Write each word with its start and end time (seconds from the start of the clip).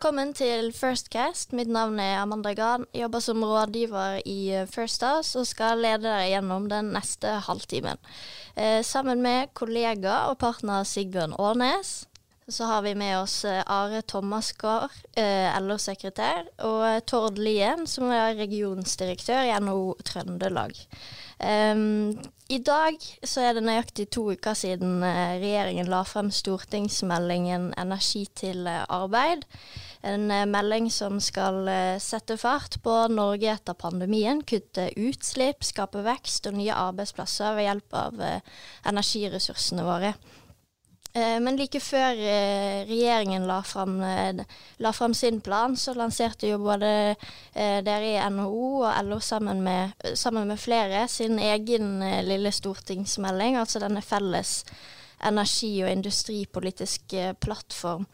Velkommen 0.00 0.30
til 0.32 0.70
Firstcast. 0.72 1.50
Mitt 1.52 1.68
navn 1.68 1.98
er 2.00 2.22
Amanda 2.22 2.54
Gran. 2.56 2.86
Jeg 2.94 3.02
jobber 3.02 3.20
som 3.20 3.42
rådgiver 3.44 4.22
i 4.24 4.64
Firstas 4.64 4.72
First 4.72 5.02
House 5.04 5.38
og 5.38 5.48
skal 5.50 5.82
lede 5.84 6.06
dere 6.06 6.30
gjennom 6.30 6.70
den 6.70 6.86
neste 6.94 7.34
halvtimen. 7.44 8.00
Eh, 8.56 8.80
sammen 8.80 9.20
med 9.20 9.52
kollega 9.52 10.14
og 10.30 10.38
partner 10.40 10.86
Sigbjørn 10.88 11.34
Årnes. 11.36 12.06
Så 12.48 12.64
har 12.64 12.80
vi 12.82 12.94
med 12.94 13.18
oss 13.18 13.44
eh, 13.44 13.60
Are 13.66 14.00
Thomas 14.00 14.54
Gahr, 14.56 14.88
eh, 15.20 15.60
LO-sekretær, 15.60 16.48
og 16.64 17.04
Tord 17.04 17.36
Lien, 17.36 17.84
som 17.86 18.08
er 18.08 18.40
regionsdirektør 18.40 19.50
i 19.50 19.52
NHO 19.60 19.98
Trøndelag. 20.00 20.80
Um, 21.40 22.16
I 22.48 22.58
dag 22.58 22.96
så 23.24 23.44
er 23.44 23.54
det 23.56 23.66
nøyaktig 23.68 24.08
to 24.12 24.26
uker 24.32 24.56
siden 24.56 25.04
regjeringen 25.04 25.88
la 25.88 26.02
frem 26.04 26.32
stortingsmeldingen 26.32 27.74
'Energi 27.76 28.26
til 28.34 28.64
arbeid'. 28.88 29.44
En 30.02 30.30
uh, 30.32 30.46
melding 30.48 30.88
som 30.92 31.20
skal 31.20 31.68
sette 32.00 32.38
fart 32.40 32.78
på 32.82 32.94
Norge 33.12 33.52
etter 33.52 33.76
pandemien, 33.76 34.40
kutte 34.42 34.88
utslipp, 34.96 35.64
skape 35.66 36.04
vekst 36.06 36.48
og 36.48 36.56
nye 36.56 36.76
arbeidsplasser 36.76 37.56
ved 37.58 37.68
hjelp 37.68 37.98
av 38.04 38.22
energiressursene 38.88 39.84
våre. 39.84 40.14
Eh, 41.12 41.40
men 41.42 41.56
like 41.58 41.80
før 41.82 42.18
eh, 42.22 42.84
regjeringen 42.86 43.48
la 43.48 43.58
fram, 43.66 43.96
eh, 44.02 45.12
sin 45.12 45.40
plan, 45.40 45.76
så 45.76 45.94
lanserte 45.94 46.46
jo 46.46 46.58
både 46.58 47.16
dere 47.54 48.12
i 48.12 48.30
NHO 48.30 48.84
og 48.84 49.04
LO 49.04 49.18
sammen 49.20 49.62
med, 49.62 49.90
sammen 50.14 50.46
med 50.48 50.58
flere 50.58 51.08
sin 51.08 51.38
egen 51.38 51.98
lille 52.24 52.52
stortingsmelding, 52.52 53.56
altså 53.56 53.80
denne 53.80 54.02
felles 54.02 54.64
energi- 55.20 55.82
og 55.82 55.90
industripolitiske 55.90 57.34
plattform. 57.40 58.06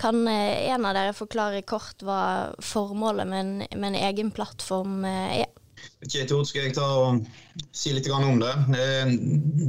Kan 0.00 0.24
en 0.28 0.86
av 0.88 0.94
dere 0.96 1.12
forklare 1.12 1.60
kort 1.68 2.00
hva 2.06 2.20
formålet 2.64 3.28
med 3.28 3.40
en, 3.40 3.56
med 3.76 3.90
en 3.90 3.98
egen 4.08 4.30
plattform 4.32 5.04
er? 5.04 5.50
Tord, 6.08 6.46
skal 6.48 6.64
jeg 6.64 6.74
ta 6.78 6.86
og 6.96 7.26
si 7.76 7.92
litt 7.92 8.08
om 8.08 8.40
det. 8.40 8.54
Eh, 8.80 9.10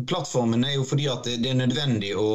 plattformen 0.08 0.64
er 0.64 0.78
jo 0.78 0.88
fordi 0.88 1.10
at 1.12 1.28
det 1.28 1.50
er 1.52 1.60
nødvendig 1.60 2.16
å 2.16 2.30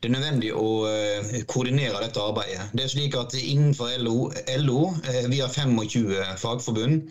det 0.00 0.10
er 0.10 0.12
nødvendig 0.12 0.50
å 0.52 0.70
uh, 0.84 1.36
koordinere 1.48 2.02
dette 2.02 2.20
arbeidet. 2.20 2.68
Det 2.76 2.84
er 2.84 2.90
slik 2.92 3.14
at 3.16 3.32
Innenfor 3.38 3.94
LO, 4.02 4.28
LO 4.60 4.80
uh, 4.92 5.28
vi 5.32 5.40
har 5.40 5.48
25 5.52 6.36
fagforbund. 6.42 7.06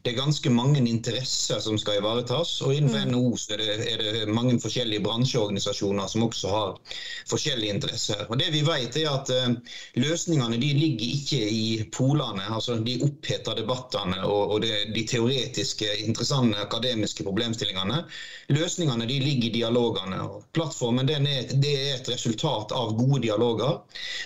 Det 0.00 0.12
er 0.12 0.16
ganske 0.16 0.52
mange 0.54 0.80
interesser 0.80 1.60
som 1.60 1.76
skal 1.78 1.98
ivaretas. 2.00 2.54
og 2.64 2.72
Innenfor 2.74 3.04
mm. 3.04 3.12
NHO 3.12 3.34
er 3.52 3.60
det, 3.60 3.76
er 3.92 4.04
det, 4.04 4.24
mange 4.32 4.56
forskjellige 4.62 5.04
bransjeorganisasjoner 5.04 6.08
som 6.08 6.24
også 6.24 6.54
har 6.54 6.96
forskjellige 7.28 7.76
interesser. 7.76 8.24
Og 8.30 8.40
det 8.40 8.48
Vi 8.54 8.64
vet 8.64 8.96
er 8.96 9.10
at 9.12 9.30
løsningene 10.00 10.56
de 10.60 10.72
ligger 10.78 11.12
ikke 11.20 11.42
i 11.44 11.66
polene, 11.92 12.46
altså 12.48 12.78
de 12.80 12.96
oppheta 13.04 13.54
debattene 13.58 14.24
og, 14.24 14.56
og 14.56 14.64
det, 14.64 14.88
de 14.96 15.04
teoretiske, 15.04 15.49
interessante 15.58 16.60
akademiske 16.60 17.24
problemstillingene. 17.26 18.04
Løsningene 18.50 19.06
de 19.06 19.18
ligger 19.22 19.48
i 19.48 19.52
dialogene. 19.60 20.20
og 20.22 20.44
Plattformen 20.52 21.08
er, 21.08 21.20
det 21.52 21.74
er 21.74 21.94
et 21.96 22.08
resultat 22.08 22.72
av 22.72 22.94
gode 22.98 23.22
dialoger. 23.22 23.80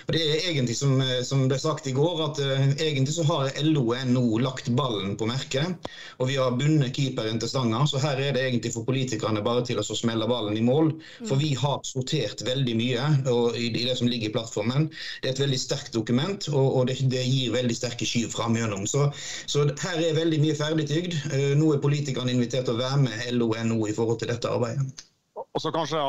Og 0.07 0.13
det 0.13 0.23
er 0.23 0.51
egentlig 0.51 0.77
som, 0.77 1.01
eh, 1.01 1.23
som 1.23 1.47
ble 1.49 1.59
sagt 1.59 1.87
i 1.87 1.95
går, 1.97 2.23
at 2.25 2.41
uh, 2.41 2.67
egentlig 2.79 3.15
så 3.15 3.25
har 3.29 3.53
LO 3.65 3.85
og 3.93 4.07
NO 4.11 4.39
lagt 4.43 4.71
ballen 4.77 5.17
på 5.17 5.29
merket. 5.29 5.89
Og 6.19 6.29
vi 6.31 6.39
har 6.41 6.57
bundet 6.59 6.95
keeperen 6.97 7.41
til 7.41 7.51
stanga, 7.51 7.85
så 7.87 8.01
her 8.03 8.21
er 8.21 8.37
det 8.37 8.45
egentlig 8.45 8.75
for 8.75 8.87
politikerne 8.87 9.43
bare 9.45 9.65
til 9.67 9.81
å 9.81 9.87
smelle 9.87 10.29
ballen 10.31 10.57
i 10.59 10.65
mål. 10.65 10.95
For 11.29 11.41
vi 11.41 11.53
har 11.59 11.81
sortert 11.87 12.45
veldig 12.47 12.77
mye 12.79 13.09
i, 13.25 13.69
i, 13.69 13.85
det 13.85 13.97
som 13.99 14.09
ligger 14.11 14.31
i 14.31 14.35
plattformen. 14.35 14.89
Det 15.23 15.31
er 15.31 15.37
et 15.37 15.45
veldig 15.45 15.61
sterkt 15.61 15.95
dokument, 15.97 16.49
og, 16.53 16.69
og 16.81 16.89
det, 16.91 16.99
det, 17.13 17.25
gir 17.25 17.55
veldig 17.55 17.77
sterke 17.77 18.09
skyv 18.09 18.31
fram 18.35 18.57
gjennom. 18.59 18.87
Så, 18.91 19.09
så, 19.47 19.67
her 19.85 20.01
er 20.01 20.19
veldig 20.19 20.41
mye 20.43 20.57
ferdigtygd. 20.59 21.14
Uh, 21.33 21.53
nå 21.59 21.73
er 21.75 21.83
politikerne 21.83 22.35
invitert 22.35 22.69
til 22.69 22.77
å 22.77 22.81
være 22.83 23.03
med 23.05 23.27
LO 23.37 23.53
og 23.53 23.61
NO 23.69 23.83
i 23.89 23.97
forhold 23.97 24.21
til 24.23 24.33
dette 24.33 24.51
arbeidet. 24.51 25.05
Og 25.45 25.63
så 25.63 25.73
kanskje 25.75 26.01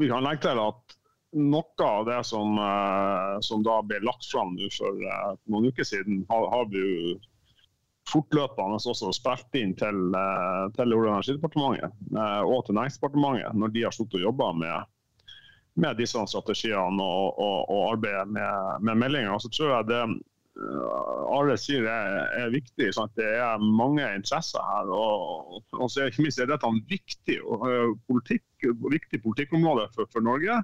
vi 0.00 0.08
kan 0.10 0.24
legge 0.24 0.48
til 0.48 0.60
at 0.62 0.96
noe 1.40 1.86
av 1.86 2.06
det 2.08 2.24
som, 2.26 2.56
eh, 2.58 3.36
som, 3.46 3.62
da 3.62 3.76
ble 3.86 4.00
lagt 4.02 4.26
fram 4.26 4.56
for 4.74 4.96
uh, 4.98 5.34
noen 5.46 5.68
uker 5.70 5.86
siden, 5.86 6.24
har, 6.30 6.46
har 6.50 6.64
vi 6.72 6.80
jo 6.82 7.12
fortløpende 8.10 8.80
også 8.80 9.12
spilt 9.14 9.58
inn 9.60 9.76
til, 9.78 10.00
til 10.74 10.94
Olje- 10.96 11.12
og 11.12 11.20
energidepartementet 11.20 12.16
og 12.42 12.64
til 12.66 12.74
Næringsdepartementet 12.74 13.60
når 13.60 13.74
de 13.76 13.84
har 13.86 13.94
sluttet 13.94 14.18
å 14.18 14.24
jobbe 14.24 14.48
med, 14.58 14.88
med 15.84 16.00
disse 16.00 16.24
strategiene 16.32 17.04
og, 17.04 17.38
og, 17.38 17.58
og 17.70 17.84
arbeidet 17.92 18.26
med, 18.34 18.82
med 18.88 18.98
meldinga. 19.04 19.38
Så 19.38 19.52
tror 19.54 19.76
jeg 19.76 19.90
det 19.92 20.02
Are 20.60 21.54
sier 21.60 21.86
er, 21.88 22.16
er 22.36 22.50
viktig. 22.52 22.90
Sant? 22.96 23.14
Det 23.16 23.26
er 23.38 23.62
mange 23.62 24.04
interesser 24.16 24.64
her. 24.66 24.90
og, 24.92 25.60
og 25.72 25.90
så 25.92 26.08
ikke 26.10 26.26
minst 26.26 26.40
er 26.42 26.50
dette 26.50 26.72
viktig, 26.90 27.38
politikk, 28.10 28.70
viktig 28.90 29.22
politikkområde 29.24 29.86
for, 29.94 30.10
for 30.12 30.26
Norge. 30.26 30.60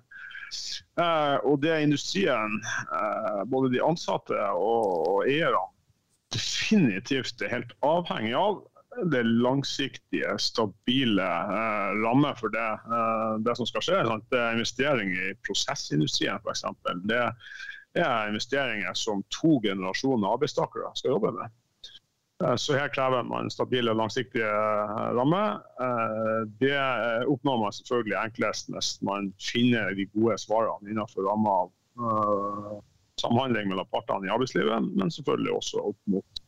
Eh, 1.00 1.36
og 1.44 1.62
det 1.62 1.72
er 1.72 1.84
industrien, 1.84 2.60
eh, 2.94 3.42
både 3.50 3.72
de 3.74 3.82
ansatte 3.82 4.38
og, 4.54 5.06
og 5.10 5.28
eierne, 5.28 5.64
definitivt 6.34 7.42
er 7.42 7.52
helt 7.52 7.74
avhengig 7.86 8.34
av 8.38 8.62
det 9.12 9.22
langsiktige, 9.28 10.36
stabile 10.40 11.26
eh, 11.26 11.90
rammer 12.00 12.36
for 12.38 12.52
det, 12.54 12.68
uh, 12.88 13.36
det, 13.44 13.56
som 13.58 13.68
skal 13.68 13.84
skje. 13.84 13.98
Sant? 14.08 14.24
Det 14.32 14.40
er 14.40 14.56
investering 14.56 15.12
i 15.12 15.34
prosessindustrien 15.46 16.40
f.eks. 16.40 16.64
Er 17.96 18.28
investeringer 18.28 18.94
som 18.94 19.22
to 19.32 19.56
generasjoner 19.64 20.34
arbeidstakere 20.36 20.90
skal 20.94 21.16
jobbe 21.16 21.32
med. 21.38 21.54
Eh, 22.44 22.56
så 22.56 22.76
her 22.76 22.88
krever 22.88 23.24
man 23.24 23.50
stabile 23.50 23.92
og 23.92 24.00
langsiktige 24.02 24.48
eh, 24.48 25.06
rammer. 25.16 25.60
Eh, 25.80 26.40
det 26.60 26.76
oppnår 27.32 27.62
man 27.62 27.72
selvfølgelig 27.72 28.18
enklest 28.20 28.72
hvis 28.74 28.90
man 29.06 29.32
finner 29.40 29.94
de 29.96 30.08
gode 30.12 30.38
svarene 30.42 30.92
innenfor 30.92 31.24
ramma 31.30 31.62
av 31.64 31.72
samhandling 33.16 33.70
mellom 33.70 33.88
partene 33.88 34.28
i 34.28 34.32
arbeidslivet, 34.32 34.90
men 35.00 35.10
selvfølgelig 35.10 35.54
også 35.56 35.84
opp 35.90 36.10
mot, 36.12 36.42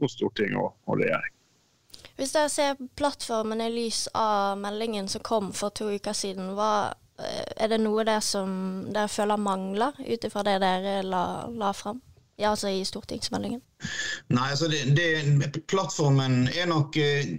mot 0.00 0.12
storting 0.12 0.56
og, 0.56 0.70
og 0.88 1.02
regjering. 1.02 1.34
Hvis 2.16 2.32
dere 2.32 2.48
ser 2.48 2.78
plattformen 2.96 3.60
i 3.60 3.68
lys 3.74 4.06
av 4.16 4.56
meldingen 4.56 5.10
som 5.12 5.20
kom 5.20 5.50
for 5.52 5.74
to 5.76 5.90
uker 5.92 6.16
siden, 6.16 6.54
hva, 6.56 6.94
er 7.16 7.70
det 7.72 7.80
noe 7.80 8.04
der 8.04 8.20
som 8.24 8.50
dere 8.92 9.08
føler 9.08 9.40
mangler, 9.40 9.96
ut 10.00 10.28
ifra 10.28 10.44
det 10.46 10.58
dere 10.64 11.00
la, 11.06 11.24
la 11.48 11.72
fram? 11.76 12.02
Ja, 12.36 12.50
altså 12.52 12.68
i 12.68 12.84
stortingsmeldingen? 12.84 13.62
Nei, 14.28 14.48
altså 14.50 14.68
det, 14.68 14.82
det, 14.96 15.62
Plattformen 15.70 16.50
er 16.52 16.68
nok 16.68 16.98
uh, 17.00 17.30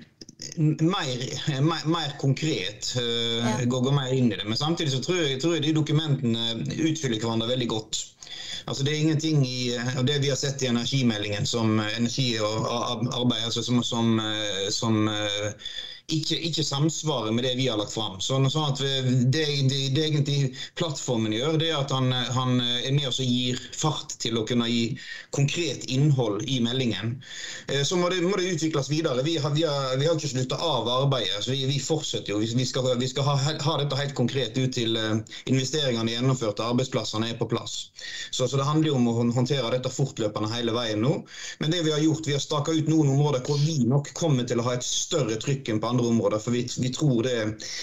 mer, 0.82 1.26
mer, 1.62 1.84
mer, 1.86 2.16
konkret. 2.18 2.96
Uh, 2.98 3.44
ja. 3.44 3.54
går, 3.70 3.84
går, 3.86 3.94
mer 3.94 4.14
inn 4.16 4.32
i 4.32 4.40
det. 4.40 4.46
Men 4.48 4.58
samtidig 4.58 4.96
så 4.96 5.02
tror 5.06 5.22
jeg, 5.22 5.42
tror 5.42 5.54
jeg 5.58 5.68
de 5.68 5.76
dokumentene 5.78 6.48
utfyller 6.90 7.22
hverandre 7.22 7.52
veldig 7.54 7.70
godt. 7.76 8.02
Altså 8.68 8.84
Det 8.84 8.92
er 8.92 9.04
ingenting 9.06 9.46
i 9.48 9.60
og 9.96 10.08
det 10.10 10.18
vi 10.20 10.28
har 10.28 10.36
sett 10.36 10.64
i 10.66 10.68
energimeldingen 10.68 11.46
som 11.48 11.78
energi 11.80 12.34
og 12.44 12.66
arbeid 13.16 13.46
altså 13.48 13.62
som, 13.64 13.80
som, 13.86 14.20
som 14.76 15.08
ikke, 16.08 16.38
ikke, 16.40 16.64
samsvarer 16.64 17.34
med 17.36 17.44
det 17.44 17.58
vi 17.58 17.66
har 17.68 17.76
lagt 17.76 17.92
fram. 17.92 18.22
Sånn, 18.24 18.46
sånn 18.48 18.70
at 18.72 18.80
det, 18.80 18.92
det, 19.28 19.42
det, 19.92 20.04
egentlig 20.06 20.54
plattformen 20.80 21.34
gjør, 21.36 21.58
det 21.60 21.68
er 21.68 21.82
at 21.82 21.92
han, 21.92 22.14
han 22.32 22.62
er 22.64 22.94
med 22.96 23.10
oss 23.10 23.20
og 23.20 23.28
gir 23.28 23.60
fart 23.76 24.16
til 24.24 24.40
å 24.40 24.46
kunne 24.48 24.70
gi 24.72 24.94
konkret 25.36 25.84
innhold 25.92 26.46
i 26.48 26.62
meldingen. 26.64 27.18
Eh, 27.68 27.84
så 27.84 28.00
må 28.00 28.08
det, 28.14 28.22
må 28.24 28.40
det 28.40 28.54
utvikles 28.54 28.88
videre. 28.88 29.26
Vi 29.28 29.36
har, 29.36 29.52
vi 29.52 29.66
har, 29.68 29.98
vi 30.00 30.08
har 30.08 30.16
ikke 30.16 30.32
slutta 30.32 30.62
av 30.64 30.88
arbeidet. 30.94 31.42
så 31.44 31.52
Vi, 31.52 31.66
vi 31.68 31.82
fortsetter 31.84 32.32
jo. 32.32 32.40
Vi 32.40 32.70
skal, 32.70 32.88
skal 33.12 33.28
ha, 33.28 33.36
ha, 33.68 33.76
dette 33.84 34.00
helt 34.00 34.16
konkret 34.16 34.56
ut 34.56 34.72
til 34.80 34.96
eh, 34.96 35.20
investeringene 35.52 36.16
gjennomførte, 36.16 36.70
arbeidsplassene 36.72 37.34
er 37.34 37.42
på 37.42 37.50
plass. 37.52 37.90
Så, 38.32 38.48
så, 38.48 38.56
det 38.56 38.70
handler 38.70 38.94
jo 38.94 39.02
om 39.02 39.12
å 39.12 39.18
håndtere 39.36 39.76
dette 39.76 39.92
fortløpende 39.92 40.54
hele 40.56 40.72
veien 40.78 41.04
nå. 41.04 41.20
Men 41.60 41.76
det 41.76 41.84
vi 41.84 41.92
har 41.92 42.00
gjort, 42.00 42.32
vi 42.32 42.40
har 42.40 42.48
staka 42.48 42.72
ut 42.72 42.88
noen 42.88 43.12
områder 43.18 43.44
hvor 43.44 43.60
vi 43.60 43.82
nok 43.84 44.14
kommer 44.16 44.48
til 44.48 44.64
å 44.64 44.70
ha 44.70 44.80
et 44.80 44.88
større 44.88 45.36
trykk 45.44 45.76
enn 45.76 45.84
på 45.84 45.92
andre 45.92 45.97
andre 45.98 46.08
områder. 46.14 46.40
For 46.40 46.52
vi, 46.52 46.64
vi 46.78 46.92
tror 46.94 47.24
det 47.24 47.36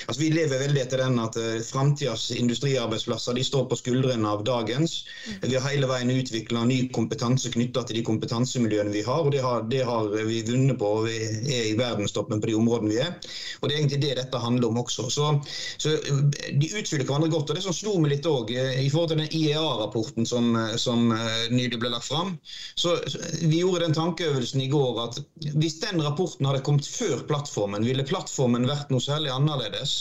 altså 0.06 0.20
Vi 0.20 0.30
lever 0.30 0.62
veldig 0.62 0.82
etter 0.82 1.02
den 1.02 1.18
at 1.22 1.36
uh, 1.36 1.58
framtidas 1.66 2.30
industriarbeidsplasser 2.34 3.34
de 3.34 3.44
står 3.44 3.66
på 3.70 3.78
skuldrene 3.78 4.28
av 4.28 4.44
dagens. 4.46 5.02
Mm. 5.26 5.50
Vi 5.50 5.56
har 5.56 5.68
hele 5.68 5.90
veien 5.90 6.12
utvikla 6.14 6.64
ny 6.68 6.78
kompetanse 6.94 7.50
knytta 7.54 7.84
til 7.84 7.98
de 7.98 8.04
kompetansemiljøene 8.06 8.94
vi 8.94 9.04
har. 9.06 9.24
og 9.24 9.32
Det 9.34 9.42
har, 9.44 9.66
det 9.70 9.82
har 9.84 10.10
vi 10.14 10.42
vunnet 10.46 10.78
på. 10.78 10.92
og 11.00 11.08
Vi 11.08 11.18
er 11.58 11.70
i 11.72 11.76
verdenstoppen 11.78 12.40
på 12.40 12.50
de 12.50 12.58
områdene 12.58 12.94
vi 12.94 13.00
er. 13.02 13.14
Og 13.60 13.68
Det 13.68 13.74
er 13.74 13.82
egentlig 13.82 14.02
det 14.04 14.14
dette 14.20 14.42
handler 14.42 14.70
om 14.70 14.82
også. 14.84 15.08
Så, 15.10 15.30
så 15.78 15.96
De 16.04 16.70
utfyller 16.78 17.04
hverandre 17.04 17.32
godt. 17.32 17.50
og 17.50 17.58
Det 17.58 17.64
som 17.66 17.76
slo 17.76 17.96
meg 17.98 18.16
litt 18.16 18.30
òg, 18.30 18.54
eh, 18.54 18.84
i 18.84 18.90
forhold 18.92 19.14
til 19.14 19.22
den 19.22 19.32
IEA-rapporten 19.32 20.28
som, 20.28 20.54
eh, 20.56 20.76
som 20.80 21.10
nylig 21.50 21.80
ble 21.80 21.90
lagt 21.92 22.08
fram, 22.08 22.36
så 22.76 22.96
Vi 23.40 23.60
gjorde 23.60 23.84
den 23.84 23.94
tankeøvelsen 23.96 24.60
i 24.60 24.68
går 24.70 25.00
at 25.04 25.18
hvis 25.58 25.80
den 25.82 26.02
rapporten 26.02 26.46
hadde 26.46 26.62
kommet 26.64 26.86
før 26.88 27.22
plattformen, 27.28 27.84
ville 27.86 28.03
plattformen 28.08 28.68
vært 28.70 28.92
noe 28.94 29.02
særlig 29.02 29.32
annerledes. 29.34 29.98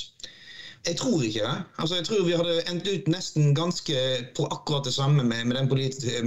Jeg 0.84 0.98
tror 1.00 1.22
ikke 1.24 1.44
det. 1.46 1.60
Altså, 1.80 1.96
jeg 1.96 2.06
tror 2.10 2.24
vi 2.28 2.34
hadde 2.36 2.54
endt 2.68 2.88
ut 2.92 3.06
nesten 3.12 3.54
ganske 3.56 4.00
på 4.36 4.48
akkurat 4.52 4.84
det 4.84 4.92
samme 4.92 5.24
med, 5.24 5.46
med, 5.48 5.56
den, 5.56 5.70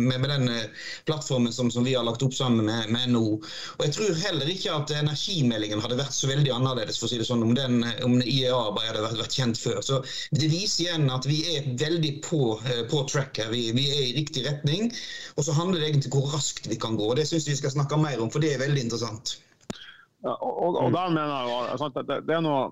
med, 0.01 0.21
med 0.23 0.31
den, 0.33 0.49
eh, 0.49 0.87
plattformen 1.05 1.53
som, 1.53 1.69
som, 1.71 1.85
vi 1.85 1.93
har 1.93 2.07
lagt 2.09 2.25
opp 2.25 2.33
sammen 2.35 2.65
med, 2.65 2.89
med, 2.95 3.11
NHO. 3.13 3.35
Og 3.77 3.85
jeg 3.85 3.93
tror 3.99 4.23
heller 4.23 4.49
ikke 4.49 4.73
at 4.73 4.95
energimeldingen 4.97 5.85
hadde 5.85 6.01
vært 6.01 6.17
så 6.17 6.31
veldig 6.33 6.55
annerledes 6.57 6.97
for 6.97 7.05
å 7.05 7.13
si 7.13 7.21
det 7.21 7.29
sånn, 7.29 7.45
om, 7.45 7.53
den, 7.59 7.85
om 8.07 8.17
IEA 8.23 8.57
bare 8.73 8.95
hadde 8.95 9.05
vært, 9.05 9.21
vært, 9.27 9.37
kjent 9.37 9.61
før. 9.61 9.83
Så 9.85 10.01
Det 10.33 10.49
viser 10.49 10.87
igjen 10.87 11.13
at 11.13 11.29
vi 11.29 11.43
er 11.53 11.69
veldig 11.85 12.15
på, 12.25 12.43
eh, 12.65 12.87
på 12.89 13.05
track 13.13 13.43
her. 13.45 13.53
Vi, 13.53 13.67
vi, 13.77 13.91
er 13.93 14.07
i 14.07 14.17
riktig 14.23 14.47
retning. 14.49 14.89
Og 15.37 15.45
så 15.45 15.53
handler 15.59 15.85
det 15.85 15.91
egentlig 15.93 16.15
om 16.15 16.23
hvor 16.23 16.39
raskt 16.39 16.73
vi 16.73 16.81
kan 16.81 16.97
gå. 16.97 17.13
og 17.13 17.21
Det 17.21 17.29
syns 17.29 17.51
vi 17.53 17.61
skal 17.61 17.77
snakke 17.77 18.01
mer 18.01 18.25
om, 18.25 18.33
for 18.33 18.41
det 18.41 18.57
er 18.57 18.65
veldig 18.65 18.89
interessant. 18.89 19.37
Og, 20.27 20.51
og, 20.51 20.81
og 20.83 20.93
der 20.95 21.15
mener 21.15 21.49
jeg 21.51 21.87
at 21.87 22.03
det, 22.09 22.21
det 22.27 22.37
er 22.37 22.45
noe 22.45 22.67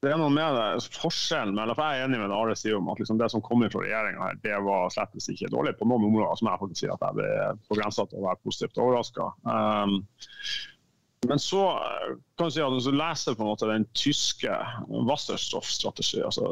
det 0.00 0.14
er 0.14 0.16
noe 0.16 0.32
med 0.32 0.54
det, 0.56 0.84
forskjellen 0.96 1.52
mellom, 1.52 1.76
for 1.76 1.92
Jeg 1.92 2.00
er 2.00 2.06
enig 2.08 2.22
med 2.22 2.30
det 2.32 2.36
Are 2.38 2.54
sier 2.56 2.78
om 2.78 2.88
at 2.88 3.00
liksom 3.02 3.18
det 3.20 3.28
som 3.28 3.42
kommer 3.44 3.68
fra 3.68 3.82
regjeringa, 3.84 4.30
det 4.40 4.56
var 4.64 4.88
slett 4.94 5.12
ikke 5.20 5.50
dårlig. 5.52 5.74
På 5.76 5.88
noen 5.90 6.06
områder 6.08 6.40
som 6.40 6.48
jeg 6.48 6.60
faktisk 6.62 6.80
sier 6.80 6.94
at 6.94 7.04
jeg 7.04 7.18
blir 7.18 7.58
på 7.68 7.76
grensa 7.76 8.06
til 8.08 8.22
å 8.22 8.28
være 8.30 8.40
positivt 8.46 8.80
overraska. 8.80 9.26
Um, 9.44 9.98
men 11.28 11.42
så 11.42 11.66
kan 12.40 12.48
du 12.48 12.54
si 12.54 12.62
at 12.64 12.72
hvis 12.72 12.88
du 12.88 12.96
leser 12.96 13.36
på 13.36 13.44
en 13.44 13.50
måte 13.50 13.68
den 13.68 13.84
tyske 13.92 14.54
Wasserstoff-strategien, 14.88 16.24
altså 16.30 16.48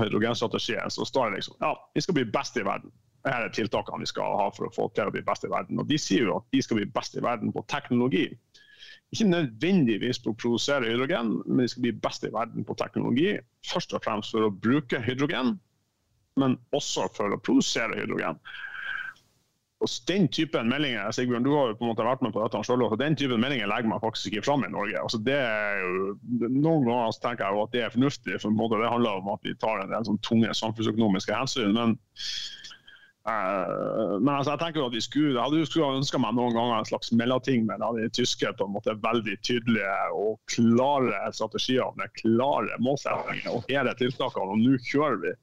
hydrogenstrategien, 0.00 0.88
så 0.88 1.04
står 1.04 1.28
det 1.28 1.42
liksom 1.42 1.60
ja, 1.60 1.74
vi 1.92 2.04
skal 2.06 2.16
bli 2.16 2.24
best 2.32 2.56
i 2.56 2.64
verden. 2.64 2.94
Dette 3.26 3.42
er 3.44 3.52
tiltakene 3.52 4.06
vi 4.06 4.08
skal 4.08 4.38
ha 4.40 4.48
for 4.56 4.70
å 4.70 4.72
få 4.72 4.88
til 4.96 5.10
å 5.10 5.12
bli 5.12 5.20
best 5.26 5.44
i 5.44 5.52
verden. 5.52 5.82
Og 5.82 5.90
De 5.90 6.00
sier 6.00 6.30
jo 6.30 6.38
at 6.40 6.48
de 6.54 6.64
skal 6.64 6.80
bli 6.80 6.88
best 6.96 7.18
i 7.18 7.24
verden 7.24 7.52
på 7.52 7.66
teknologi 7.68 8.30
ikke 9.14 9.28
nødvendigvis 9.30 10.20
på 10.22 10.32
å 10.32 10.38
produsere 10.38 10.90
hydrogen, 10.90 11.36
men 11.46 11.64
de 11.64 11.70
skal 11.70 11.86
bli 11.86 11.94
best 12.04 12.26
i 12.26 12.32
verden 12.34 12.66
på 12.66 12.76
teknologi. 12.78 13.36
Først 13.66 13.94
og 13.94 14.04
fremst 14.04 14.34
for 14.34 14.48
å 14.48 14.54
bruke 14.54 15.02
hydrogen, 15.02 15.56
men 16.40 16.56
også 16.76 17.06
for 17.16 17.32
å 17.32 17.40
produsere 17.40 17.98
hydrogen. 18.00 18.40
Og 19.84 19.92
Den 20.08 20.24
typen 20.32 20.70
meldinger 20.72 21.10
Sigbjørn, 21.12 21.44
du 21.44 21.50
har 21.52 21.68
jo 21.68 21.76
på 21.76 21.84
en 21.84 21.90
måte 21.90 22.04
vært 22.06 22.22
med 22.24 22.32
på 22.32 22.40
dette 22.40 22.62
selv, 22.64 22.86
og 22.86 22.96
den 22.98 23.16
typen 23.16 23.42
meldinger 23.42 23.68
legger 23.68 23.90
man 23.92 24.00
faktisk 24.00 24.30
ikke 24.30 24.46
fram 24.46 24.64
i 24.64 24.70
Norge. 24.72 24.96
Altså 24.98 25.20
det 25.20 25.36
er 25.36 25.82
jo, 25.82 26.14
noen 26.48 26.86
ganger 26.88 27.18
tenker 27.20 27.44
jeg 27.44 27.54
jo 27.58 27.64
at 27.66 27.74
det 27.74 27.82
er 27.84 27.92
fornuftig, 27.92 28.38
for 28.40 28.76
det 28.80 28.92
handler 28.92 29.20
om 29.20 29.28
at 29.34 29.44
vi 29.44 29.52
tar 29.60 29.82
en 29.82 29.92
del 29.92 30.06
sånn 30.08 30.22
tunge 30.24 30.54
samfunnsøkonomiske 30.56 31.36
hensyn. 31.36 31.76
men 31.76 31.98
men 33.26 34.30
altså, 34.30 34.52
jeg 34.52 34.60
tenker 34.60 34.80
jo 34.80 34.86
at 34.86 34.94
vi 34.94 35.02
skulle, 35.02 35.32
jeg 35.34 35.42
hadde 35.42 35.62
jo 35.66 35.86
ønska 35.90 36.18
meg 36.22 36.36
noen 36.36 36.54
ganger 36.54 36.76
en 36.78 36.86
slags 36.86 37.10
mellomting 37.10 37.64
med 37.66 37.82
de 37.98 38.06
tyske 38.14 38.52
på 38.54 38.68
en 38.68 38.74
måte 38.76 38.94
veldig 39.02 39.34
tydelige 39.46 39.94
og 40.14 40.36
klare 40.52 41.24
strategier 41.34 41.90
med 41.98 42.12
klare 42.20 42.78
målsettinger 42.78 43.50
og 43.50 43.66
hele 43.72 43.96
tiltakene. 43.98 44.54
Og 44.54 44.62
nå 44.62 44.78
kjører 44.86 45.18
vi. 45.24 45.34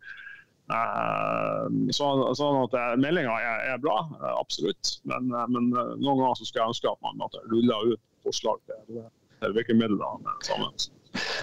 Uh, 0.71 1.67
så, 1.91 2.07
sånn 2.39 2.61
at 2.61 2.75
eh, 2.79 2.93
Meldinga 3.03 3.33
er, 3.35 3.65
er, 3.73 3.81
bra, 3.83 3.97
absolutt. 4.31 4.95
Men, 5.09 5.27
men, 5.51 5.73
noen 5.75 6.21
ganger 6.23 6.39
så 6.39 6.47
skulle 6.47 6.63
jeg 6.63 6.77
ønske 6.77 6.93
at 6.93 7.03
man 7.03 7.27
ruller 7.51 7.91
ut 7.91 8.03
forslag 8.23 8.63
til, 8.71 9.03
til 9.43 9.57
virkemidlene 9.59 10.39
sammen. 10.47 10.71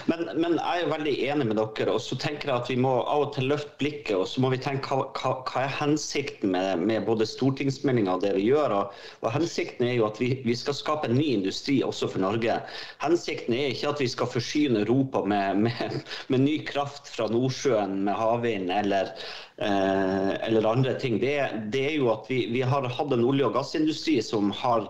Men, 0.09 0.25
men, 0.35 0.57
jeg 0.57 0.83
er 0.83 0.89
veldig 0.91 1.13
enig 1.31 1.45
med 1.51 1.59
dere. 1.59 1.93
og 1.93 2.01
så 2.03 2.17
tenker 2.19 2.49
jeg 2.49 2.57
at 2.57 2.69
Vi 2.71 2.77
må 2.81 2.91
av 2.99 3.25
og 3.27 3.33
til 3.35 3.47
løfte 3.51 3.77
blikket 3.79 4.17
og 4.17 4.25
så 4.27 4.41
må 4.43 4.51
vi 4.53 4.59
tenke 4.61 4.97
hva, 4.97 5.05
hva, 5.15 5.63
er 5.63 5.75
hensikten 5.77 6.51
med, 6.55 6.83
med 6.89 7.05
både 7.07 7.27
stortingsmeldinga 7.29 8.17
og 8.17 8.25
det 8.25 8.33
vi 8.35 8.47
gjør. 8.49 8.75
Og, 8.79 8.97
og 9.21 9.35
Hensikten 9.35 9.87
er 9.87 9.95
jo 9.95 10.07
at 10.09 10.19
vi, 10.21 10.33
vi, 10.45 10.55
skal 10.57 10.77
skape 10.77 11.09
en 11.09 11.17
ny 11.19 11.27
industri 11.37 11.79
også 11.85 12.09
for 12.11 12.23
Norge. 12.23 12.57
Hensikten 13.03 13.55
er 13.57 13.71
ikke 13.71 13.93
at 13.93 14.03
vi 14.03 14.09
skal 14.11 14.31
forsyne 14.31 14.83
Europa 14.83 15.23
med, 15.27 15.63
med, 15.67 16.01
med 16.33 16.45
ny 16.47 16.57
kraft 16.67 17.11
fra 17.13 17.29
Nordsjøen 17.31 18.01
med 18.07 18.17
havvind 18.17 18.73
eller, 18.73 19.13
eh, 19.61 20.33
eller 20.49 20.69
andre 20.73 20.97
ting. 20.99 21.21
Det, 21.21 21.37
det, 21.73 21.85
er 21.93 21.97
jo 22.01 22.11
at 22.13 22.27
vi, 22.31 22.43
vi 22.51 22.65
har 22.65 22.89
hatt 22.89 23.15
en 23.15 23.27
olje- 23.27 23.47
og 23.47 23.55
gassindustri 23.59 24.19
som 24.25 24.51
har 24.63 24.89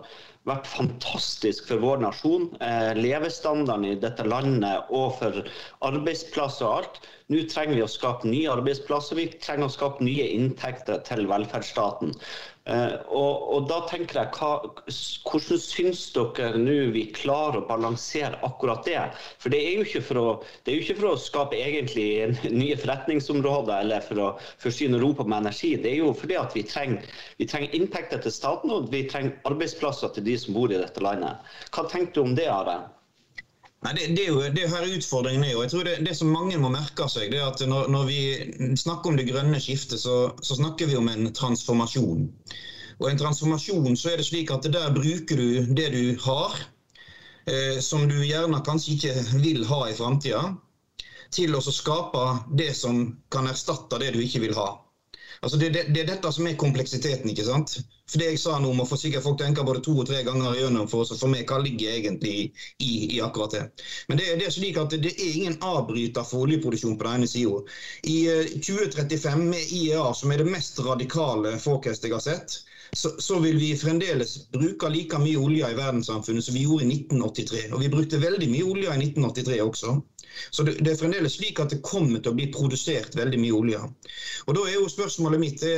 vært 0.50 0.68
fantastisk 0.70 1.68
for 1.70 1.82
vår 1.84 2.02
nasjon. 2.02 2.48
Eh, 2.66 2.92
levestandarden 2.98 3.92
i 3.92 4.00
dette 4.02 4.26
landet 4.26 4.90
og 4.90 5.18
for 5.20 5.42
arbeidsplasser 5.88 6.66
og 6.68 6.78
alt. 6.80 7.02
Nå 7.32 7.44
trenger 7.52 7.78
vi 7.78 7.86
å 7.86 7.92
skape 7.92 8.30
nye 8.30 8.50
arbeidsplasser. 8.52 9.20
Vi 9.20 9.28
trenger 9.44 9.70
å 9.70 9.76
skape 9.76 10.04
nye 10.06 10.26
inntekter 10.38 11.04
til 11.08 11.28
velferdsstaten. 11.30 12.16
Uh, 12.70 12.94
og, 13.10 13.46
og, 13.56 13.64
da 13.72 13.80
tenker 13.90 14.20
jeg, 14.20 14.30
hva, 14.38 14.50
Hvordan 15.26 15.62
syns 15.64 16.04
dere 16.14 16.60
nå 16.62 16.76
vi 16.94 17.08
klarer 17.16 17.58
å 17.58 17.66
balansere 17.66 18.38
akkurat 18.46 18.86
det? 18.86 19.00
For 19.42 19.50
Det 19.50 19.64
er 19.66 19.80
jo 19.80 19.88
ikke 19.88 20.04
for 20.06 20.22
å, 20.22 20.28
ikke 20.70 21.00
for 21.00 21.10
å 21.10 21.16
skape 21.18 21.58
egentlig 21.58 22.06
nye 22.62 22.78
forretningsområder 22.78 23.82
eller 23.82 24.06
for 24.06 24.22
å 24.22 24.30
forsyne 24.62 25.02
Europa 25.02 25.26
med 25.26 25.48
energi. 25.48 25.74
Det 25.82 25.96
er 25.96 26.04
jo 26.04 26.14
fordi 26.14 26.38
at 26.38 26.54
vi 26.54 26.68
trenger, 26.70 27.10
vi 27.42 27.50
trenger 27.50 27.74
inntekter 27.80 28.22
til 28.22 28.38
staten 28.38 28.78
og 28.78 28.94
vi 28.94 29.08
trenger 29.10 29.34
arbeidsplasser 29.50 30.14
til 30.14 30.30
de 30.30 30.38
som 30.44 30.54
bor 30.54 30.70
i 30.70 30.78
dette 30.78 31.02
landet. 31.02 31.42
Hva 31.74 31.90
tenker 31.90 32.14
du 32.14 32.26
om 32.28 32.38
det, 32.38 32.46
Are? 32.54 32.84
Nei, 33.82 33.96
det, 33.98 34.04
det, 34.14 34.24
er 34.28 34.30
jo 34.30 34.42
det 34.54 34.68
her 34.70 34.84
utfordringen 34.94 35.44
er. 35.48 35.56
og 35.56 35.64
jeg 35.66 35.72
tror 35.74 35.88
Det, 35.88 35.96
det 36.06 36.14
som 36.18 36.30
mange 36.30 36.58
må 36.62 36.70
merke 36.70 37.08
seg, 37.10 37.32
det 37.34 37.40
er 37.42 37.48
at 37.50 37.64
når, 37.66 37.88
når 37.90 38.04
vi 38.06 38.20
snakker 38.78 39.10
om 39.10 39.18
det 39.18 39.26
grønne 39.32 39.62
skiftet, 39.62 39.98
så, 40.04 40.18
så, 40.42 40.58
snakker 40.60 40.90
vi 40.92 41.00
om 41.00 41.10
en 41.10 41.32
transformasjon. 41.34 42.28
Og 43.02 43.08
en 43.10 43.18
transformasjon 43.18 43.98
så 43.98 44.12
er 44.12 44.22
det 44.22 44.28
slik 44.28 44.54
at 44.54 44.70
der 44.70 44.94
bruker 44.94 45.42
du 45.42 45.74
det 45.74 45.88
du 45.96 46.14
har, 46.28 46.60
eh, 47.50 47.80
som 47.82 48.06
du 48.06 48.20
gjerne 48.22 48.62
kanskje 48.68 49.00
ikke 49.00 49.16
vil 49.42 49.66
ha 49.72 49.82
i 49.90 49.98
framtida, 49.98 50.44
til 51.34 51.58
å 51.58 51.64
skape 51.66 52.26
det 52.60 52.76
som 52.78 53.02
kan 53.34 53.50
erstatte 53.50 53.98
det 54.04 54.14
du 54.14 54.22
ikke 54.22 54.44
vil 54.46 54.54
ha. 54.60 54.76
Altså 55.42 55.58
det, 55.58 55.70
det, 55.74 55.84
det, 55.94 56.02
er 56.04 56.10
dette 56.12 56.32
som 56.36 56.48
er 56.48 56.58
kompleksiteten. 56.60 57.30
ikke 57.32 57.46
sant? 57.48 57.78
For 58.12 58.20
det 58.20 58.32
jeg 58.32 58.42
sa 58.42 58.58
nå, 58.60 58.74
må 58.76 58.86
få 58.88 58.98
sikkert 59.00 59.24
folk 59.24 59.40
tenke 59.40 59.64
både 59.66 59.84
to 59.86 59.94
og 60.02 60.08
tre 60.10 60.20
ganger 60.28 60.58
gjennom 60.60 60.90
for, 60.92 61.08
for 61.08 61.32
meg 61.32 61.48
hva 61.50 61.62
ligger 61.64 61.96
egentlig 61.96 62.34
i, 62.84 62.92
i 63.16 63.22
akkurat 63.24 63.56
det. 63.56 63.64
Men 64.10 64.20
det, 64.20 64.28
det, 64.42 64.50
er 64.50 64.56
slik 64.58 64.80
at 64.82 64.98
det 64.98 65.14
er 65.14 65.38
ingen 65.38 65.58
avbryter 65.64 66.28
for 66.28 66.48
oljeproduksjon 66.48 66.98
på 67.00 67.08
den 67.08 67.22
ene 67.22 67.32
sida. 67.32 67.62
I 68.04 68.18
2035 68.58 69.32
eh, 69.32 69.48
med 69.54 69.74
IEA, 69.80 70.04
som 70.18 70.34
er 70.34 70.44
det 70.44 70.52
mest 70.52 70.82
radikale 70.84 71.56
forecast 71.62 72.06
jeg 72.06 72.18
har 72.18 72.26
sett, 72.26 72.60
så, 72.94 73.10
så, 73.20 73.40
vil 73.40 73.58
vi 73.58 73.72
fremdeles 73.78 74.50
bruke 74.52 74.90
like 74.92 75.20
mye 75.20 75.40
olje 75.40 75.70
i 75.72 75.78
verdenssamfunnet 75.78 76.46
som 76.46 76.56
vi 76.56 76.66
gjorde 76.66 76.86
i 76.86 76.94
1983. 76.96 77.68
Og 77.72 77.84
vi 77.84 77.92
brukte 77.94 78.20
veldig 78.20 78.50
mye 78.52 78.68
olje 78.68 78.90
i 78.90 79.04
1983 79.06 79.62
også. 79.64 80.00
Så 80.50 80.64
det, 80.64 80.78
det, 80.80 80.92
er 80.92 81.00
fremdeles 81.00 81.36
slik 81.38 81.60
at 81.60 81.72
det 81.74 81.82
kommer 81.86 82.22
til 82.22 82.32
å 82.32 82.38
bli 82.38 82.48
produsert 82.54 83.16
veldig 83.18 83.40
mye 83.42 83.56
olje. 83.56 83.82
Og 84.48 84.56
Da 84.58 84.64
er 84.68 84.78
jo 84.78 84.90
spørsmålet 84.92 85.42
mitt 85.42 85.62
Det, 85.62 85.76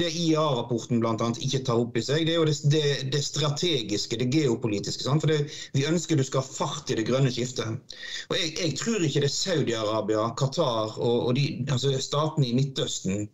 det 0.00 0.10
IA-rapporten 0.10 1.02
bl.a. 1.02 1.28
ikke 1.42 1.62
tar 1.66 1.82
opp 1.82 1.96
i 1.98 2.04
seg, 2.04 2.24
det 2.26 2.36
er 2.36 2.40
jo 2.40 2.46
det, 2.72 2.84
det 3.12 3.22
strategiske, 3.24 4.18
det 4.20 4.30
geopolitiske. 4.32 5.04
Sant? 5.04 5.24
For 5.24 5.56
Vi 5.76 5.86
ønsker 5.88 6.16
du 6.18 6.24
skal 6.26 6.44
ha 6.44 6.48
fart 6.48 6.90
i 6.90 6.98
det 6.98 7.06
grønne 7.08 7.32
skiftet. 7.34 7.98
Og 8.30 8.36
Jeg, 8.38 8.54
jeg 8.60 8.78
tror 8.80 9.04
ikke 9.04 9.22
det 9.24 9.30
er 9.30 9.36
Saudi-Arabia, 9.36 10.28
Qatar 10.38 10.96
og, 10.96 11.16
og 11.28 11.36
de, 11.38 11.46
altså 11.70 11.92
statene 12.02 12.50
i 12.50 12.56
Midtøsten, 12.56 13.26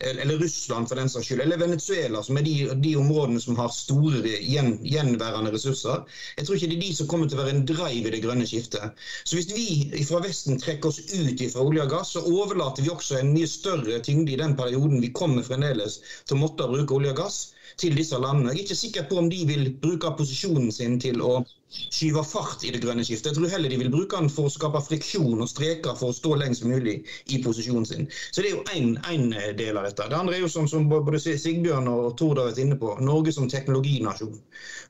eller, 0.00 0.38
Russland 0.40 0.88
for 0.88 0.96
den 0.96 1.10
saks 1.12 1.28
skyld, 1.28 1.42
eller 1.44 1.60
Venezuela, 1.60 2.22
som 2.24 2.38
de, 2.46 2.54
de 2.84 2.94
områdene 3.00 3.40
som 3.42 3.58
har 3.58 3.70
store 3.74 4.34
gjen, 4.40 4.72
gjenværende 4.86 5.52
ressurser. 5.54 6.02
Jeg 6.38 6.46
tror 6.46 6.56
ikke 6.58 6.70
det 6.72 6.78
er 6.78 6.84
de 6.86 6.90
som 6.98 7.10
kommer 7.10 7.30
til 7.30 7.38
å 7.38 7.42
være 7.44 7.54
en 7.56 7.64
drive 7.68 8.08
i 8.10 8.14
det 8.14 8.22
grønne 8.24 8.48
skiftet. 8.48 8.98
Så 9.24 9.38
hvis 9.38 9.50
vi 9.54 10.04
fra 10.08 10.22
Vesten 10.24 10.60
trekker 10.60 10.90
oss 10.90 11.00
ut 11.12 11.44
fra 11.52 11.64
olje 11.66 11.86
og 11.86 11.94
gass, 11.94 12.14
så 12.16 12.24
overlater 12.26 12.86
vi 12.86 12.92
også 12.92 13.20
en 13.20 13.32
mye 13.36 13.48
større 13.50 14.00
tyngde 14.06 14.34
i 14.34 14.40
den 14.40 14.56
perioden 14.58 15.00
vi 15.04 15.12
kommer 15.16 15.46
fremdeles 15.46 16.00
til 16.24 16.38
å 16.38 16.42
måtte 16.44 16.68
bruke 16.70 16.96
olje 16.98 17.14
og 17.14 17.22
gass 17.22 17.40
til 17.80 17.96
disse 17.96 18.18
landene. 18.18 18.54
Jeg 18.54 18.64
er 18.64 18.68
ikke 18.68 18.82
sikker 18.82 19.08
på 19.10 19.20
om 19.22 19.30
de 19.32 19.44
vil 19.48 19.72
bruke 19.82 20.12
posisjonen 20.18 20.72
sin 20.74 20.98
til 21.02 21.22
å 21.24 21.40
skyve 21.70 22.24
fart 22.26 22.64
i 22.66 22.72
det 22.74 22.82
grønne 22.82 23.04
skiftet. 23.06 23.30
Jeg 23.30 23.38
tror 23.38 23.52
heller 23.52 23.70
de 23.70 23.78
vil 23.80 23.92
bruke 23.92 24.18
den 24.18 24.30
for 24.32 24.48
å 24.48 24.52
skape 24.52 24.82
friksjon 24.84 25.42
og 25.42 25.50
streker 25.50 25.96
for 25.98 26.10
å 26.10 26.16
stå 26.16 26.34
lengst 26.40 26.66
mulig 26.66 27.00
i 27.30 27.40
posisjonen 27.44 27.86
sin. 27.86 28.08
Så 28.30 28.42
det 28.42 28.50
er 28.50 28.56
jo 28.56 28.96
én 29.12 29.30
del 29.58 29.78
av 29.78 29.86
dette. 29.86 30.08
Det 30.10 30.18
andre 30.18 30.38
er 30.38 30.44
jo 30.44 30.50
som, 30.50 30.68
som 30.70 30.88
både 30.90 31.20
Sigbjørn 31.20 31.88
og 31.90 32.16
Tord 32.18 32.40
har 32.40 32.50
vært 32.50 32.62
inne 32.62 32.78
på, 32.80 32.96
Norge 33.04 33.34
som 33.34 33.48
teknologinasjon. 33.50 34.38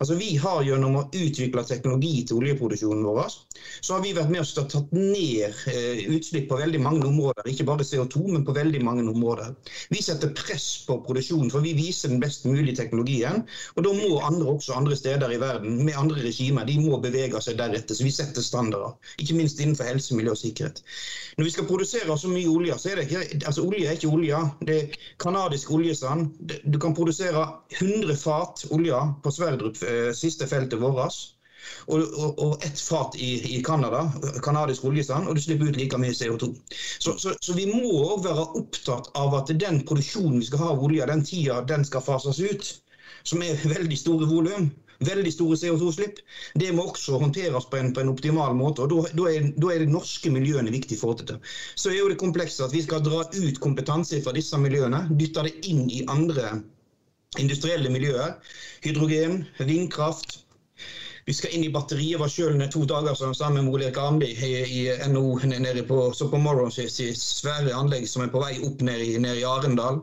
Altså 0.01 0.17
Vi 0.21 0.33
har 0.41 0.63
gjennom 0.65 0.97
å 0.97 1.07
utvikle 1.13 1.65
teknologi 1.69 2.25
til 2.27 2.41
oljeproduksjonen 2.41 3.05
vår, 3.05 3.37
så 3.85 3.97
har 3.97 4.05
vi 4.05 4.15
vært 4.17 4.33
med 4.33 4.43
oss 4.43 4.57
å 4.59 4.65
tatt 4.71 4.93
ned 4.97 5.61
eh, 5.71 6.03
utslipp 6.15 6.49
på 6.51 6.59
veldig 6.61 6.81
mange 6.83 7.05
områder. 7.09 7.49
Ikke 7.51 7.67
bare 7.69 7.87
CO2, 7.87 8.25
men 8.31 8.47
på 8.47 8.57
veldig 8.57 8.81
mange 8.87 9.05
områder. 9.11 9.53
Vi 9.93 10.01
setter 10.05 10.33
press 10.37 10.69
på 10.87 10.99
produksjonen, 11.05 11.51
for 11.53 11.65
vi 11.65 11.75
viser 11.77 12.13
den 12.13 12.23
best 12.23 12.47
mulige 12.49 12.79
teknologien. 12.81 13.45
Og 13.77 13.85
da 13.87 13.95
må 13.97 14.21
andre 14.25 14.55
også 14.55 14.77
andre 14.79 14.97
steder 14.97 15.35
i 15.35 15.41
verden, 15.43 15.81
med 15.85 15.99
andre 16.01 16.25
regimer, 16.25 16.69
de 16.71 16.77
må 16.83 17.01
bevege 17.03 17.41
seg 17.45 17.59
deretter. 17.61 17.97
Så 17.99 18.07
vi 18.07 18.13
setter 18.15 18.45
standarder. 18.45 18.95
Ikke 19.23 19.37
minst 19.39 19.61
innenfor 19.61 19.89
helse, 19.91 20.15
miljø 20.17 20.35
og 20.37 20.41
sikkerhet. 20.41 20.83
Når 21.39 21.49
vi 21.49 21.55
skal 21.57 21.69
produsere 21.71 22.19
så 22.19 22.31
mye 22.31 22.51
olje, 22.51 22.79
så 22.79 22.93
er 22.93 23.01
det 23.01 23.09
ikke 23.09 23.43
altså 23.51 23.67
olje 23.67 23.89
er 23.89 23.99
ikke 23.99 24.13
olje. 24.15 24.45
Det 24.69 24.79
er 24.79 25.03
kanadisk 25.23 25.75
oljesand. 25.77 26.31
Du 26.65 26.79
kan 26.83 26.97
produsere 26.97 27.45
100 27.77 28.17
fat 28.21 28.65
olje 28.71 29.03
på 29.25 29.35
Sverdrup, 29.35 29.83
eh, 29.83 30.11
siste 30.17 30.49
feltet 30.51 30.81
vårt. 30.81 31.21
og, 31.87 32.01
og, 32.01 32.39
og 32.39 32.65
ett 32.65 32.81
fat 32.81 33.17
i, 33.17 33.57
i 33.57 33.63
Canada, 33.65 34.13
kanadisk 34.45 34.85
oljesand, 34.85 35.29
og 35.29 35.37
du 35.37 35.43
slipper 35.43 35.71
ut 35.71 35.77
like 35.77 35.99
mye 36.01 36.17
CO2. 36.17 36.51
Så, 36.99 37.17
så, 37.19 37.35
så 37.41 37.57
vi 37.57 37.67
må 37.71 37.91
òg 38.05 38.25
være 38.25 38.47
opptatt 38.61 39.11
av 39.19 39.37
at 39.41 39.53
den 39.61 39.83
produksjonen 39.89 40.41
vi 40.41 40.49
skal 40.49 40.65
ha 40.65 40.71
av 40.75 40.85
olje, 40.85 41.09
den 41.11 41.25
tida 41.27 41.61
den 41.69 41.85
skal 41.89 42.05
fases 42.05 42.41
ut, 42.41 42.71
som 43.25 43.43
er 43.45 43.61
veldig 43.69 43.99
store 43.99 44.29
volum, 44.31 44.71
veldig 45.07 45.33
store 45.33 45.57
CO2-slipp, 45.61 46.19
det 46.61 46.71
må 46.77 46.85
også 46.91 47.19
håndteres 47.21 47.69
på 47.71 47.79
en, 47.81 47.93
på 47.97 48.03
en 48.03 48.13
optimal 48.13 48.57
måte. 48.57 48.85
og 48.85 49.07
Da 49.17 49.29
er, 49.31 49.49
er, 49.49 49.85
det 49.85 49.89
norske 49.93 50.33
miljøene 50.33 50.73
viktig 50.75 50.99
for 51.01 51.11
å 51.11 51.15
holde 51.15 51.33
det. 51.33 51.39
Så 51.75 51.93
er 51.93 52.01
jo 52.01 52.11
det 52.13 52.21
komplekse 52.21 52.67
at 52.67 52.75
vi 52.77 52.85
skal 52.85 53.05
dra 53.05 53.25
ut 53.25 53.63
kompetanse 53.65 54.21
fra 54.25 54.35
disse 54.37 54.61
miljøene, 54.61 55.07
dytte 55.11 55.47
det 55.49 55.57
inn 55.71 55.87
i 55.89 56.05
andre 56.11 56.59
industrielle 57.39 57.93
miljøer. 57.93 58.37
Hydrogen, 58.85 59.45
vindkraft, 59.63 60.41
vi 61.31 61.35
skal 61.35 61.53
inn 61.55 61.65
i 61.65 61.71
batteriet. 61.71 62.19
var 62.19 62.31
sjøl 62.33 62.59
to 62.75 62.81
dager 62.91 63.15
sammen 63.15 63.65
med 63.65 63.75
Ole 63.75 63.93
Gamli 63.95 64.33
i, 64.35 64.51
i 64.67 64.81
NO 65.13 65.39
nede 65.47 65.85
på, 65.87 66.03
så 66.13 66.27
på 66.27 66.41
Morrow 66.43 66.67
svære 66.75 67.71
anlegg 67.77 68.09
som 68.11 68.25
er 68.25 68.33
på 68.35 68.43
vei 68.43 68.57
opp 68.67 68.83
ned 68.83 69.05
i, 69.05 69.15
ned 69.23 69.39
i 69.39 69.47
Arendal. 69.47 70.01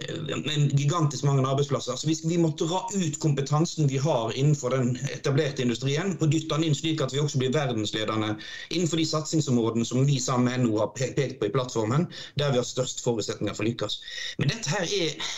Eh, 0.00 0.14
med 0.46 0.72
gigantisk 0.78 1.24
mange 1.28 1.44
arbeidsplasser. 1.48 1.96
Så 2.00 2.08
vi, 2.08 2.16
vi, 2.24 2.38
må 2.40 2.54
dra 2.56 2.80
ut 2.94 3.18
kompetansen 3.20 3.88
vi 3.92 4.00
har 4.00 4.32
innenfor 4.32 4.72
den 4.72 4.94
etablerte 5.12 5.66
industrien, 5.66 6.16
og 6.20 6.32
dytte 6.32 6.56
den 6.56 6.70
inn 6.70 6.78
slik 6.78 7.04
at 7.04 7.12
vi 7.12 7.20
også 7.20 7.42
blir 7.42 7.52
verdensledende 7.52 8.32
innenfor 8.70 9.02
de 9.02 9.08
satsingsområdene 9.12 9.84
som 9.84 10.06
vi 10.08 10.16
sammen 10.22 10.48
med 10.48 10.64
NO 10.64 10.80
har 10.80 10.94
pekt 10.96 11.36
på 11.40 11.50
i 11.50 11.52
plattformen, 11.52 12.08
der 12.40 12.54
vi 12.54 12.62
har 12.62 12.68
størst 12.68 13.04
forutsetninger 13.04 13.56
for 13.56 13.66
å 13.66 13.68
lykkes. 13.68 14.00
Men 14.40 14.54
dette 14.54 14.72
her 14.72 14.88
er 14.88 15.28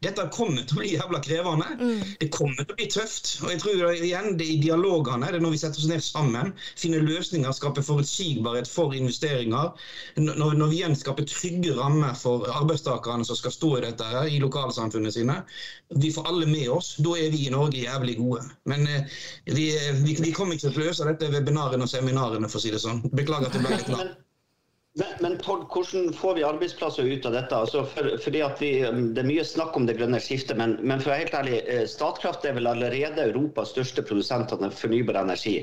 dette 0.00 0.24
kommer 0.32 0.64
til 0.64 0.78
å 0.78 0.80
bli 0.80 0.90
jævla 0.94 1.18
krevende. 1.20 1.66
Mm. 1.76 2.04
Det 2.22 2.28
kommer 2.32 2.64
til 2.64 2.72
å 2.72 2.76
bli 2.78 2.86
tøft. 2.88 3.34
Og 3.42 3.50
jeg 3.52 3.60
tror 3.60 3.82
igjen 3.92 4.38
det 4.38 4.46
er 4.46 4.52
i 4.54 4.62
dialogene, 4.62 5.28
det 5.28 5.40
er 5.40 5.44
når 5.44 5.52
vi 5.52 5.60
setter 5.60 5.82
oss 5.82 5.90
ned 5.90 6.04
sammen, 6.04 6.54
finner 6.80 7.04
løsninger, 7.04 7.52
skaper 7.52 7.84
forutsigbarhet 7.84 8.70
for 8.70 8.96
investeringer. 8.96 9.74
Når, 10.16 10.56
når, 10.56 10.70
vi 10.72 10.78
igjen 10.78 10.96
skaper 10.96 11.28
trygge 11.28 11.74
rammer 11.76 12.16
for 12.16 12.48
arbeidstakerne 12.48 13.28
som 13.28 13.36
skal 13.36 13.54
stå 13.58 13.74
i 13.76 13.84
dette 13.90 14.08
her, 14.08 14.30
i 14.32 14.40
lokalsamfunnet 14.40 15.18
sine. 15.18 15.36
Vi 16.00 16.14
får 16.16 16.32
alle 16.32 16.48
med 16.48 16.72
oss. 16.72 16.94
Da 17.04 17.18
er 17.20 17.28
vi 17.34 17.44
i 17.44 17.52
Norge 17.52 17.84
jævlig 17.84 18.16
gode. 18.22 18.48
Men 18.72 18.88
eh, 18.88 19.20
vi, 19.52 19.68
vi, 20.00 20.16
vi 20.16 20.32
kommer 20.32 20.56
ikke 20.56 20.70
til 20.70 20.80
å 20.80 20.88
løse 20.88 21.12
dette 21.12 21.28
webinarene 21.36 21.84
og 21.84 21.92
seminarene, 21.92 22.48
for 22.48 22.56
å 22.56 22.64
si 22.64 22.72
det 22.72 22.80
sånn. 22.80 23.04
Beklager 23.12 23.52
at 23.52 23.58
det 23.58 23.64
ble 23.66 23.76
litt 23.76 23.92
langt. 23.92 24.16
Men, 24.98 25.06
men 25.20 25.38
Tord, 25.38 25.68
hvordan 25.70 26.12
får 26.12 26.34
vi 26.34 26.42
arbeidsplasser 26.42 27.06
ut 27.06 27.26
av 27.26 27.34
dette? 27.36 27.54
Altså 27.54 27.84
for, 27.86 28.08
fordi 28.24 28.40
vi, 28.58 28.70
Det 29.14 29.22
er 29.22 29.28
mye 29.28 29.44
snakk 29.46 29.76
om 29.78 29.84
det 29.86 29.94
grønne 30.00 30.18
skiftet, 30.18 30.58
men, 30.58 30.74
men, 30.82 30.98
for 30.98 31.12
å 31.12 31.14
være 31.14 31.22
helt 31.22 31.36
ærlig, 31.38 31.60
eh, 31.70 31.84
Statkraft 31.86 32.48
er 32.48 32.56
vel 32.56 32.66
allerede 32.66 33.28
Europas 33.28 33.70
største 33.70 34.02
produsent 34.02 34.50
av 34.56 34.66
fornybar 34.74 35.20
energi. 35.22 35.54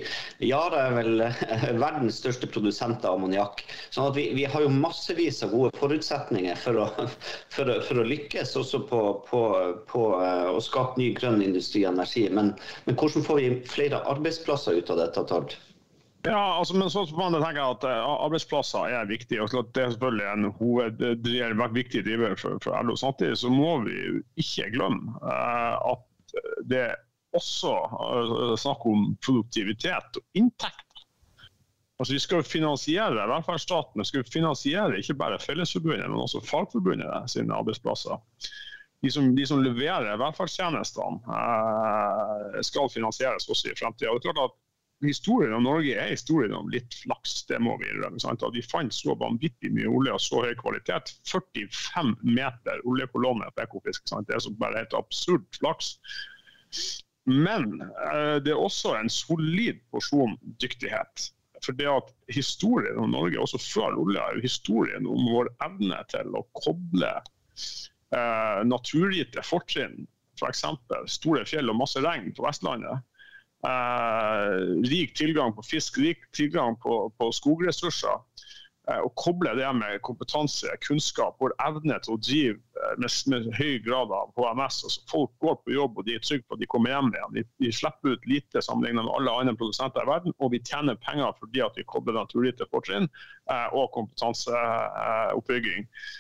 Yara 0.48 0.86
er 0.86 0.96
vel 0.96 1.26
eh, 1.28 1.44
verdens 1.84 2.22
største 2.24 2.48
produsent 2.48 3.04
av 3.04 3.20
ammoniakk. 3.20 3.66
Sånn 3.92 4.16
vi, 4.16 4.30
vi, 4.38 4.48
har 4.48 4.64
jo 4.64 4.72
massevis 4.72 5.44
av 5.44 5.52
gode 5.52 5.76
forutsetninger 5.82 6.64
for 6.64 6.86
å, 6.86 6.90
for 7.58 7.76
for 7.84 8.00
å 8.00 8.08
lykkes 8.08 8.56
også 8.64 8.86
på, 8.88 9.04
på, 9.28 9.46
på, 9.92 10.10
eh, 10.24 10.48
å 10.56 10.64
skape 10.64 11.04
ny 11.04 11.12
grønn 11.20 11.44
industri 11.44 11.84
og 11.84 11.98
energi. 11.98 12.30
Men, 12.32 12.56
men 12.88 12.96
hvordan 12.96 13.28
får 13.28 13.44
vi 13.44 13.56
flere 13.76 14.06
arbeidsplasser 14.08 14.80
ut 14.80 14.96
av 14.96 15.04
dette, 15.04 15.28
Tord? 15.28 15.60
Ja, 16.28 16.60
altså, 16.60 16.76
men 16.78 16.90
så 16.92 17.06
man 17.18 17.36
tenker 17.40 17.64
at 17.64 17.86
uh, 17.88 18.10
Arbeidsplasser 18.26 18.94
er 19.00 19.10
viktig. 19.10 19.40
og 19.42 19.72
Det 19.76 19.84
er 19.84 19.94
selvfølgelig 19.94 20.28
en 20.34 20.52
hoveddriver, 20.60 21.74
viktig 21.76 22.04
driver 22.06 22.36
for, 22.40 22.60
for 22.64 22.78
LO. 22.84 22.96
Samtidig 23.00 23.38
så 23.42 23.52
må 23.54 23.78
vi 23.88 23.96
jo 23.96 24.22
ikke 24.44 24.72
glemme 24.76 25.16
uh, 25.24 25.94
at 25.94 26.04
det 26.70 26.82
er 26.90 26.98
også 27.38 27.72
snakk 28.60 28.86
om 28.90 29.10
produktivitet 29.24 30.20
og 30.20 30.24
inntekt. 30.38 30.84
Altså, 31.98 32.14
vi 32.14 32.20
skal 32.22 32.44
finansiere 32.46 33.26
velferdsstaten, 33.32 34.02
vi 34.02 34.06
skal 34.06 34.28
finansiere 34.34 35.00
ikke 35.00 35.18
bare 35.18 35.40
Fellesforbundet, 35.42 36.10
men 36.10 36.22
også 36.22 36.44
Fagforbundet 36.46 37.32
sine 37.32 37.56
arbeidsplasser. 37.56 38.22
De 39.02 39.12
som, 39.12 39.36
de 39.36 39.46
som 39.46 39.64
leverer 39.64 40.18
velferdstjenestene, 40.18 41.20
skal 42.66 42.90
finansieres 42.94 43.50
også 43.50 43.72
i 43.72 43.78
fremtida 43.78 44.14
historien 45.06 45.54
om 45.54 45.66
Norge 45.68 45.94
er 45.94 46.10
historien 46.10 46.56
om 46.58 46.70
litt 46.74 46.96
flaks, 47.04 47.44
det 47.50 47.60
må 47.62 47.76
vi 47.82 47.90
innrømme. 47.92 48.22
At 48.32 48.46
vi 48.56 48.64
fant 48.66 48.94
så 48.96 49.16
vanvittig 49.20 49.72
mye 49.76 49.90
olje 49.90 50.16
og 50.16 50.24
så 50.24 50.44
høy 50.46 50.56
kvalitet. 50.60 51.14
45 51.30 52.16
meter 52.26 52.82
oljekolonne 52.90 53.50
på 53.54 53.66
Ekofisk. 53.68 54.08
Sant? 54.10 54.30
Det 54.30 54.38
er 54.38 54.46
så 54.48 54.54
bare 54.58 54.82
helt 54.82 54.98
absurd 54.98 55.46
flaks. 55.60 55.96
Men 57.28 57.82
eh, 57.84 58.38
det 58.44 58.54
er 58.54 58.62
også 58.62 58.96
en 58.98 59.12
solid 59.12 59.82
porsjon 59.92 60.38
dyktighet. 60.64 61.32
For 61.66 61.76
det 61.76 61.90
at 61.90 62.14
Historien 62.32 63.00
om 63.02 63.12
Norge, 63.12 63.40
også 63.42 63.60
før 63.62 63.98
olje, 64.00 64.22
er 64.22 64.38
jo 64.38 64.46
historien 64.46 65.08
om 65.10 65.26
vår 65.32 65.50
evne 65.66 65.98
til 66.12 66.38
å 66.38 66.46
koble 66.58 67.12
eh, 67.18 68.62
naturgitte 68.68 69.44
fortrinn, 69.46 70.06
f.eks. 70.38 70.64
For 70.88 71.12
store 71.12 71.46
fjell 71.50 71.74
og 71.74 71.80
masse 71.82 72.02
regn 72.04 72.30
på 72.38 72.46
Vestlandet, 72.46 73.04
rik 74.88 75.16
tilgang 75.18 75.50
på 75.58 75.64
fisk, 75.66 75.98
rik 75.98 76.22
tilgang 76.38 76.76
på, 76.84 77.08
på 77.18 77.32
skogressurser. 77.34 78.22
Eh, 78.88 79.00
og 79.04 79.12
koble 79.20 79.52
det 79.58 79.68
med 79.76 80.00
kompetanse, 80.08 80.72
kunnskap, 80.86 81.36
vår 81.44 81.52
evne 81.66 81.98
til 82.04 82.14
å 82.14 82.20
drive 82.24 82.56
eh, 82.56 82.94
med, 83.02 83.12
med 83.34 83.50
høy 83.58 83.82
grad 83.84 84.14
av 84.16 84.32
HMS. 84.38 84.80
Altså, 84.88 85.02
folk 85.12 85.34
går 85.44 85.58
på 85.64 85.74
jobb 85.76 86.00
og 86.00 86.08
de 86.08 86.16
er 86.16 86.24
trygge 86.24 86.48
på 86.48 86.56
at 86.56 86.62
de 86.64 86.70
kommer 86.72 86.94
hjem 86.94 87.12
igjen. 87.12 87.34
De, 87.36 87.44
de 87.66 87.74
slipper 87.76 88.16
ut 88.16 88.30
lite 88.32 88.64
sammenlignet 88.64 89.04
med 89.04 89.16
alle 89.18 89.34
andre 89.42 89.58
produsenter 89.60 90.08
i 90.08 90.12
verden, 90.12 90.36
og 90.40 90.54
vi 90.56 90.64
tjener 90.64 91.02
penger 91.04 91.36
fordi 91.42 91.66
at 91.66 91.76
vi 91.80 91.88
kobler 91.92 92.16
naturgitte 92.16 92.70
fortrinn 92.72 93.12
og 93.76 93.92
kompetanseoppbygging. 93.98 95.84
Eh, 95.84 96.16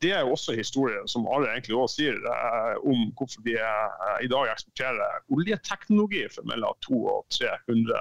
det 0.00 0.12
er 0.16 0.22
jo 0.24 0.32
også 0.32 0.54
historien 0.56 1.08
som 1.08 1.26
Are 1.28 1.50
egentlig 1.50 1.76
også 1.76 2.00
sier, 2.00 2.16
eh, 2.16 2.76
om 2.88 3.10
hvorfor 3.18 3.44
vi 3.44 3.52
eh, 3.52 4.16
i 4.24 4.30
dag 4.32 4.48
eksporterer 4.48 5.20
oljeteknologi 5.28 6.24
for 6.32 6.48
mellom 6.48 6.76
200 6.86 7.12
og 7.12 7.26
300 7.36 8.00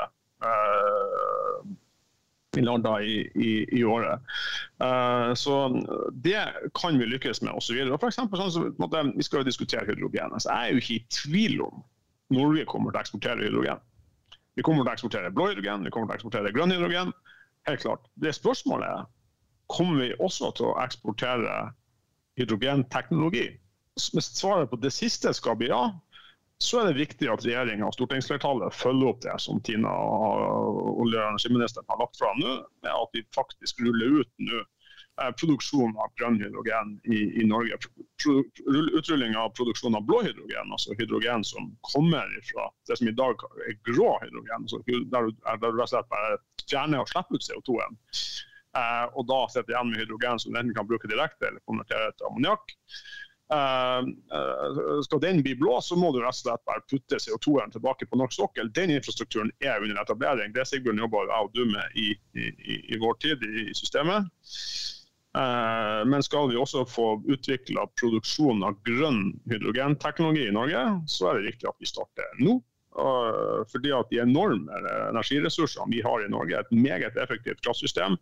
milliarder 2.55 3.03
i, 3.03 3.17
i, 3.35 3.49
i 3.79 3.83
året. 3.83 4.23
så 5.37 5.55
det 6.23 6.39
kan 6.79 6.97
vi 6.97 7.05
lykkes 7.05 7.43
med 7.43 7.51
osv. 7.51 7.77
Sånn 8.15 8.31
vi 8.31 9.27
skal 9.27 9.43
jo 9.43 9.49
diskutere 9.49 9.85
hydrogen. 9.85 10.31
Altså, 10.33 10.49
jeg 10.49 10.63
er 10.63 10.71
jo 10.71 10.81
ikke 10.81 10.95
i 10.95 11.05
tvil 11.13 11.61
om 11.67 11.83
Norge 12.33 12.65
kommer 12.65 12.95
til 12.95 13.01
å 13.01 13.03
eksportere 13.03 13.45
hydrogen. 13.45 13.83
Vi 14.55 14.63
kommer 14.65 14.83
til 14.83 14.91
å 14.91 14.95
eksportere 14.95 15.35
blå 15.35 15.51
hydrogen, 15.51 15.85
vi 15.85 15.91
kommer 15.93 16.09
til 16.09 16.15
å 16.15 16.19
eksportere 16.19 16.55
grønn 16.55 16.73
hydrogen. 16.73 17.13
Helt 17.67 17.83
klart. 17.83 18.07
Det 18.15 18.33
spørsmålet 18.35 18.87
er 18.87 19.05
kommer 19.69 20.03
vi 20.03 20.13
også 20.19 20.51
til 20.57 20.71
å 20.71 20.77
eksportere 20.83 21.55
hydrogenteknologi? 22.39 23.47
Hvis 23.99 24.31
svaret 24.37 24.71
på 24.71 24.79
det 24.79 24.93
siste 24.95 25.33
skal 25.35 25.57
bli 25.59 25.69
ja, 25.71 25.89
så 26.59 26.81
er 26.81 26.89
det 26.89 26.99
viktig 26.99 27.29
at 27.31 27.45
regjeringa 27.45 27.87
og 27.87 27.95
stortingsflertallet 27.95 28.75
følger 28.75 29.13
opp 29.13 29.21
det 29.23 29.35
som 29.39 29.61
Tina 29.63 29.91
og 29.93 30.99
olje- 30.99 31.21
og 31.21 31.29
energiministeren 31.31 31.87
har 31.87 32.01
lagt 32.01 32.19
fram 32.19 32.41
nå, 32.41 32.57
med 32.83 32.91
at 32.91 33.15
vi 33.15 33.23
faktisk 33.35 33.79
ruller 33.85 34.19
ut 34.19 34.31
nå 34.43 34.59
eh, 34.59 35.31
produksjon 35.39 35.95
av 35.95 36.11
grønn 36.19 36.39
hydrogen 36.41 36.97
i, 37.07 37.21
i 37.39 37.47
Norge. 37.47 37.79
Utrulling 38.27 39.37
av 39.39 39.53
produksjon 39.55 39.95
av 39.95 40.03
blå 40.09 40.19
hydrogen, 40.25 40.75
altså 40.75 40.97
hydrogen 40.99 41.47
som 41.47 41.71
kommer 41.93 42.27
fra 42.51 42.67
det 42.91 42.99
som 42.99 43.07
i 43.07 43.15
dag 43.15 43.47
er 43.69 43.79
grå 43.87 44.11
hydrogen, 44.25 44.67
altså 44.67 44.83
der, 44.89 45.31
du 45.31 45.69
rett 45.69 45.87
og 45.87 45.93
slett 45.93 46.11
bare 46.11 46.41
fjerner 46.65 47.05
og 47.05 47.11
slipper 47.13 47.39
ut 47.39 47.47
CO2-en. 47.47 47.99
Eh, 48.77 49.05
og 49.17 49.25
da 49.29 49.39
sitter 49.49 49.73
igjen 49.73 49.89
med 49.89 50.03
hydrogen 50.03 50.41
som 50.41 50.53
enten 50.53 50.75
kan 50.77 50.87
bruke 50.89 51.09
direkte 51.09 51.49
eller 51.49 51.63
konvertere 51.69 52.13
til 52.17 52.29
ammoniakk. 52.29 52.75
Uh, 53.49 54.05
uh, 54.29 54.99
skal 55.01 55.21
den 55.23 55.39
bli 55.41 55.55
blå, 55.57 55.79
så 55.81 55.95
må 55.97 56.11
du 56.13 56.19
rett 56.21 56.37
og 56.37 56.37
slett 56.37 56.65
bare 56.69 56.83
putte 56.85 57.17
CO2-en 57.17 57.71
tilbake 57.73 58.05
på 58.05 58.19
norsk 58.21 58.35
sokkel. 58.37 58.69
Den 58.77 58.93
infrastrukturen 58.93 59.49
er 59.65 59.81
under 59.81 59.97
etablering. 60.03 60.53
Det 60.53 60.67
Sigbjørn 60.69 61.01
jobber 61.01 61.31
jeg 61.31 61.47
og 61.47 61.55
du 61.57 61.63
med 61.71 61.97
i, 61.97 62.11
i, 62.37 62.51
i, 62.93 62.99
vår 63.01 63.17
tid 63.25 63.45
i, 63.47 63.63
systemet. 63.73 64.29
Uh, 65.33 66.05
men 66.09 66.21
skal 66.25 66.51
vi 66.51 66.59
også 66.61 66.83
få 66.89 67.07
utvikla 67.25 67.87
produksjon 67.97 68.61
av 68.69 68.77
grønn 68.85 69.31
hydrogenteknologi 69.49 70.45
i 70.45 70.53
Norge, 70.53 70.83
så 71.09 71.31
er 71.31 71.39
det 71.39 71.55
viktig 71.55 71.71
at 71.71 71.81
vi 71.81 71.89
starter 71.89 72.35
nå. 72.45 72.59
fordi 73.71 73.91
at 73.93 74.09
de 74.11 74.17
enorme 74.19 74.77
energiressursene 75.09 75.93
vi 75.93 76.01
har 76.03 76.21
i 76.25 76.29
Norge, 76.29 76.57
et 76.59 76.71
meget 76.73 77.17
effektivt 77.21 77.61
kraftsystem 77.63 78.17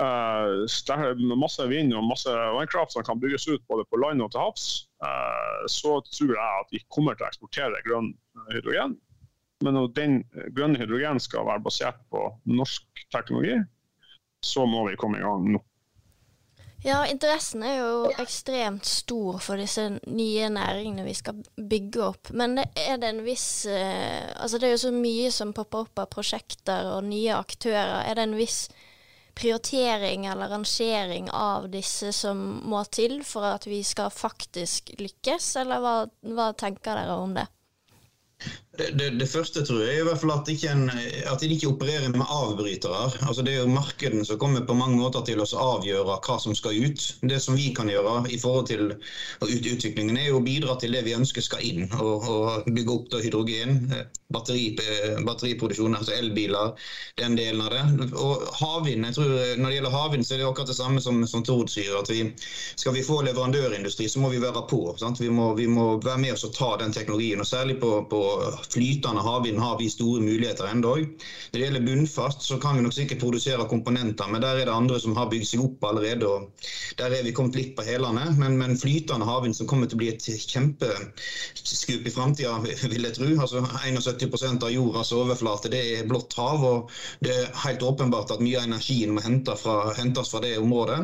uh, 0.00 1.36
masse 1.38 1.66
vind 1.70 1.94
og 1.96 2.08
masse 2.08 2.32
vannkraft 2.56 2.96
som 2.96 3.06
kan 3.06 3.20
bygges 3.20 3.48
ut 3.50 3.62
både 3.68 3.86
på 3.90 4.00
land 4.00 4.24
og 4.24 4.32
til 4.32 4.42
havs, 4.42 4.66
uh, 5.04 5.62
så 5.68 5.98
tror 6.08 6.34
jeg 6.34 6.64
at 6.64 6.74
vi 6.74 6.82
kommer 6.88 7.16
til 7.16 7.26
å 7.26 7.30
eksportere 7.30 7.84
grønn 7.86 8.12
hydrogen. 8.54 8.96
Men 9.60 9.76
når 9.76 9.90
den 9.96 10.20
grønne 10.56 10.80
hydrogen 10.80 11.20
skal 11.20 11.44
være 11.48 11.64
basert 11.64 12.00
på 12.12 12.30
norsk 12.48 13.04
teknologi, 13.12 13.58
så 14.44 14.64
må 14.66 14.86
vi 14.88 14.96
komme 15.00 15.20
i 15.20 15.24
gang 15.24 15.50
nå. 15.52 15.60
Ja, 16.80 17.02
interessen 17.04 17.60
er 17.60 17.74
jo 17.82 17.96
ekstremt 18.22 18.86
stor 18.88 19.36
for 19.44 19.60
disse 19.60 19.82
nye 20.08 20.46
næringene 20.48 21.04
vi 21.04 21.12
skal 21.18 21.42
bygge 21.60 22.06
opp. 22.06 22.30
Men 22.32 22.56
er 22.62 22.94
det 22.96 23.10
en 23.10 23.20
viss 23.26 23.66
eh, 23.68 24.30
Altså 24.40 24.56
det 24.56 24.70
er 24.70 24.72
jo 24.78 24.86
så 24.86 24.92
mye 24.94 25.28
som 25.34 25.52
popper 25.52 25.84
opp 25.84 26.00
av 26.00 26.08
prosjekter 26.14 26.88
og 26.94 27.04
nye 27.10 27.36
aktører. 27.36 28.00
Er 28.08 28.16
det 28.16 28.24
en 28.24 28.38
viss 28.38 28.62
prioritering 29.40 30.26
eller 30.28 30.52
rangering 30.52 31.30
av 31.32 31.70
disse 31.72 32.12
som 32.12 32.40
må 32.68 32.82
til 32.92 33.20
for 33.24 33.46
at 33.54 33.66
vi 33.70 33.80
skal 33.86 34.12
faktisk 34.12 34.92
lykkes, 35.00 35.54
eller 35.62 35.80
hva, 35.80 35.94
hva 36.36 36.50
tenker 36.58 37.00
dere 37.00 37.16
om 37.16 37.32
det? 37.38 37.46
Det, 38.96 39.10
det, 39.20 39.28
første 39.28 39.62
tror 39.66 39.82
jeg 39.84 40.00
i 40.00 40.04
hvert 40.06 40.20
fall 40.20 40.32
at, 40.34 40.48
ikke 40.50 40.72
en, 40.72 40.88
at 40.90 41.42
de 41.42 41.50
ikke 41.54 41.70
opererer 41.70 42.08
med 42.12 42.26
avbrytere. 42.26 43.02
Altså 43.26 43.44
det 43.46 43.54
er 43.54 43.64
jo 43.64 43.74
markedene 43.74 44.24
som 44.26 44.38
kommer 44.40 44.64
på 44.66 44.76
mange 44.78 44.98
måter 45.00 45.24
til 45.26 45.42
å 45.42 45.48
avgjøre 45.60 46.18
hva 46.24 46.38
som 46.42 46.56
skal 46.56 46.78
ut. 46.80 47.06
Det 47.22 47.40
som 47.42 47.58
vi 47.58 47.70
kan 47.76 47.90
gjøre 47.90 48.24
i 48.30 48.38
forhold 48.40 48.70
til 48.70 48.94
utviklingen, 49.44 50.18
er 50.18 50.30
jo 50.30 50.40
å 50.40 50.44
bidra 50.44 50.78
til 50.80 50.96
det 50.96 51.04
vi 51.06 51.16
ønsker 51.18 51.44
skal 51.44 51.64
inn. 51.66 51.86
Og, 52.00 52.26
og 52.30 52.70
bygge 52.70 52.96
opp 52.96 53.10
da, 53.12 53.22
hydrogen, 53.24 53.76
batteri, 54.32 54.70
batteriproduksjon, 55.26 55.96
altså 55.98 56.14
elbiler, 56.16 56.74
den 57.20 57.36
delen 57.38 57.62
av 57.64 57.74
det. 57.74 58.10
Og 58.14 58.46
havvind, 58.60 59.06
jeg 59.08 59.16
tror 59.18 59.30
Når 59.60 59.68
det 59.68 59.76
gjelder 59.76 59.94
havvind, 59.94 60.26
så 60.26 60.34
er 60.34 60.42
det 60.42 60.48
akkurat 60.48 60.70
det 60.70 60.78
samme 60.78 61.02
som, 61.02 61.20
som 61.26 61.44
Tord 61.46 61.70
sier. 61.72 61.92
at 61.98 62.10
vi, 62.10 62.22
Skal 62.76 62.94
vi 62.96 63.04
få 63.06 63.20
leverandørindustri, 63.26 64.08
så 64.08 64.22
må 64.22 64.30
vi 64.32 64.42
være 64.42 64.64
på. 64.70 64.82
Vi 65.18 65.30
må, 65.30 65.52
vi, 65.54 65.66
må, 65.66 65.86
være 66.04 66.18
med 66.18 66.34
oss 66.34 66.46
og 66.46 66.54
ta 66.56 66.76
den 66.80 66.94
teknologien. 66.94 67.40
og 67.40 67.46
Særlig 67.46 67.80
på, 67.80 67.92
på 68.10 68.22
flytende 68.72 69.22
havvind 69.24 69.60
har 69.60 69.78
vi 69.78 69.90
store 69.90 70.20
muligheter 70.24 70.68
ennå. 70.70 70.94
Når 71.00 71.56
det 71.56 71.64
gjelder 71.64 71.86
bunnfast, 71.86 72.42
så 72.42 72.58
kan 72.62 72.76
vi 72.76 72.84
nok 72.84 72.94
sikkert 72.94 73.20
produsere 73.22 73.66
komponenter, 73.68 74.28
men 74.30 74.42
der 74.42 74.60
er 74.60 74.68
det 74.68 74.74
andre 74.74 75.00
som 75.00 75.16
har 75.18 75.30
bygd 75.30 75.48
seg 75.48 75.64
opp 75.64 75.84
allerede. 75.90 76.26
og 76.26 76.68
Der 76.98 77.14
er 77.16 77.24
vi 77.26 77.34
kommet 77.36 77.58
litt 77.58 77.74
på 77.76 77.84
hælene. 77.86 78.26
Men, 78.38 78.58
men, 78.58 78.78
flytende 78.80 79.26
havvind 79.26 79.56
som 79.56 79.68
kommer 79.70 79.90
til 79.90 79.98
å 79.98 80.02
bli 80.02 80.10
et 80.12 80.24
kjempeskup 80.24 82.06
i 82.06 82.14
framtida, 82.14 82.56
vil 82.62 83.08
jeg 83.08 83.16
tro. 83.18 83.30
Altså 83.40 83.64
71% 83.64 84.66
av 84.66 84.74
jordas 84.74 85.12
overflate 85.16 85.72
det 85.72 85.82
er 85.98 86.08
blått 86.08 86.36
hav. 86.38 86.64
og 86.64 86.94
Det 87.20 87.34
er 87.34 87.50
helt 87.64 87.82
åpenbart 87.86 88.32
at 88.34 88.44
mye 88.44 88.60
av 88.60 88.68
energien 88.70 89.14
må 89.16 89.24
hentes 89.24 89.64
fra, 89.64 89.92
hentes 89.98 90.32
fra 90.32 90.42
det 90.44 90.56
området. 90.60 91.00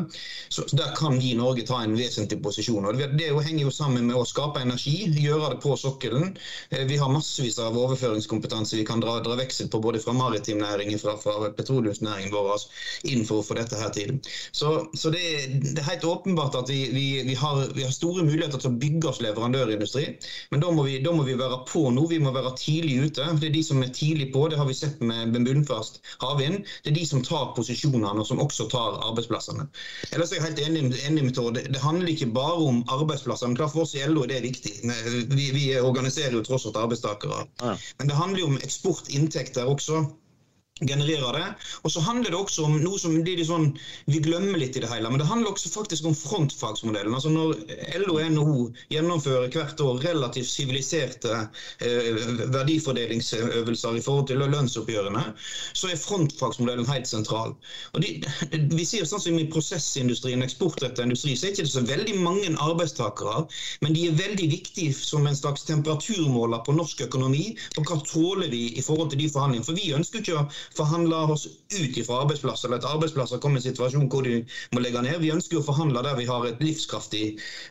Så, 0.49 0.67
så 0.67 0.77
Der 0.77 0.95
kan 0.97 1.19
vi 1.19 1.33
i 1.33 1.37
Norge 1.37 1.65
ta 1.67 1.81
en 1.83 1.97
vesentlig 1.97 2.41
posisjon. 2.43 2.85
og 2.85 2.97
Det, 2.97 3.11
det 3.19 3.31
henger 3.35 3.67
jo 3.67 3.73
sammen 3.73 4.07
med 4.07 4.17
å 4.17 4.25
skape 4.27 4.63
energi, 4.63 4.97
gjøre 5.21 5.53
det 5.53 5.61
på 5.63 5.75
sokkelen. 5.79 6.35
Eh, 6.69 6.85
vi 6.87 6.97
har 6.97 7.11
massevis 7.11 7.56
massevis 7.57 7.59
av 7.59 7.77
overføringskompetanse 7.77 8.77
vi 8.77 8.85
kan 8.85 8.99
dra, 8.99 9.19
dra 9.21 9.35
veksel 9.35 9.69
på 9.69 9.79
både 9.79 9.99
fra 9.99 10.13
maritim 10.13 10.59
næring 10.59 10.97
fra, 10.99 11.17
fra 11.17 11.49
petroleumsnæringen 11.55 12.31
vår 12.31 12.51
altså, 12.53 12.69
inn 13.03 13.25
for 13.25 13.41
å 13.41 13.45
få 13.45 13.55
dette 13.57 13.75
her 13.77 13.89
til. 13.93 14.19
Så, 14.51 14.87
så 14.93 15.09
det, 15.09 15.21
det, 15.61 15.79
er 15.79 15.89
helt 15.91 16.05
åpenbart 16.05 16.55
at 16.55 16.69
vi, 16.69 16.89
vi, 16.93 17.23
vi, 17.27 17.35
har, 17.35 17.67
vi, 17.73 17.83
har, 17.83 17.91
store 17.91 18.23
muligheter 18.23 18.59
til 18.59 18.71
å 18.71 18.77
bygge 18.77 19.09
oss 19.09 19.21
leverandørindustri. 19.21 20.05
Men 20.51 20.61
da 20.61 20.71
må, 20.71 20.85
da 20.87 21.13
må, 21.13 21.23
vi, 21.23 21.37
være 21.37 21.63
på 21.67 21.87
nå. 21.91 22.07
Vi 22.07 22.19
må 22.21 22.33
være 22.35 22.55
tidlig 22.57 22.97
ute. 23.07 23.27
Det 23.41 23.49
er 23.49 23.55
de 23.55 23.63
som 23.65 23.81
er 23.83 23.93
tidlig 23.93 24.31
på, 24.33 24.47
det 24.49 24.59
har 24.59 24.67
vi 24.69 24.77
sett 24.77 25.01
med 25.01 25.35
bunnfast 25.35 26.01
havvind. 26.23 26.63
Det 26.83 26.93
er 26.93 26.97
de 26.97 27.05
som 27.07 27.23
tar 27.25 27.53
posisjonene 27.57 28.21
og 28.21 28.27
som 28.27 28.41
også 28.43 28.67
tar 28.71 28.99
arbeidsplassene. 29.09 29.67
Ellers 30.13 30.33
er 30.33 30.41
jeg 30.41 30.47
helt 30.47 30.63
enig, 30.65 30.85
enig 31.07 31.27
med 31.29 31.35
Tord. 31.37 31.55
Det, 31.57 31.67
det 31.73 31.83
handler 31.83 32.11
ikke 32.11 32.29
bare 32.35 32.57
om 32.67 32.83
arbeidsplasser. 32.93 33.49
men 33.49 33.57
klart 33.59 33.73
For 33.73 33.85
oss 33.85 33.95
i 33.97 34.03
LO 34.07 34.23
er 34.25 34.31
det 34.31 34.43
viktig. 34.45 34.73
Vi, 35.33 35.49
vi 35.53 35.65
organiserer 35.79 36.35
jo 36.37 36.43
tross 36.45 36.67
alt 36.67 36.79
arbeidstakere. 36.79 37.36
Men 37.97 38.09
det 38.09 38.15
handler 38.15 38.39
jo 38.39 38.49
om 38.53 38.59
eksportinntekter 38.63 39.67
også 39.69 40.03
genererer 40.79 41.33
det. 41.33 41.45
Og 41.81 41.91
så 41.91 42.01
handler 42.05 42.31
det 42.31 42.37
også 42.37 42.65
om 42.67 42.77
noe 42.81 42.99
som 43.01 43.15
sånn, 43.47 43.67
vi 44.05 44.21
glemmer 44.23 44.59
litt 44.59 44.77
i 44.77 44.83
det 44.83 44.89
hele, 44.91 45.09
men 45.09 45.21
det 45.21 45.27
handler 45.29 45.53
også 45.53 45.71
faktisk 45.73 46.05
om 46.09 46.15
frontfagsmodellen. 46.17 47.13
Altså 47.13 47.31
Når 47.33 47.55
LO 48.03 48.17
og 48.17 48.31
NHO 48.33 48.57
gjennomfører 48.93 49.49
hvert 49.53 49.81
år 49.81 50.01
relativt 50.05 50.49
siviliserte 50.49 51.33
eh, 51.81 52.21
verdifordelingsøvelser 52.53 53.97
i 53.97 54.03
forhold 54.05 54.29
til 54.29 54.43
lønnsoppgjørene, 54.43 55.23
så 55.73 55.91
er 55.91 56.01
frontfagsmodellen 56.01 56.87
helt 56.89 57.09
sentral. 57.09 57.55
Og 57.93 58.03
de, 58.03 58.13
vi 58.73 58.85
sier 58.87 59.07
sånn 59.07 59.23
som 59.23 59.37
I 59.37 59.47
prosessindustrien, 59.51 60.45
eksportrettet 60.45 61.05
industri, 61.05 61.35
så 61.37 61.47
er 61.47 61.55
det 61.55 61.65
ikke 61.65 61.75
så 61.77 61.85
veldig 61.87 62.17
mange 62.21 62.53
arbeidstakere, 62.61 63.45
men 63.81 63.95
de 63.97 64.07
er 64.07 64.19
veldig 64.19 64.49
viktige 64.51 64.93
som 64.95 65.27
en 65.27 65.37
slags 65.37 65.65
temperaturmåler 65.67 66.63
på 66.65 66.75
norsk 66.77 67.05
økonomi. 67.07 67.55
og 67.77 67.87
hva 67.87 67.97
tåler 68.07 68.49
vi 68.51 68.63
i 68.77 68.83
forhold 68.83 69.11
til 69.11 69.21
de 69.21 69.29
forhandlingene. 69.31 69.65
For 69.67 69.77
vi 69.77 69.93
ønsker 69.95 70.21
ikke 70.21 70.37
å 70.39 70.45
forhandle 70.75 71.19
oss 71.33 71.47
ut 71.47 71.97
fra 72.07 72.21
arbeidsplasser, 72.23 72.67
eller 72.67 72.81
at 72.81 72.89
arbeidsplasser 72.89 73.41
kommer 73.43 73.59
i 73.59 73.63
en 73.63 73.67
situasjon 73.69 74.09
hvor 74.11 74.25
de 74.25 74.39
må 74.75 74.83
legge 74.83 75.03
ned. 75.05 75.19
Vi 75.23 75.31
ønsker 75.33 75.59
å 75.59 75.65
forhandle 75.65 76.03
der 76.05 76.17
vi 76.19 76.27
har 76.29 76.47
et 76.47 76.61
livskraftig 76.63 77.23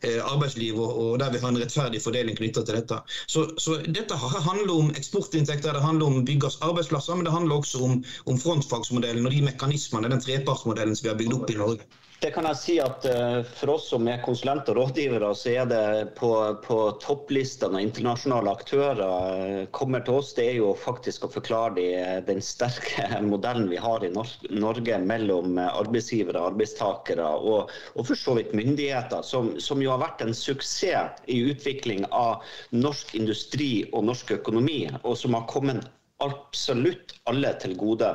eh, 0.02 0.20
arbeidsliv 0.22 0.80
og, 0.82 1.18
der 1.22 1.34
vi 1.34 1.42
har 1.42 1.52
en 1.52 1.60
rettferdig 1.60 2.02
fordeling 2.04 2.38
knyttet 2.38 2.68
til 2.68 2.78
dette. 2.78 3.00
Så, 3.26 3.46
så, 3.62 3.78
dette 3.86 4.16
handler 4.20 4.74
om 4.74 4.90
eksportinntekter, 4.96 5.76
det 5.76 5.84
handler 5.84 6.10
om 6.10 6.20
å 6.22 6.26
bygge 6.26 6.50
oss 6.50 6.60
arbeidsplasser, 6.64 7.18
men 7.18 7.28
det 7.28 7.36
handler 7.36 7.60
også 7.60 7.84
om, 7.86 8.00
om 8.30 8.40
frontfagsmodellen 8.40 9.26
og 9.26 9.34
de 9.34 9.44
mekanismene, 9.50 10.12
den 10.12 10.24
trepartsmodellen 10.24 10.96
som 10.96 11.08
vi 11.08 11.14
har 11.14 11.20
bygd 11.20 11.40
opp 11.40 11.52
i 11.52 11.60
Norge. 11.60 11.88
Det 12.16 12.30
kan 12.32 12.46
jeg 12.48 12.56
si 12.56 12.74
at 12.80 13.04
uh, 13.12 13.42
For 13.44 13.74
oss 13.74 13.90
som 13.92 14.06
er 14.08 14.22
konsulenter 14.24 14.72
og 14.72 14.86
rådgivere, 14.88 15.28
så 15.36 15.50
er 15.52 15.66
det 15.68 15.80
på, 16.16 16.30
på 16.64 16.78
topplista 17.02 17.68
når 17.68 17.84
internasjonale 17.84 18.54
aktører 18.56 19.02
uh, 19.02 19.66
kommer 19.76 20.00
til 20.06 20.20
oss, 20.22 20.32
det 20.38 20.46
er 20.48 20.56
jo 20.62 20.70
faktisk 20.80 21.26
å 21.26 21.30
forklare 21.34 21.74
de, 21.76 21.84
den 22.28 22.40
sterke 22.44 23.04
modellen 23.32 23.68
vi 23.68 23.80
har 23.82 24.06
i 24.06 24.12
Norge 24.14 25.00
mellom 25.04 25.60
arbeidsgivere, 25.60 26.46
arbeidstakere 26.52 27.28
og, 27.36 27.74
og 27.94 28.08
for 28.08 28.16
så 28.16 28.38
vidt 28.40 28.56
myndigheter, 28.56 29.20
som, 29.20 29.52
som, 29.60 29.84
jo 29.84 29.92
har 29.92 30.00
vært 30.06 30.24
en 30.24 30.34
suksess 30.36 31.20
i 31.28 31.38
utvikling 31.50 32.08
av 32.14 32.44
norsk 32.72 33.14
industri 33.18 33.70
og 33.92 34.08
norsk 34.08 34.32
økonomi, 34.38 34.86
og 35.02 35.16
som 35.20 35.36
har 35.36 35.48
kommet 35.52 35.84
absolutt 36.24 37.16
alle 37.28 37.52
til 37.60 37.76
gode. 37.76 38.08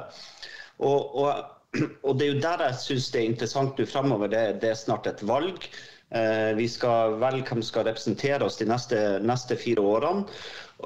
Og, 0.81 1.17
og 1.21 1.60
og 1.79 2.17
det 2.19 2.25
er 2.25 2.33
jo 2.33 2.41
der 2.43 2.65
jeg 2.67 2.79
syns 2.81 3.07
det 3.13 3.21
er 3.21 3.29
interessant 3.31 3.79
nå 3.79 3.87
fremover. 3.87 4.31
Det, 4.31 4.43
det, 4.63 4.73
er 4.73 4.79
snart 4.79 5.07
et 5.07 5.23
valg. 5.27 5.69
Eh, 6.11 6.51
vi 6.57 6.67
skal 6.67 7.15
velge 7.21 7.47
hvem 7.47 7.63
skal 7.63 7.87
representere 7.87 8.43
oss 8.43 8.59
de 8.59 8.67
neste, 8.67 8.99
neste 9.23 9.55
fire 9.59 9.83
årene. 9.93 10.27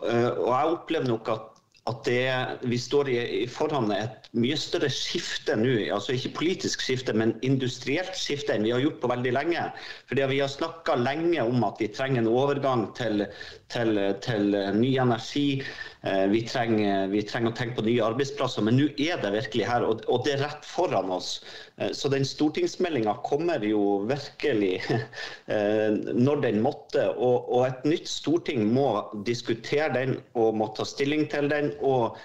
Eh, 0.04 0.30
og 0.30 0.52
jeg 0.52 0.76
opplever 0.76 1.10
nok 1.10 1.32
at, 1.34 1.48
at 1.89 2.06
det, 2.06 2.21
vi 2.69 2.78
står 2.82 3.10
i, 3.13 3.17
i 3.39 3.48
foran 3.50 3.89
et 3.95 4.30
mye 4.38 4.58
større 4.62 4.91
skifte 4.93 5.58
nå. 5.58 5.74
Altså 5.95 6.13
ikke 6.13 6.36
politisk 6.38 6.86
skifte, 6.86 7.17
men 7.17 7.34
industrielt 7.45 8.13
skifte 8.19 8.54
enn 8.54 8.65
vi 8.69 8.76
har 8.76 8.86
gjort 8.86 9.02
på 9.02 9.12
veldig 9.15 9.34
lenge. 9.34 9.65
Fordi 10.12 10.30
Vi 10.36 10.41
har 10.43 10.54
snakka 10.54 11.00
lenge 11.02 11.41
om 11.50 11.65
at 11.65 11.82
vi 11.82 11.89
trenger 11.98 12.21
en 12.21 12.30
overgang 12.30 12.91
til, 12.98 13.26
til, 13.73 13.97
til 14.23 14.56
ny 14.75 14.91
energi. 15.01 15.63
Eh, 16.06 16.25
vi 16.30 16.41
trenger, 16.45 17.08
vi 17.10 17.23
trenger, 17.25 17.51
å 17.51 17.58
tenke 17.58 17.80
på 17.80 17.86
nye 17.88 18.04
arbeidsplasser, 18.06 18.65
men 18.65 18.78
nå 18.78 18.88
er 19.01 19.17
det 19.23 19.32
virkelig 19.34 19.65
her, 19.69 19.86
og, 19.88 20.04
det 20.25 20.36
er 20.36 20.43
rett 20.45 20.67
foran 20.69 21.13
oss. 21.15 21.39
Eh, 21.78 21.91
så 21.97 22.12
den 22.13 22.28
stortingsmeldinga 22.28 23.17
kommer 23.25 23.63
jo 23.65 24.01
virkelig 24.10 24.75
eh, 25.56 25.95
når 26.13 26.43
den 26.45 26.62
måtte. 26.65 27.08
Og, 27.15 27.49
og, 27.49 27.63
et 27.69 27.88
nytt 27.89 28.12
storting 28.12 28.67
må 28.75 28.89
diskutere 29.28 29.89
den 29.95 30.19
og 30.38 30.60
må 30.62 30.69
ta 30.78 30.86
stilling 30.88 31.25
til 31.32 31.49
den. 31.51 31.73
Og 31.82 32.19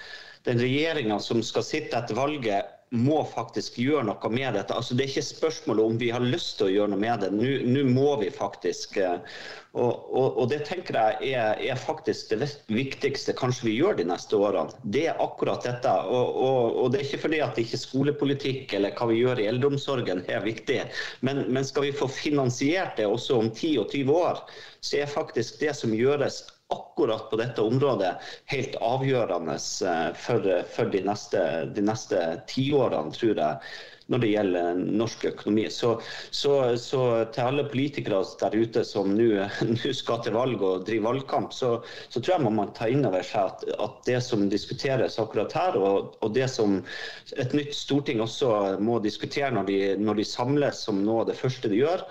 den 0.49 0.61
regjeringa 0.61 1.21
som 1.25 1.43
skal 1.45 1.65
sitte 1.67 1.99
etter 1.99 2.17
valget, 2.19 2.77
må 2.91 3.21
faktisk 3.31 3.77
gjøre 3.79 4.03
noe 4.09 4.31
med 4.35 4.57
dette. 4.57 4.75
Altså, 4.75 4.97
det 4.99 5.05
er 5.05 5.13
ikke 5.13 5.23
spørsmålet 5.29 5.85
om 5.87 5.99
vi 6.01 6.09
har 6.11 6.25
lyst 6.25 6.57
til 6.59 6.67
å 6.67 6.73
gjøre 6.73 6.91
noe 6.91 7.03
med 7.03 7.23
det. 7.23 7.29
Nå 7.31 7.85
må 7.87 8.17
vi 8.19 8.31
faktisk. 8.35 8.99
Og, 9.71 10.09
og, 10.11 10.27
og, 10.27 10.43
det 10.51 10.65
tenker 10.67 10.99
jeg 10.99 11.31
er, 11.39 11.61
er, 11.71 11.79
faktisk 11.79 12.33
det 12.35 12.49
viktigste 12.67 13.37
kanskje 13.39 13.69
vi 13.69 13.77
gjør 13.79 14.01
de 14.01 14.09
neste 14.11 14.35
årene. 14.35 14.75
Det 14.83 15.05
er 15.13 15.23
akkurat 15.23 15.63
dette. 15.67 15.95
Og, 16.11 16.43
og, 16.43 16.91
det 16.91 17.01
er 17.01 17.07
ikke 17.07 17.25
fordi 17.29 17.43
at 17.47 17.63
ikke 17.63 17.83
skolepolitikk 17.85 18.75
eller 18.79 18.97
hva 18.99 19.11
vi 19.13 19.21
gjør 19.23 19.45
i 19.45 19.51
eldreomsorgen 19.53 20.25
er 20.27 20.43
viktig. 20.43 20.81
Men, 21.27 21.45
men 21.47 21.67
skal 21.69 21.87
vi 21.87 21.95
få 21.95 22.11
finansiert 22.11 22.99
det 22.99 23.07
også 23.07 23.39
om 23.39 23.53
10 23.55 23.77
og 23.85 23.95
20 23.95 24.19
år, 24.19 24.43
så 24.83 25.05
er 25.05 25.15
faktisk 25.15 25.63
det 25.63 25.77
som 25.79 25.95
gjøres 25.95 26.43
akkurat 26.71 27.31
på 27.31 27.39
dette 27.41 27.63
området 27.63 28.13
helt 28.53 28.77
avgjørende 28.85 29.57
eh, 29.57 30.09
for, 30.25 30.51
for 30.75 30.93
de 30.93 31.05
neste, 31.07 31.45
de 31.77 31.85
neste 31.87 32.21
tiårene, 32.51 33.15
tror 33.17 33.35
jeg 33.45 33.73
når 34.11 34.23
det 34.23 34.31
gjelder 34.33 34.81
norsk 35.01 35.25
økonomi. 35.31 35.67
Så, 35.71 35.95
så, 36.35 36.55
så 36.81 37.03
til 37.35 37.47
alle 37.47 37.67
politikere 37.71 38.23
der 38.41 38.57
ute 38.59 38.83
som 38.87 39.15
nå 39.15 39.47
skal 40.01 40.23
til 40.25 40.37
valg 40.37 40.63
og 40.67 40.85
drive 40.89 41.07
valgkamp, 41.07 41.55
så, 41.55 41.77
så, 42.09 42.19
tror 42.19 42.35
jeg 42.35 42.47
man 42.49 42.59
må 42.59 42.67
ta 42.77 42.91
inn 42.91 43.07
over 43.07 43.25
seg 43.27 43.53
at, 43.53 43.65
at, 43.79 43.97
det 44.09 44.19
som 44.25 44.47
diskuteres 44.51 45.19
akkurat 45.23 45.55
her, 45.55 45.79
og, 45.79 46.17
og, 46.21 46.35
det 46.35 46.49
som 46.51 46.81
et 47.39 47.55
nytt 47.57 47.75
storting 47.77 48.23
også 48.25 48.79
må 48.83 48.99
diskutere 49.05 49.53
når 49.55 49.69
de, 49.69 49.81
når 50.01 50.21
de 50.21 50.27
samles 50.27 50.85
som 50.87 51.03
noe 51.05 51.25
av 51.25 51.31
det 51.31 51.39
første 51.39 51.71
de 51.71 51.83
gjør, 51.83 52.05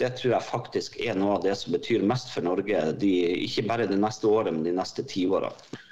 det 0.00 0.14
tror 0.18 0.36
jeg 0.36 0.50
faktisk 0.50 1.00
er 1.04 1.18
noe 1.18 1.36
av 1.36 1.44
det 1.46 1.54
som 1.60 1.76
betyr 1.76 2.06
mest 2.06 2.32
for 2.34 2.46
Norge, 2.46 2.82
de, 3.00 3.12
ikke 3.46 3.66
bare 3.68 3.90
det 3.90 4.00
neste 4.00 4.30
året, 4.30 4.54
men 4.54 4.66
de 4.66 4.74
neste 4.74 5.04
ti 5.06 5.26
årene. 5.28 5.85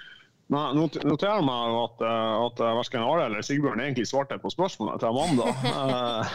Nei, 0.52 0.64
noterer 0.76 1.40
meg 1.44 1.76
at, 1.80 2.02
at 2.04 2.58
verken 2.76 3.04
Are 3.06 3.22
eller 3.24 3.44
Sigbjørn 3.46 3.80
egentlig 3.80 4.04
svarte 4.10 4.36
på 4.42 4.52
spørsmålet 4.52 5.00
til 5.00 5.08
Amanda. 5.08 5.46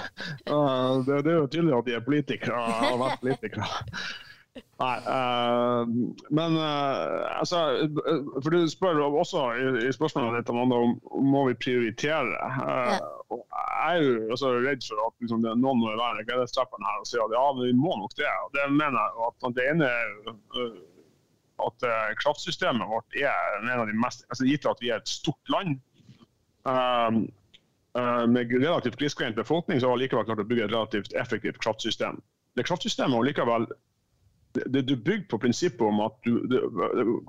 det, 1.06 1.20
det, 1.28 1.30
er 1.30 1.38
jo 1.38 1.52
tydelig 1.52 1.78
at 1.78 1.86
de 1.86 1.94
er 2.00 2.08
politikere 2.08 2.64
har 2.80 2.98
vært 2.98 3.22
politikere. 3.22 3.70
Nei, 4.80 4.96
men 6.34 6.58
altså 6.58 7.60
For 8.42 8.50
du 8.50 8.66
spør 8.72 9.02
også 9.06 9.44
i, 9.60 9.68
i 9.86 9.94
spørsmålet 9.94 10.40
ditt 10.42 10.52
Amanda, 10.56 10.82
om 10.82 10.98
må 11.30 11.46
vi 11.52 11.58
prioritere. 11.62 12.50
Jeg 13.30 14.00
er 14.00 14.04
jo 14.04 14.14
altså, 14.34 14.56
redd 14.66 14.86
for 14.88 15.06
at 15.06 15.16
liksom, 15.22 15.46
noen 15.46 15.84
må 15.84 15.94
være 15.94 16.26
gledestrapperen 16.28 16.88
her 16.90 17.04
og 17.04 17.10
si 17.12 17.22
at 17.22 17.36
ja, 17.38 17.46
vi 17.62 17.74
må 17.78 17.94
nok 18.02 18.18
det. 18.18 18.32
Og 18.46 18.56
det 18.58 18.70
mener 18.74 18.98
jeg 18.98 19.28
at 19.30 19.52
det 19.60 19.68
ene 19.76 19.92
er 19.92 20.72
at 21.66 21.86
kraftsystemet 22.22 22.88
vårt 22.90 23.18
er 23.18 23.60
en 23.60 23.72
av 23.76 23.88
de 23.90 23.96
mest 23.98 24.26
altså, 24.30 24.48
Gitt 24.48 24.68
at 24.70 24.82
vi 24.84 24.92
er 24.94 25.02
et 25.02 25.12
stort 25.12 25.52
land 25.52 25.80
med 28.30 28.52
relativt 28.54 29.00
grisgrendt 29.00 29.40
befolkning, 29.40 29.80
så 29.82 29.90
har 29.90 29.98
vi 29.98 30.04
likevel 30.06 30.28
klart 30.28 30.42
å 30.44 30.48
bygge 30.48 30.68
et 30.68 30.74
relativt 30.74 31.16
effektivt 31.18 31.58
kraftsystem. 31.64 32.20
Det 32.56 32.68
kraftsystemet 32.68 33.18
har 33.18 33.26
likevel 33.28 33.66
det, 34.54 34.82
det 34.82 34.92
er 34.92 35.02
bygd 35.06 35.28
på 35.30 35.38
prinsippet 35.42 35.82
om 35.86 36.00
at 36.02 36.16
du, 36.26 36.40
det, 36.50 36.62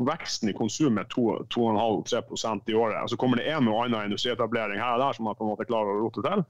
veksten 0.08 0.50
i 0.50 0.56
konsum 0.56 0.98
er 1.00 1.08
2,5-3 1.12 2.72
i 2.72 2.76
året. 2.76 3.10
Så 3.12 3.18
kommer 3.20 3.40
det 3.40 3.50
en 3.52 3.68
og 3.68 3.84
annen 3.84 4.08
industrietablering 4.08 4.80
her 4.80 4.96
og 4.96 5.04
der 5.04 5.16
som 5.16 5.28
man 5.28 5.36
på 5.36 5.44
en 5.44 5.52
måte 5.52 5.68
klarer 5.68 5.92
å 5.92 6.06
rote 6.06 6.24
til. 6.24 6.44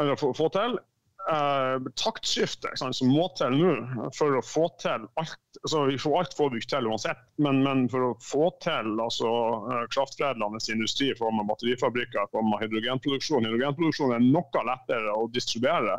Eller 0.00 0.20
få, 0.20 0.32
få 0.36 0.48
til. 0.54 0.78
Eh, 1.26 1.76
taktskifte 1.98 2.70
som 2.78 3.08
må 3.10 3.24
til 3.34 3.56
nå 3.58 3.70
for 4.14 4.36
å 4.38 4.42
få 4.46 4.68
til 4.78 5.08
alt. 5.18 5.40
Altså, 5.64 5.80
for 5.98 6.20
alt 6.20 6.36
får 6.38 6.52
vi 6.52 6.60
ikke 6.62 6.70
til 6.76 6.86
uansett, 6.86 7.24
men, 7.42 7.64
men 7.66 7.88
for 7.90 8.04
å 8.06 8.10
få 8.22 8.50
til 8.62 8.92
altså, 9.02 9.32
eh, 9.72 9.80
kraftforedlende 9.90 10.60
industri 10.70 11.08
i 11.10 11.16
form 11.18 11.42
av 11.42 11.48
batterifabrikker, 11.50 12.28
i 12.28 12.32
form 12.36 12.54
av 12.54 12.62
hydrogenproduksjon 12.62 13.48
Hydrogenproduksjon 13.48 14.14
er 14.14 14.22
noe 14.22 14.62
lettere 14.70 15.16
å 15.18 15.26
distribuere 15.34 15.98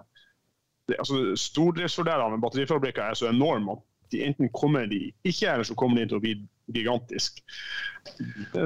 altså, 0.96 1.20
Stordriftsfordelene 1.36 2.38
med 2.38 2.46
batterifabrikker 2.48 3.10
er 3.10 3.20
så 3.20 3.28
enorme 3.28 3.76
de 4.14 4.24
enten 4.28 4.52
kommer 4.56 4.88
de 4.90 5.08
ikke, 5.24 5.50
eller 5.50 5.68
så 5.68 5.76
kommer 5.78 6.00
de 6.00 6.08
til 6.08 6.20
å 6.20 6.24
bli 6.24 6.36
gigantisk. 6.76 7.42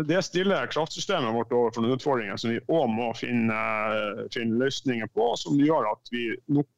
Det 0.08 0.22
stiller 0.26 0.70
kraftsystemet 0.72 1.34
vårt 1.36 1.54
overfor 1.54 1.86
noen 1.86 1.98
utfordringer 1.98 2.38
som 2.42 2.54
vi 2.54 2.62
òg 2.70 2.92
må 2.92 3.10
finne, 3.18 3.58
finne, 4.34 4.60
løsninger 4.62 5.10
på, 5.16 5.32
som 5.40 5.60
gjør 5.62 5.92
at 5.94 6.14
vi 6.14 6.30
nok 6.54 6.70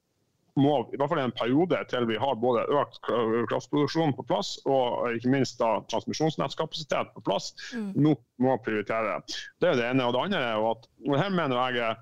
må, 0.60 0.74
i 0.94 1.00
hvert 1.00 1.10
fall 1.10 1.18
i 1.18 1.26
en 1.26 1.34
periode 1.34 1.80
til 1.90 2.06
vi 2.06 2.20
har 2.22 2.36
både 2.38 2.68
økt 2.78 3.00
kraftproduksjon 3.50 4.14
på 4.14 4.26
plass 4.30 4.52
og 4.70 5.16
ikke 5.18 5.32
minst 5.34 5.58
da 5.58 5.80
transmisjonsnettkapasitet 5.90 7.10
på 7.16 7.24
plass, 7.26 7.54
mm. 7.74 7.88
nok 7.98 8.22
må 8.44 8.60
prioritere. 8.62 9.18
Det 9.64 9.72
er 9.72 9.80
det 9.80 9.88
ene. 9.90 10.06
Og 10.06 10.14
det 10.14 10.28
andre 10.28 10.44
er 10.52 10.60
jo 10.60 10.70
at 10.76 10.86
og 11.08 11.18
her 11.18 11.34
mener 11.34 11.74
jeg 11.74 11.96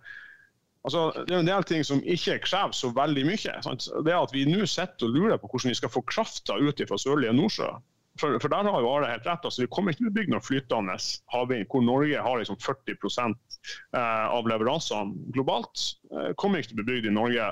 Altså, 0.82 1.12
det 1.28 1.36
er 1.36 1.44
en 1.44 1.50
del 1.50 1.66
ting 1.70 1.84
som 1.86 2.02
ikke 2.02 2.40
krever 2.42 2.74
så 2.74 2.90
veldig 2.96 3.24
mye. 3.28 3.56
Sant? 3.66 3.86
Det 4.06 4.18
at 4.18 4.34
vi 4.34 4.48
nå 4.50 4.66
sitter 4.66 5.08
og 5.08 5.18
lurer 5.18 5.38
på 5.42 5.50
hvordan 5.52 5.74
vi 5.74 5.78
skal 5.78 5.94
få 5.94 6.02
krafta 6.10 6.58
ut 6.58 6.82
fra 6.90 6.98
sørlige 7.02 7.36
Nordsjø. 7.38 7.70
For, 8.20 8.36
for, 8.42 8.52
der 8.52 8.68
har 8.68 8.82
jo 8.84 8.90
Are 8.92 9.12
helt 9.12 9.28
rett. 9.28 9.46
Altså, 9.46 9.64
vi 9.64 9.72
kommer 9.72 9.94
ikke 9.94 10.04
til 10.04 10.12
å 10.12 10.16
bygge 10.18 10.34
noe 10.34 10.44
flytende 10.44 10.98
havvind 11.32 11.70
hvor 11.72 11.86
Norge 11.86 12.24
har 12.26 12.42
liksom 12.42 12.58
40 12.60 12.98
eh, 12.98 14.00
av 14.02 14.50
leveransene 14.50 15.32
globalt. 15.36 15.86
Eh, 16.12 16.34
kommer 16.42 16.60
ikke 16.60 16.74
til 16.74 16.80
å 16.80 16.82
bli 16.82 16.90
bygd 16.96 17.12
i 17.12 17.16
Norge. 17.16 17.52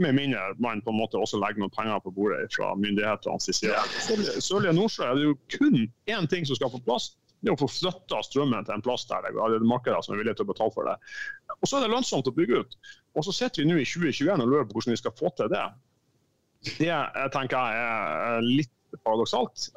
Med 0.00 0.16
mindre 0.16 0.54
man 0.62 0.80
på 0.80 0.94
en 0.94 1.00
måte 1.02 1.20
også 1.20 1.38
legger 1.42 1.60
noen 1.60 1.72
penger 1.74 2.00
på 2.00 2.14
bordet 2.16 2.48
fra 2.54 2.72
myndighetenes 2.80 3.50
side. 3.52 3.76
Sørlige 4.40 4.72
Nordsjø 4.72 5.04
er 5.04 5.18
det 5.18 5.26
jo 5.26 5.38
kun 5.52 5.82
én 6.08 6.30
ting 6.30 6.48
som 6.48 6.56
skal 6.56 6.72
på 6.72 6.80
plass, 6.86 7.12
det 7.40 7.50
er 7.50 7.56
å 7.56 7.60
få 7.60 7.68
flytta 7.72 8.20
strømmen 8.26 8.66
til 8.66 8.76
en 8.76 8.84
plass 8.84 9.06
der 9.08 9.24
det 9.24 9.32
er 9.32 9.62
markeder 9.64 10.02
som 10.04 10.14
er 10.14 10.20
villige 10.20 10.40
til 10.40 10.46
å 10.48 10.50
betale 10.52 10.74
for 10.74 10.88
det. 10.88 10.96
Og 11.58 11.68
så 11.68 11.78
er 11.78 11.86
det 11.86 11.94
lønnsomt 11.94 12.28
å 12.28 12.34
bygge 12.36 12.64
ut. 12.64 12.76
Og 13.16 13.24
så 13.26 13.34
sitter 13.36 13.62
vi 13.62 13.70
nå 13.70 13.78
i 13.80 13.86
2021 13.86 14.44
og 14.44 14.50
lurer 14.50 14.66
på 14.68 14.76
hvordan 14.76 14.96
vi 14.96 15.00
skal 15.00 15.16
få 15.16 15.32
til 15.38 15.48
det. 15.52 15.64
Det 16.76 16.90
jeg 16.90 17.32
tenker 17.32 17.56
jeg 17.56 17.86
er 18.34 18.44
litt 18.44 18.76
paradoksalt. 19.06 19.68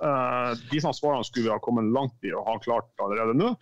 Disse 0.73 0.89
de 0.89 0.97
svarene 0.97 1.27
skulle 1.27 1.45
vi 1.47 1.53
ha 1.53 1.59
kommet 1.63 1.87
langt 1.95 2.27
i 2.27 2.33
og 2.33 2.47
ha 2.49 2.57
klart 2.63 2.89
allerede 3.03 3.37
nå. 3.37 3.53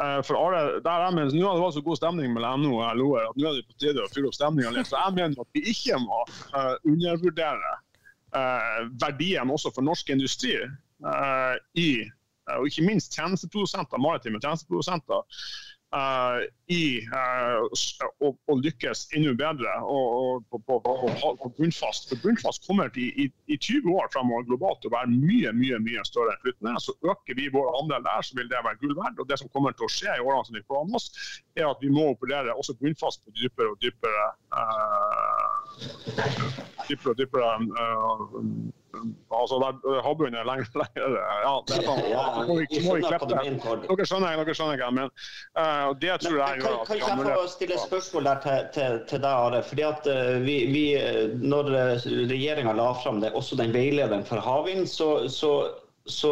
Eh, 0.00 0.18
for 0.26 0.40
Are, 0.40 0.80
der 0.82 1.04
jeg 1.04 1.16
mener, 1.18 1.36
Nå 1.36 1.46
har 1.46 1.58
det 1.58 1.66
vært 1.66 1.76
så 1.76 1.84
god 1.86 2.00
stemning 2.00 2.34
mellom 2.34 2.64
NHO 2.64 2.78
og 2.80 2.98
LO 2.98 3.08
at 3.20 3.38
nå 3.38 3.50
er 3.50 3.60
det 3.60 3.66
på 3.68 3.78
tide 3.84 4.02
å 4.02 4.10
fylle 4.10 4.32
opp 4.32 4.38
stemninga 4.38 4.72
litt. 4.74 4.88
Så 4.90 4.98
jeg 4.98 5.18
mener 5.20 5.44
at 5.44 5.54
vi 5.54 5.62
ikke 5.70 6.00
må 6.02 6.24
uh, 6.56 6.74
undervurdere 6.82 7.74
verdien 8.98 9.50
også 9.54 9.70
for 9.70 9.86
norsk 9.86 10.08
industri 10.10 10.56
i 11.78 11.90
Eh, 11.94 12.08
og 12.52 12.66
ikke 12.68 12.84
minst 12.84 13.14
tjenesteprodusenter, 13.16 14.00
maritime 14.02 14.40
tjenesteprodusenter 14.42 15.22
uh, 15.94 16.42
i 16.72 16.82
uh, 17.12 17.62
å, 18.24 18.30
å, 18.32 18.56
lykkes 18.58 19.06
enda 19.16 19.34
bedre 19.38 19.72
og, 19.84 20.44
og 20.50 20.60
på, 20.66 20.78
på, 20.82 20.94
på, 21.40 21.50
bunnfast. 21.58 22.08
For 22.10 22.22
bunnfast 22.24 22.66
kommer 22.66 22.90
til 22.94 23.08
i, 23.20 23.28
i 23.52 23.58
20 23.58 23.88
år 23.94 24.10
fremover 24.14 24.46
globalt 24.48 24.82
til 24.82 24.90
å 24.92 24.96
være 24.96 25.12
mye 25.12 25.54
mye, 25.56 25.80
mye 25.84 26.04
større 26.08 26.34
enn 26.34 26.42
flytende. 26.44 26.76
Så 26.82 26.96
øker 27.04 27.38
vi 27.38 27.50
vår 27.54 27.70
andel 27.80 28.06
der, 28.06 28.20
så 28.26 28.38
vil 28.38 28.50
det 28.52 28.62
være 28.66 28.80
gull 28.82 28.96
verdt. 28.98 29.20
Og 29.22 29.30
det 29.30 29.40
som 29.40 29.52
kommer 29.54 29.76
til 29.76 29.88
å 29.88 29.92
skje 29.92 30.12
i 30.16 30.24
årene 30.24 30.48
som 30.48 30.58
vi 30.58 30.64
får 30.68 30.96
oss, 31.00 31.10
er 31.58 31.68
at 31.70 31.84
vi 31.84 31.92
må 31.94 32.10
operere 32.12 32.56
også 32.56 32.76
bunnfast 32.80 33.24
på 33.24 33.36
dypere 33.38 33.72
og 33.74 33.80
dypere 33.84 34.30
uh, 34.54 35.60
dypere 36.88 37.14
og 37.14 37.20
dypere 37.20 37.52
altså 39.34 39.58
der 39.62 40.00
havbunnen 40.04 40.36
er 40.40 40.46
lenger, 40.48 40.68
lenger 40.82 41.16
Ja, 41.44 41.54
det 41.68 41.78
er 41.78 41.86
sånn. 41.88 42.02
Må 42.48 42.56
vi, 42.60 42.80
må 42.84 42.96
vi 42.98 43.04
klippe 43.04 43.28
Dere 43.30 44.08
skjønner, 44.08 44.40
dere 44.40 44.56
skjønner 44.56 44.82
jeg, 44.82 44.96
men 44.98 45.12
uh, 45.58 45.92
det 46.00 46.18
tror 46.24 46.38
jeg 46.40 46.62
gjør 46.62 46.78
at 46.80 46.88
Kan 46.88 47.00
ikke 47.00 47.12
jeg 47.12 47.38
få 47.38 47.46
stille 47.54 47.80
spørsmål 47.84 48.30
der 48.30 48.42
til, 48.44 48.66
til, 48.76 48.98
til 49.12 49.24
deg, 49.24 49.46
Are? 49.46 49.62
Fordi 49.70 49.86
at 49.88 50.10
uh, 50.10 50.34
vi, 50.44 50.58
vi, 50.74 50.84
Når 51.44 51.72
regjeringa 52.32 52.76
la 52.76 52.90
fram 53.02 53.22
det, 53.24 53.34
også 53.38 53.58
den 53.60 53.74
veilederen 53.74 54.26
for 54.28 54.42
havvind, 54.44 54.86
så, 54.90 55.28
så 55.32 55.54
så, 56.06 56.30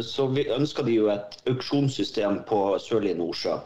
så 0.00 0.24
ønska 0.32 0.82
de 0.86 0.94
jo 0.96 1.08
et 1.12 1.34
auksjonssystem 1.50 2.40
på 2.48 2.60
sørlige 2.80 3.18
Nordsjø. 3.18 3.58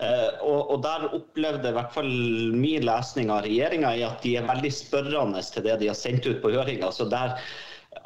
Eh, 0.00 0.28
og, 0.40 0.70
og, 0.72 0.78
Der 0.86 1.08
opplevde 1.18 1.68
i 1.68 1.76
hvert 1.76 1.92
fall 1.92 2.12
min 2.56 2.86
lesning 2.88 3.32
av 3.32 3.44
regjeringa 3.44 3.92
at 4.08 4.24
de 4.24 4.38
er 4.40 4.48
veldig 4.48 4.72
spørrende 4.72 5.42
til 5.44 5.66
det 5.68 5.76
de 5.82 5.90
har 5.92 5.98
sendt 5.98 6.28
ut 6.30 6.40
på 6.40 6.54
høringa. 6.54 6.88
Altså 6.88 7.08
der 7.12 7.36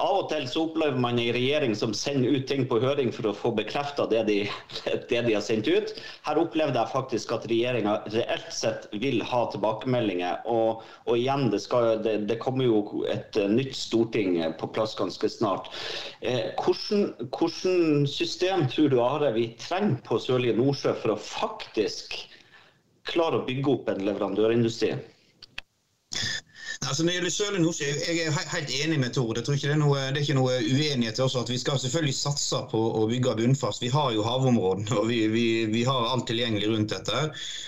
av 0.00 0.14
og 0.16 0.28
til 0.30 0.46
så 0.48 0.62
opplever 0.64 0.96
man 1.00 1.18
en 1.20 1.34
regjering 1.36 1.74
som 1.76 1.92
sender 1.94 2.38
ut 2.38 2.46
ting 2.48 2.64
på 2.70 2.78
høring 2.80 3.10
for 3.12 3.28
å 3.28 3.34
få 3.36 3.50
bekrefta 3.54 4.06
det, 4.08 4.22
de, 4.30 4.36
det 5.10 5.20
de 5.26 5.34
har 5.36 5.44
sendt 5.44 5.68
ut. 5.68 5.92
Her 6.24 6.40
opplevde 6.40 6.80
jeg 6.80 6.92
faktisk 6.92 7.34
at 7.36 7.44
regjeringa 7.50 7.98
reelt 8.14 8.48
sett 8.54 8.88
vil 8.96 9.20
ha 9.28 9.42
tilbakemeldinger. 9.52 10.40
Og, 10.50 10.82
og 11.04 11.20
igjen, 11.20 11.50
det, 11.52 11.60
skal, 11.66 12.00
det, 12.04 12.16
det, 12.30 12.40
kommer 12.42 12.66
jo 12.66 13.04
et 13.12 13.36
nytt 13.52 13.76
storting 13.76 14.40
på 14.58 14.70
plass 14.72 14.96
ganske 14.98 15.30
snart. 15.30 15.68
Eh, 16.24 16.54
hvordan, 16.64 17.10
hvordan 17.36 18.06
system 18.10 18.66
tror 18.72 18.88
du 18.90 19.00
Are, 19.04 19.34
vi 19.36 19.50
trenger 19.60 20.00
på 20.08 20.18
Sørlige 20.22 20.56
Nordsjø 20.58 20.96
for 21.02 21.14
å 21.14 21.20
faktisk 21.20 22.16
klare 23.04 23.42
å 23.42 23.46
bygge 23.46 23.76
opp 23.76 23.92
en 23.92 24.06
leverandørindustri? 24.08 24.94
Altså, 26.80 27.02
når 27.02 27.08
det 27.08 27.14
gjelder 27.14 27.30
Sørlige 27.30 27.62
Nordsjø, 27.62 27.86
jeg 27.86 28.26
er 28.26 28.48
helt 28.52 28.72
enig 28.84 28.98
med 29.00 29.12
Tor. 29.14 29.32
Jeg 29.36 29.44
det 29.46 29.70
er, 29.70 30.10
det 30.12 30.18
er 30.18 30.22
ikke 30.22 30.36
noe 30.36 30.56
uenighet 30.58 31.20
også 31.20 31.44
at 31.44 31.50
Vi 31.50 31.58
skal 31.58 31.78
selvfølgelig 31.80 32.14
satse 32.18 32.60
på 32.70 32.80
å 33.00 33.04
bygge 33.10 33.36
bunnfast. 33.38 33.82
Vi 33.82 33.92
har 33.94 34.12
jo 34.14 34.24
havområdene 34.26 34.98
og 34.98 35.08
vi, 35.08 35.20
vi, 35.32 35.44
vi, 35.70 35.84
har 35.86 36.08
alt 36.10 36.26
tilgjengelig 36.28 36.70
rundt 36.72 36.92
dette. 36.92 37.22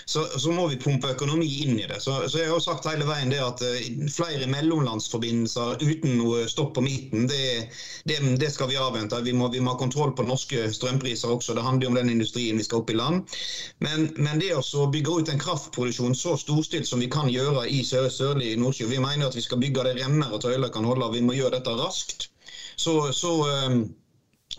Så, 0.05 0.25
så, 0.37 0.51
må 0.51 0.67
vi 0.71 0.79
pumpe 0.81 1.13
økonomi 1.15 1.47
inn 1.63 1.79
i 1.79 1.87
det. 1.87 2.01
Så, 2.03 2.17
så 2.27 2.41
jeg 2.41 2.51
har 2.51 2.59
jo 2.59 2.63
sagt 2.63 2.87
hele 2.89 3.07
veien 3.07 3.31
det 3.31 3.41
at 3.43 3.63
uh, 3.63 4.07
flere 4.11 4.49
mellomlandsforbindelser 4.51 5.83
uten 5.83 6.17
noe 6.19 6.45
stopp 6.51 6.75
på 6.77 6.83
midten, 6.85 7.27
det, 7.31 7.69
det, 8.09 8.19
det 8.41 8.51
skal 8.53 8.71
vi 8.71 8.79
avvente. 8.81 9.19
Vi 9.23 9.35
må, 9.35 9.49
vi 9.53 9.63
må, 9.63 9.73
ha 9.73 9.79
kontroll 9.79 10.13
på 10.17 10.27
norske 10.27 10.67
strømpriser 10.73 11.31
også. 11.31 11.55
Det 11.57 11.65
handler 11.65 11.87
jo 11.87 11.93
om 11.93 11.99
den 12.01 12.13
industrien 12.17 12.59
vi 12.59 12.67
skal 12.67 12.83
opp 12.83 12.91
i 12.91 12.97
land. 12.97 13.37
Men, 13.83 14.09
men 14.17 14.41
det 14.41 14.53
å 14.57 14.87
bygge 14.91 15.19
ut 15.21 15.31
en 15.31 15.41
kraftproduksjon 15.41 16.15
så 16.17 16.35
storstilt 16.39 16.87
som 16.89 17.01
vi 17.03 17.09
kan 17.11 17.31
gjøre 17.31 17.67
i 17.71 17.83
sør 17.85 18.09
sørlig 18.13 18.55
Nordsjø 18.59 18.87
mener 19.03 19.27
at 19.27 19.37
vi 19.37 19.43
skal 19.45 19.61
bygge 19.61 19.85
det 19.87 19.95
remmer 19.99 20.33
og 20.33 20.41
tøyler 20.43 20.73
kan 20.73 20.87
holde. 20.87 21.11
Vi 21.13 21.23
må 21.25 21.37
gjøre 21.37 21.57
dette 21.57 21.77
raskt. 21.77 22.29
Så, 22.77 22.99
så 23.15 23.33
ehm, 23.51 23.81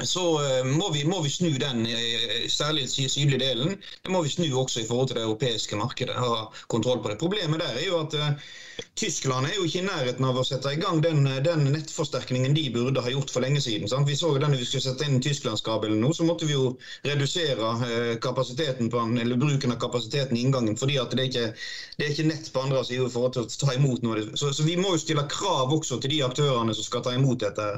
så 0.07 0.25
eh, 0.45 0.65
må 0.67 0.93
vi, 0.95 1.03
må 1.05 1.19
vi, 1.25 1.31
snu 1.33 1.51
den, 1.59 1.83
eh, 1.87 2.47
særlig 2.51 2.87
den 2.87 3.11
sydlige 3.11 3.41
delen. 3.43 3.75
Det 4.05 4.13
må 4.15 4.23
vi 4.23 4.31
snu 4.31 4.47
også 4.61 4.81
i 4.83 4.87
forhold 4.87 5.09
til 5.11 5.19
det 5.19 5.25
europeiske 5.25 5.77
markedet. 5.77 6.15
ha 6.15 6.47
kontroll 6.69 7.03
på 7.03 7.11
det. 7.11 7.19
Problemet 7.19 7.61
der 7.61 7.75
er 7.75 7.87
jo 7.87 8.01
at 8.01 8.15
Tyskland 8.99 9.47
er 9.47 9.55
jo 9.55 9.67
ikke 9.67 9.79
i 9.79 9.87
nærheten 9.87 10.25
av 10.27 10.39
å 10.41 10.43
sette 10.47 10.73
i 10.75 10.79
gang 10.79 10.99
den, 11.03 11.23
den 11.45 11.65
nettforsterkningen 11.71 12.55
de 12.55 12.65
burde 12.75 13.03
ha 13.03 13.11
gjort 13.13 13.31
for 13.31 13.45
lenge 13.45 13.61
siden. 13.63 13.87
Sant? 13.91 14.09
Vi 14.09 14.17
så 14.19 14.33
jo 14.35 14.41
Når 14.43 14.57
vi 14.59 14.67
skulle 14.67 14.85
sette 14.89 15.07
inn 15.07 15.21
tysklandskabelen 15.23 16.01
nå, 16.03 16.11
så 16.15 16.27
måtte 16.27 16.47
vi 16.49 16.57
jo 16.57 16.73
redusere 17.07 17.73
uh, 17.83 18.15
kapasiteten 18.23 18.91
på 18.91 19.03
eller 19.23 19.39
bruken 19.39 19.75
av 19.75 19.79
kapasiteten 19.83 20.37
i 20.37 20.43
inngangen, 20.47 20.77
fordi 20.79 20.99
det 21.13 21.23
er 21.23 21.29
ikke, 21.29 21.47
det 21.99 22.07
er 22.07 22.13
ikke 22.15 22.27
nett 22.31 22.51
på 22.55 22.63
andre 22.63 22.83
siden 22.87 23.11
for 23.13 23.29
å 23.29 23.45
ta 23.47 23.75
imot 23.75 24.03
noe. 24.07 24.25
Så, 24.35 24.51
så, 24.55 24.67
vi 24.67 24.77
må 24.79 24.95
jo 24.95 25.03
stille 25.03 25.27
krav 25.31 25.75
også 25.75 26.01
til 26.03 26.17
de 26.17 26.21
aktørene 26.27 26.75
som 26.75 26.87
skal 26.87 27.05
ta 27.07 27.15
imot 27.15 27.43
dette. 27.43 27.69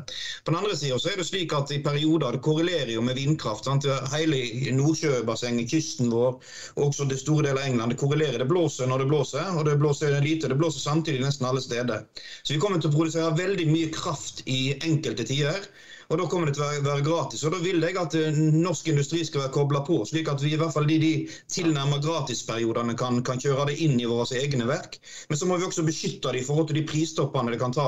På 0.45 0.53
den 0.53 0.61
andre 0.63 0.77
siden 0.77 1.01
er 1.01 1.21
det 1.21 1.29
slik 1.29 1.53
at 1.57 1.73
i 1.73 1.81
perioder. 1.85 2.37
Det 2.37 2.45
korrelerer 2.45 2.95
jo 2.95 3.05
med 3.05 3.21
vindkraft. 3.21 3.69
Sant? 3.69 3.89
Hele 4.15 4.41
Nordsjøbassenget, 4.77 5.69
kysten 5.73 6.13
vår, 6.13 6.41
og 6.77 6.83
også 6.89 7.09
det 7.11 7.21
store 7.21 7.51
deler 7.51 7.61
av 7.61 7.69
England. 7.69 7.95
Det 7.95 8.01
korrelerer. 8.01 8.41
Det 8.41 8.49
blåser 8.51 8.89
når 8.91 9.05
det 9.05 9.11
blåser, 9.13 9.53
og 9.53 9.69
det 9.69 9.77
blåser 9.81 10.17
lite. 10.25 10.49
Det 10.49 10.59
blåser 10.61 10.83
samtidig 10.90 11.22
nesten 11.24 11.48
alle 11.48 11.62
steder. 11.64 12.05
Så 12.42 12.55
vi 12.55 12.61
kommer 12.62 12.83
til 12.83 12.90
å 12.90 12.96
produsere 12.98 13.38
veldig 13.38 13.70
mye 13.70 13.94
kraft 13.94 14.44
i 14.50 14.61
enkelte 14.81 15.26
tider. 15.31 15.70
Og 16.11 16.18
Da 16.18 16.24
kommer 16.26 16.48
det 16.48 16.57
til 16.57 16.64
å 16.64 16.66
være, 16.66 16.83
være 16.83 17.03
gratis. 17.07 17.44
og 17.46 17.53
Da 17.55 17.61
vil 17.62 17.85
jeg 17.87 17.96
at 18.00 18.14
uh, 18.18 18.38
norsk 18.64 18.88
industri 18.90 19.20
skal 19.26 19.44
være 19.44 19.55
kobla 19.55 19.85
på, 19.87 20.00
slik 20.11 20.29
at 20.33 20.42
vi 20.42 20.57
i 20.57 20.59
hvert 20.59 20.74
fall 20.74 20.88
de, 20.90 20.96
de 20.98 21.12
tilnærma 21.55 22.00
gratisperiodene 22.03 22.96
kan, 22.98 23.20
kan 23.26 23.38
kjøre 23.38 23.68
det 23.70 23.76
inn 23.85 23.94
i 24.00 24.09
våre 24.11 24.26
egne 24.40 24.66
verk. 24.66 24.98
Men 25.31 25.38
så 25.38 25.46
må 25.46 25.61
vi 25.61 25.68
også 25.68 25.87
beskytte 25.87 26.33
det 26.35 26.42
i 26.42 26.48
forhold 26.48 26.66
til 26.70 26.81
de 26.81 26.87
pristoppene 26.90 27.55
det 27.55 27.61
kan 27.62 27.74
ta 27.76 27.87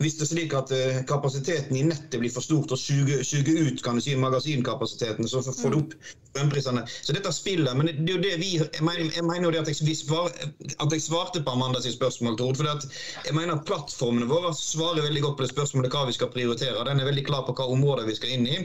hvis 0.00 0.16
det 0.16 0.24
er 0.24 0.30
slik 0.32 0.56
at 0.56 0.72
uh, 0.72 1.02
kapasiteten 1.12 1.76
i 1.76 1.84
nettet 1.90 2.16
blir 2.22 2.32
for 2.32 2.46
stort 2.46 2.72
og 2.72 2.80
suger, 2.80 3.20
suger 3.20 3.68
ut 3.68 3.84
kan 3.84 4.00
du 4.00 4.04
si, 4.06 4.16
magasinkapasiteten. 4.16 5.28
Så 5.28 5.44
får 5.44 5.76
du 5.76 5.82
opp 5.82 5.98
strømprisene. 6.38 6.84
Så 7.02 7.14
dette 7.16 7.32
spillet 7.34 7.76
Men 7.76 7.90
det 7.90 8.08
er 8.08 8.16
jo 8.16 8.22
det 8.22 8.36
vi 8.40 8.50
Jeg 8.58 8.84
mener, 8.84 9.44
jo 9.44 9.52
det 9.52 9.64
at 9.64 9.70
jeg, 9.72 9.96
svar, 9.96 10.30
at 10.30 10.92
jeg 10.92 11.02
svarte 11.02 11.42
på 11.42 11.54
Amanda 11.54 11.82
sitt 11.82 11.98
spørsmål, 11.98 12.38
Tord. 12.38 12.56
For 12.56 12.68
jeg 12.68 13.34
mener 13.34 13.58
at 13.58 13.66
plattformene 13.68 14.28
våre 14.30 14.54
svarer 14.56 15.04
veldig 15.06 15.24
godt 15.26 15.38
på 15.38 15.46
det 15.46 15.52
spørsmålet 15.52 15.92
hva 15.92 16.06
vi 16.08 16.16
skal 16.16 16.32
prioritere. 16.32 16.86
Den 16.88 17.00
er 17.00 17.10
veldig 17.10 17.26
klar 17.28 17.46
på 17.46 17.56
hva 17.58 17.68
områder 17.74 18.08
vi 18.08 18.16
skal 18.18 18.36
inn 18.36 18.48
i. 18.48 18.58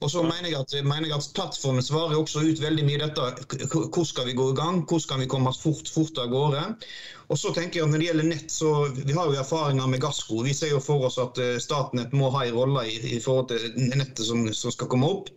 Og 0.00 0.08
så 0.08 0.22
mener 0.24 0.48
jeg 0.48 0.56
at, 0.56 0.74
mener 0.86 1.10
jeg 1.10 1.18
at 1.18 1.32
plattformen 1.36 1.84
svarer 1.84 2.16
også 2.16 2.40
ut 2.46 2.60
veldig 2.62 2.84
mye 2.88 3.00
dette. 3.02 3.66
Hvor 3.68 4.06
skal 4.08 4.30
vi 4.30 4.36
gå 4.38 4.46
i 4.52 4.56
gang? 4.56 4.84
Hvordan 4.88 5.08
kan 5.10 5.20
vi 5.20 5.28
komme 5.28 5.52
fort, 5.52 5.90
fort 5.92 6.20
av 6.22 6.30
gårde? 6.32 6.62
Og 7.30 7.38
så 7.38 7.52
tenker 7.54 7.80
jeg 7.80 7.86
at 7.86 7.92
Når 7.92 8.00
det 8.00 8.06
gjelder 8.08 8.30
nett, 8.30 8.50
så 8.50 8.70
vi 8.96 9.14
har 9.14 9.28
jo 9.28 9.38
erfaringer 9.38 9.90
med 9.90 10.00
Gassco. 10.02 10.40
Vi 10.46 10.54
ser 10.56 10.72
jo 10.72 10.80
for 10.82 11.04
oss 11.06 11.18
at 11.20 11.38
eh, 11.38 11.58
Statnett 11.62 12.16
må 12.16 12.30
ha 12.34 12.46
en 12.46 12.56
rolle 12.56 12.86
i, 12.88 12.96
i, 13.16 13.20
forhold 13.22 13.52
til 13.52 13.92
nettet 13.92 14.24
som, 14.26 14.48
som 14.56 14.74
skal 14.74 14.88
komme 14.90 15.10
opp. 15.10 15.28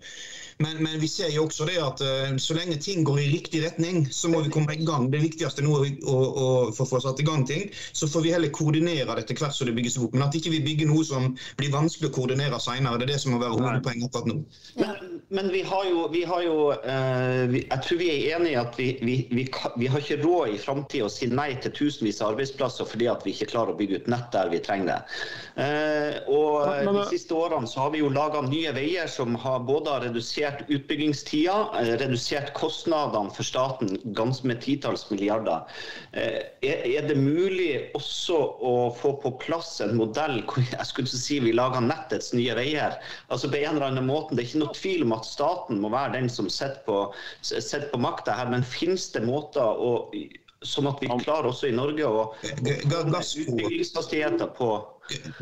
Men, 0.57 0.83
men, 0.83 0.99
vi 1.01 1.07
ser 1.07 1.31
jo 1.33 1.47
også 1.47 1.65
det 1.69 1.79
at 1.81 2.01
uh, 2.03 2.35
så 2.41 2.55
lenge 2.57 2.77
ting 2.81 3.03
går 3.07 3.19
i 3.23 3.29
riktig 3.33 3.63
retning, 3.65 4.05
så 4.11 4.29
må 4.31 4.43
vi 4.45 4.51
komme 4.53 4.75
i 4.75 4.85
gang. 4.85 5.09
Det 5.13 5.21
viktigste 5.23 5.65
nå 5.65 5.75
er 5.81 5.95
å, 6.05 6.17
å, 6.17 6.49
å 6.69 6.85
få 6.85 7.01
satt 7.01 7.21
i 7.23 7.27
gang 7.27 7.45
ting. 7.49 7.69
Så 7.93 8.09
får 8.11 8.25
vi 8.25 8.33
heller 8.35 8.53
koordinere 8.53 9.15
det 9.15 9.25
etter 9.25 9.39
hvert 9.41 9.55
som 9.57 9.69
det 9.69 9.75
bygges 9.77 9.97
opp. 10.01 10.13
Men 10.15 10.27
at 10.27 10.37
ikke 10.37 10.53
vi 10.53 10.63
bygger 10.65 10.91
noe 10.91 11.05
som 11.07 11.31
blir 11.59 11.73
vanskelig 11.73 12.11
å 12.11 12.15
koordinere 12.15 12.59
senere, 12.63 12.99
det 13.01 13.07
er 13.07 13.13
det 13.15 13.21
som 13.23 13.35
må 13.35 13.41
være 13.41 13.57
hovedpoenget 13.57 14.09
akkurat 14.09 14.29
nå. 14.29 14.37
Men, 14.81 15.19
men, 15.33 15.51
vi 15.53 15.63
har 15.67 15.87
jo, 15.89 16.05
vi 16.13 16.23
har 16.27 16.45
jo 16.45 16.57
uh, 16.73 17.43
vi, 17.49 17.63
Jeg 17.65 17.85
tror 17.85 18.01
vi 18.01 18.09
er 18.13 18.37
enige 18.37 18.53
i 18.53 18.59
at 18.61 18.77
vi, 18.79 18.89
vi, 19.01 19.17
vi, 19.33 19.89
har 19.89 20.03
ikke 20.03 20.21
råd 20.23 20.53
i 20.53 20.59
framtida 20.61 21.07
å 21.07 21.11
si 21.11 21.29
nei 21.31 21.51
til 21.63 21.73
tusenvis 21.75 22.21
av 22.21 22.33
arbeidsplasser 22.33 22.87
fordi 22.89 23.09
at 23.11 23.25
vi 23.25 23.33
ikke 23.35 23.49
klarer 23.53 23.73
å 23.73 23.79
bygge 23.79 24.03
ut 24.03 24.11
nett 24.13 24.29
der 24.35 24.51
vi 24.53 24.61
trenger 24.63 24.93
det. 24.93 24.99
Uh, 25.57 26.33
og 26.33 26.93
De 26.93 27.05
siste 27.11 27.35
årene 27.37 27.69
så 27.69 27.85
har 27.85 27.93
vi 27.93 28.03
jo 28.03 28.11
laga 28.13 28.43
nye 28.45 28.73
veier 28.75 29.09
som 29.11 29.35
har 29.39 29.63
både 29.65 29.99
redusert 30.07 30.52
redusert 30.53 30.69
utbyggingstida, 30.69 31.69
eh, 31.79 31.97
redusert 31.97 32.53
kostnadene 32.53 33.33
for 33.33 33.43
staten 33.43 33.97
ganske 34.03 34.47
med 34.47 34.61
titalls 34.61 35.09
milliarder. 35.09 35.61
Eh, 36.13 36.41
er 36.61 37.07
det 37.07 37.15
mulig 37.15 37.91
også 37.93 38.57
å 38.61 38.95
få 38.95 39.21
på 39.21 39.31
plass 39.39 39.81
en 39.81 39.97
modell 39.97 40.43
hvor 40.45 40.63
jeg 40.71 40.85
skulle 40.85 41.07
si 41.07 41.39
vi 41.39 41.51
lager 41.53 41.81
nettets 41.81 42.33
nye 42.33 42.55
veier? 42.55 42.93
Altså 43.29 43.49
på 43.49 43.55
en 43.57 43.75
eller 43.75 43.85
annen 43.91 44.05
måte, 44.07 44.35
Det 44.35 44.41
er 44.43 44.47
ikke 44.47 44.59
noe 44.65 44.73
tvil 44.75 45.03
om 45.03 45.13
at 45.13 45.25
staten 45.25 45.79
må 45.81 45.89
være 45.89 46.13
den 46.19 46.29
som 46.29 46.49
sitter 46.49 46.81
på, 46.85 47.13
sitter 47.41 47.89
på 47.91 47.97
makta 47.99 48.31
her, 48.33 48.49
men 48.49 48.63
finnes 48.63 49.11
det 49.11 49.23
måter 49.25 49.63
å 49.63 50.13
Sånn 50.63 50.87
at 50.87 51.01
vi 51.03 51.07
klarer 51.11 51.49
også 51.49 51.67
i 51.67 51.75
Norge 51.75 52.07
å 52.07 52.33
utbyggingshastigheter 52.39 54.47
på 54.55 54.92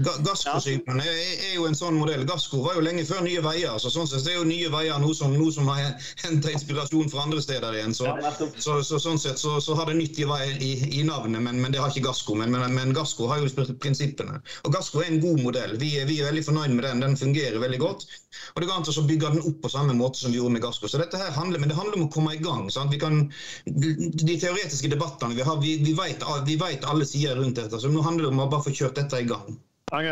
Gassforsyningen 0.01 0.99
er, 1.03 1.09
er, 1.13 1.51
jo 1.53 1.67
en 1.69 1.75
sånn 1.77 1.97
modell. 1.99 2.23
Gassco 2.25 2.63
var 2.65 2.77
jo 2.77 2.81
lenge 2.81 3.03
før 3.05 3.21
Nye 3.25 3.43
Veier. 3.45 3.77
så 3.79 3.91
sånn 3.93 4.07
sett 4.09 4.25
er 4.25 4.39
jo 4.39 4.45
Nye 4.47 4.71
Veier 4.73 4.97
noe 5.01 5.13
som, 5.13 5.35
noe 5.37 5.53
som 5.53 5.69
har 5.69 5.93
henta 6.23 6.49
inspirasjon 6.49 7.11
fra 7.11 7.27
andre 7.27 7.43
steder 7.45 7.77
igjen. 7.77 7.93
Så, 7.93 8.09
så, 8.57 8.79
så 8.87 8.97
sånn 9.03 9.21
sett 9.21 9.37
så, 9.41 9.59
så, 9.61 9.75
har 9.77 9.91
det 9.91 9.99
nytt 9.99 10.17
i, 10.17 10.25
i, 10.57 10.71
i 11.01 11.03
navnet, 11.05 11.43
men, 11.45 11.61
men, 11.61 11.69
det 11.73 11.81
har 11.81 11.93
ikke 11.93 12.07
Gassco. 12.09 12.35
Men, 12.39 12.49
men, 12.55 12.73
men 12.73 12.95
Gassco 12.97 13.29
har 13.29 13.43
jo 13.43 13.67
prinsippene. 13.83 14.41
Og 14.65 14.73
Gassco 14.73 15.03
er 15.03 15.11
en 15.11 15.21
god 15.21 15.45
modell. 15.45 15.77
Vi, 15.77 15.93
vi, 16.09 16.17
er 16.19 16.31
veldig 16.31 16.45
fornøyd 16.49 16.73
med 16.73 16.87
den. 16.87 17.05
Den 17.05 17.17
fungerer 17.21 17.61
veldig 17.61 17.81
godt. 17.85 18.07
Og 18.55 18.63
det 18.63 18.67
går 18.67 18.81
an 18.81 18.89
å 18.89 19.07
bygge 19.07 19.33
den 19.35 19.45
opp 19.45 19.61
på 19.61 19.71
samme 19.71 19.93
måte 19.95 20.23
som 20.23 20.33
vi 20.33 20.41
gjorde 20.41 20.57
med 20.57 20.65
Gassco. 20.65 20.89
Så 20.89 20.99
dette 21.01 21.21
her 21.21 21.37
handler, 21.37 21.61
men 21.61 21.69
det 21.69 21.77
handler 21.77 21.99
om 21.99 22.07
å 22.09 22.13
komme 22.13 22.33
i 22.33 22.41
gang. 22.41 22.65
Sant? 22.73 22.89
Vi 22.89 22.99
kan, 23.01 23.27
de 23.67 24.41
teoretiske 24.41 24.89
debattene 24.89 25.37
vi 25.37 25.45
har, 25.45 25.61
vi, 25.61 25.77
vi, 25.85 25.93
vet, 25.97 26.25
vi 26.49 26.57
vet 26.57 26.87
alle 26.89 27.05
sider 27.05 27.37
rundt 27.37 27.61
dette. 27.61 27.77
Så 27.77 27.93
nå 27.93 28.01
handler 28.05 28.27
det 28.27 28.33
om 28.33 28.41
å 28.41 28.49
bare 28.49 28.65
få 28.65 28.73
kjørt 28.73 28.97
dette 28.97 29.21
i 29.21 29.29
gang. 29.29 29.60
Jeg, 29.91 30.11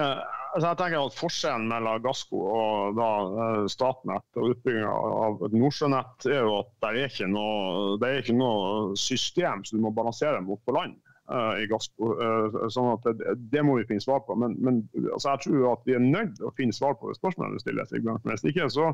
altså 0.53 0.65
jeg 0.65 0.77
tenker 0.79 0.99
at 0.99 1.15
Forskjellen 1.15 1.67
mellom 1.71 2.01
Gassco 2.03 2.39
og 2.51 2.97
da, 2.97 3.09
eh, 3.43 3.67
Statnett 3.71 4.39
og 4.39 4.53
utbygginga 4.53 4.95
av 5.25 5.45
et 5.47 5.55
nordsjønett 5.55 6.27
er 6.27 6.41
jo 6.43 6.57
at 6.57 6.73
det 6.83 6.89
er 6.89 7.05
ikke 7.07 7.29
noe, 7.31 7.93
er 8.03 8.19
ikke 8.19 8.35
noe 8.35 8.97
system 8.99 9.63
som 9.63 9.79
du 9.79 9.85
må 9.85 9.93
balansere 9.95 10.41
mot 10.43 10.61
på 10.65 10.75
land. 10.75 10.97
Uh, 11.29 11.59
i 11.61 11.67
Gassco, 11.69 12.07
uh, 12.17 12.55
sånn 12.73 12.87
at 12.89 13.03
det, 13.19 13.35
det, 13.53 13.61
må 13.61 13.75
vi 13.77 13.83
finne 13.85 14.01
svar 14.01 14.23
på. 14.25 14.33
Men, 14.41 14.55
men 14.65 14.79
altså 15.13 15.35
jeg 15.35 15.43
tror 15.43 15.67
at 15.75 15.83
vi 15.85 15.93
er 15.93 16.01
nødt 16.01 16.31
til 16.39 16.47
å 16.49 16.55
finne 16.57 16.73
svar 16.73 16.95
på 16.97 17.11
det 17.11 17.19
spørsmålet 17.19 17.59
du 17.59 17.61
stiller. 17.61 17.91
Hvis 18.25 18.47
ikke 18.49 18.65
så 18.73 18.87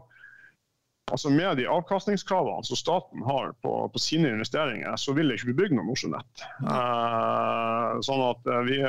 altså 1.12 1.30
Med 1.30 1.58
de 1.58 1.68
avkastningskravene 1.70 2.64
som 2.66 2.78
staten 2.78 3.22
har 3.24 3.54
på, 3.62 3.74
på 3.94 4.00
sine 4.02 4.32
investeringer, 4.34 4.96
så 4.98 5.14
vil 5.14 5.30
det 5.30 5.38
ikke 5.38 5.52
bli 5.52 5.60
bygd 5.62 5.78
noe 5.78 5.86
Nordsjønett. 5.90 6.46
Uh, 6.66 8.02
sånn 8.06 8.24
at 8.26 8.50
eh, 8.50 8.64
vi, 8.70 8.80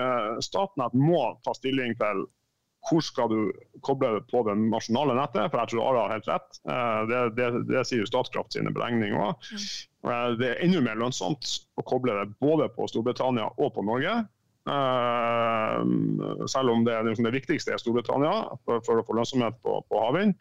Statnett 0.45 0.97
må 0.97 1.21
ta 1.45 1.55
stilling 1.57 1.97
til 2.01 2.25
hvor 2.87 3.03
skal 3.03 3.29
du 3.33 3.41
koble 3.83 4.21
på 4.31 4.45
det 4.47 4.55
nasjonale 4.61 5.17
nettet, 5.19 5.49
for 5.51 5.59
jeg 5.59 5.73
tror 5.73 5.89
Ara 5.89 6.05
har 6.05 6.15
helt 6.15 6.29
rett. 6.31 6.61
Uh, 6.69 7.03
det, 7.11 7.21
det, 7.37 7.51
det, 7.73 7.83
sier 7.89 8.05
jo 8.05 8.09
Statkraft 8.09 8.55
sine 8.55 8.73
beregninger 8.75 9.19
òg. 9.19 9.51
Uh, 10.07 10.33
det 10.39 10.53
er 10.53 10.63
enda 10.65 10.85
mer 10.87 11.01
lønnsomt 11.03 11.51
å 11.77 11.85
koble 11.87 12.15
det 12.17 12.31
både 12.41 12.71
på 12.77 12.89
Storbritannia 12.91 13.51
og 13.57 13.75
på 13.75 13.85
Norge. 13.87 14.21
Uh, 14.67 16.47
selv 16.47 16.71
om 16.71 16.85
det, 16.85 17.03
liksom 17.03 17.25
det, 17.25 17.31
viktigste 17.37 17.71
er 17.71 17.79
Storbritannia 17.79 18.33
for, 18.67 18.81
for 18.83 18.99
å 18.99 19.05
få 19.07 19.15
lønnsomhet 19.15 19.61
på, 19.63 19.77
på 19.87 20.01
havvind, 20.03 20.35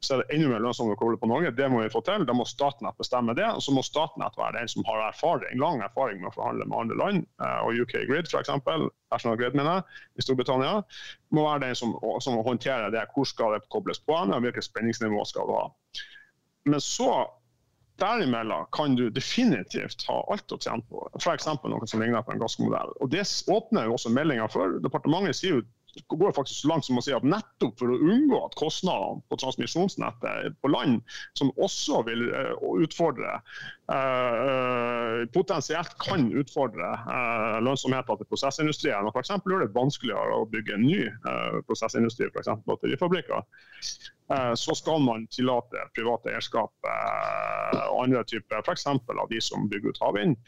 så 0.00 0.14
er 0.14 0.22
det 0.22 0.36
enda 0.38 0.54
mer 0.54 0.64
lønnsomt 0.64 0.94
å 0.94 0.96
koble 0.96 1.20
på 1.20 1.28
Norge. 1.28 1.52
Det 1.58 1.68
må 1.68 1.82
vi 1.82 1.92
få 1.92 2.00
til. 2.06 2.24
Da 2.24 2.36
må 2.36 2.46
Statnett 2.48 2.96
bestemme 3.00 3.36
det. 3.36 3.44
Og 3.52 3.60
så 3.66 3.74
må 3.76 3.84
Statnett 3.84 4.38
være 4.40 4.62
den 4.62 4.72
som 4.72 4.86
har 4.88 5.04
erfaring, 5.10 5.60
lang 5.60 5.84
erfaring 5.84 6.22
med 6.22 6.30
å 6.32 6.36
forhandle 6.38 6.68
med 6.70 6.78
andre 6.80 7.00
land. 7.02 7.28
Uh, 7.42 7.60
og 7.66 7.82
UK 7.84 7.98
Grid 8.08 8.32
f.eks. 8.32 8.54
National 9.12 9.36
Grid 9.38 9.58
mener, 9.58 9.84
i 10.16 10.24
Storbritannia, 10.24 10.80
må 11.36 11.44
være 11.44 11.66
den 11.68 11.76
som, 11.78 11.92
som 12.24 12.40
håndterer 12.46 12.94
det. 12.94 13.04
Hvor 13.12 13.28
skal 13.28 13.58
det 13.58 13.66
kobles 13.72 14.00
på, 14.00 14.16
og 14.16 14.40
hvilket 14.40 14.70
spenningsnivå 14.70 15.24
skal 15.28 15.50
det 15.50 15.60
ha. 15.60 15.66
Men 16.66 16.80
så 16.82 17.10
Derimellom 18.00 18.66
kan 18.76 18.96
du 18.98 19.06
definitivt 19.10 20.04
ha 20.08 20.18
alt 20.32 20.52
å 20.52 20.58
tjene 20.60 20.84
på, 20.90 21.06
f.eks. 21.16 21.46
noe 21.64 21.88
som 21.88 22.02
ligner 22.02 22.24
på 22.26 22.34
en 22.34 22.42
gassmodell. 22.42 22.92
Og 23.00 23.10
Det 23.14 23.24
åpner 23.52 23.88
jo 23.88 23.96
også 23.96 24.12
meldinga 24.12 24.48
for. 24.52 24.76
Departementet 24.84 25.38
sier 25.38 25.56
jo 25.56 25.64
går 26.06 26.32
faktisk 26.32 26.60
så 26.60 26.68
langt 26.68 26.86
som 26.86 26.98
å 26.98 27.04
si 27.04 27.14
at 27.16 27.26
nettopp 27.26 27.78
for 27.80 27.92
å 27.92 27.98
unngå 27.98 28.40
at 28.46 28.56
kostnadene 28.58 29.22
på 29.30 29.38
transmisjonsnettet 29.40 30.58
på 30.62 30.70
land, 30.72 31.00
som 31.38 31.52
også 31.56 32.02
vil 32.08 32.26
uh, 32.32 32.52
utfordre 32.84 33.38
uh, 33.92 35.24
potensielt 35.34 35.94
kan 36.02 36.28
utfordre 36.36 36.88
lønnsomheten 37.64 38.20
til 38.20 38.28
prosessindustrien, 38.30 39.06
og 39.06 39.14
f.eks. 39.14 39.32
gjør 39.46 39.64
det 39.64 39.72
vanskeligere 39.76 40.40
å 40.40 40.48
bygge 40.50 40.76
en 40.76 40.84
ny 40.86 41.00
prosessindustri, 41.68 42.28
f.eks. 42.32 42.50
batterifabrikker, 42.66 43.44
så 44.58 44.76
skal 44.76 45.02
man 45.04 45.26
tillate 45.32 45.86
private 45.96 46.32
eierskap 46.32 46.88
og 46.90 47.98
andre 48.02 48.24
typer, 48.28 48.62
f.eks. 48.64 48.86
av 48.90 49.26
de 49.30 49.42
som 49.44 49.68
bygger 49.70 49.94
ut 49.94 50.02
havvind. 50.02 50.38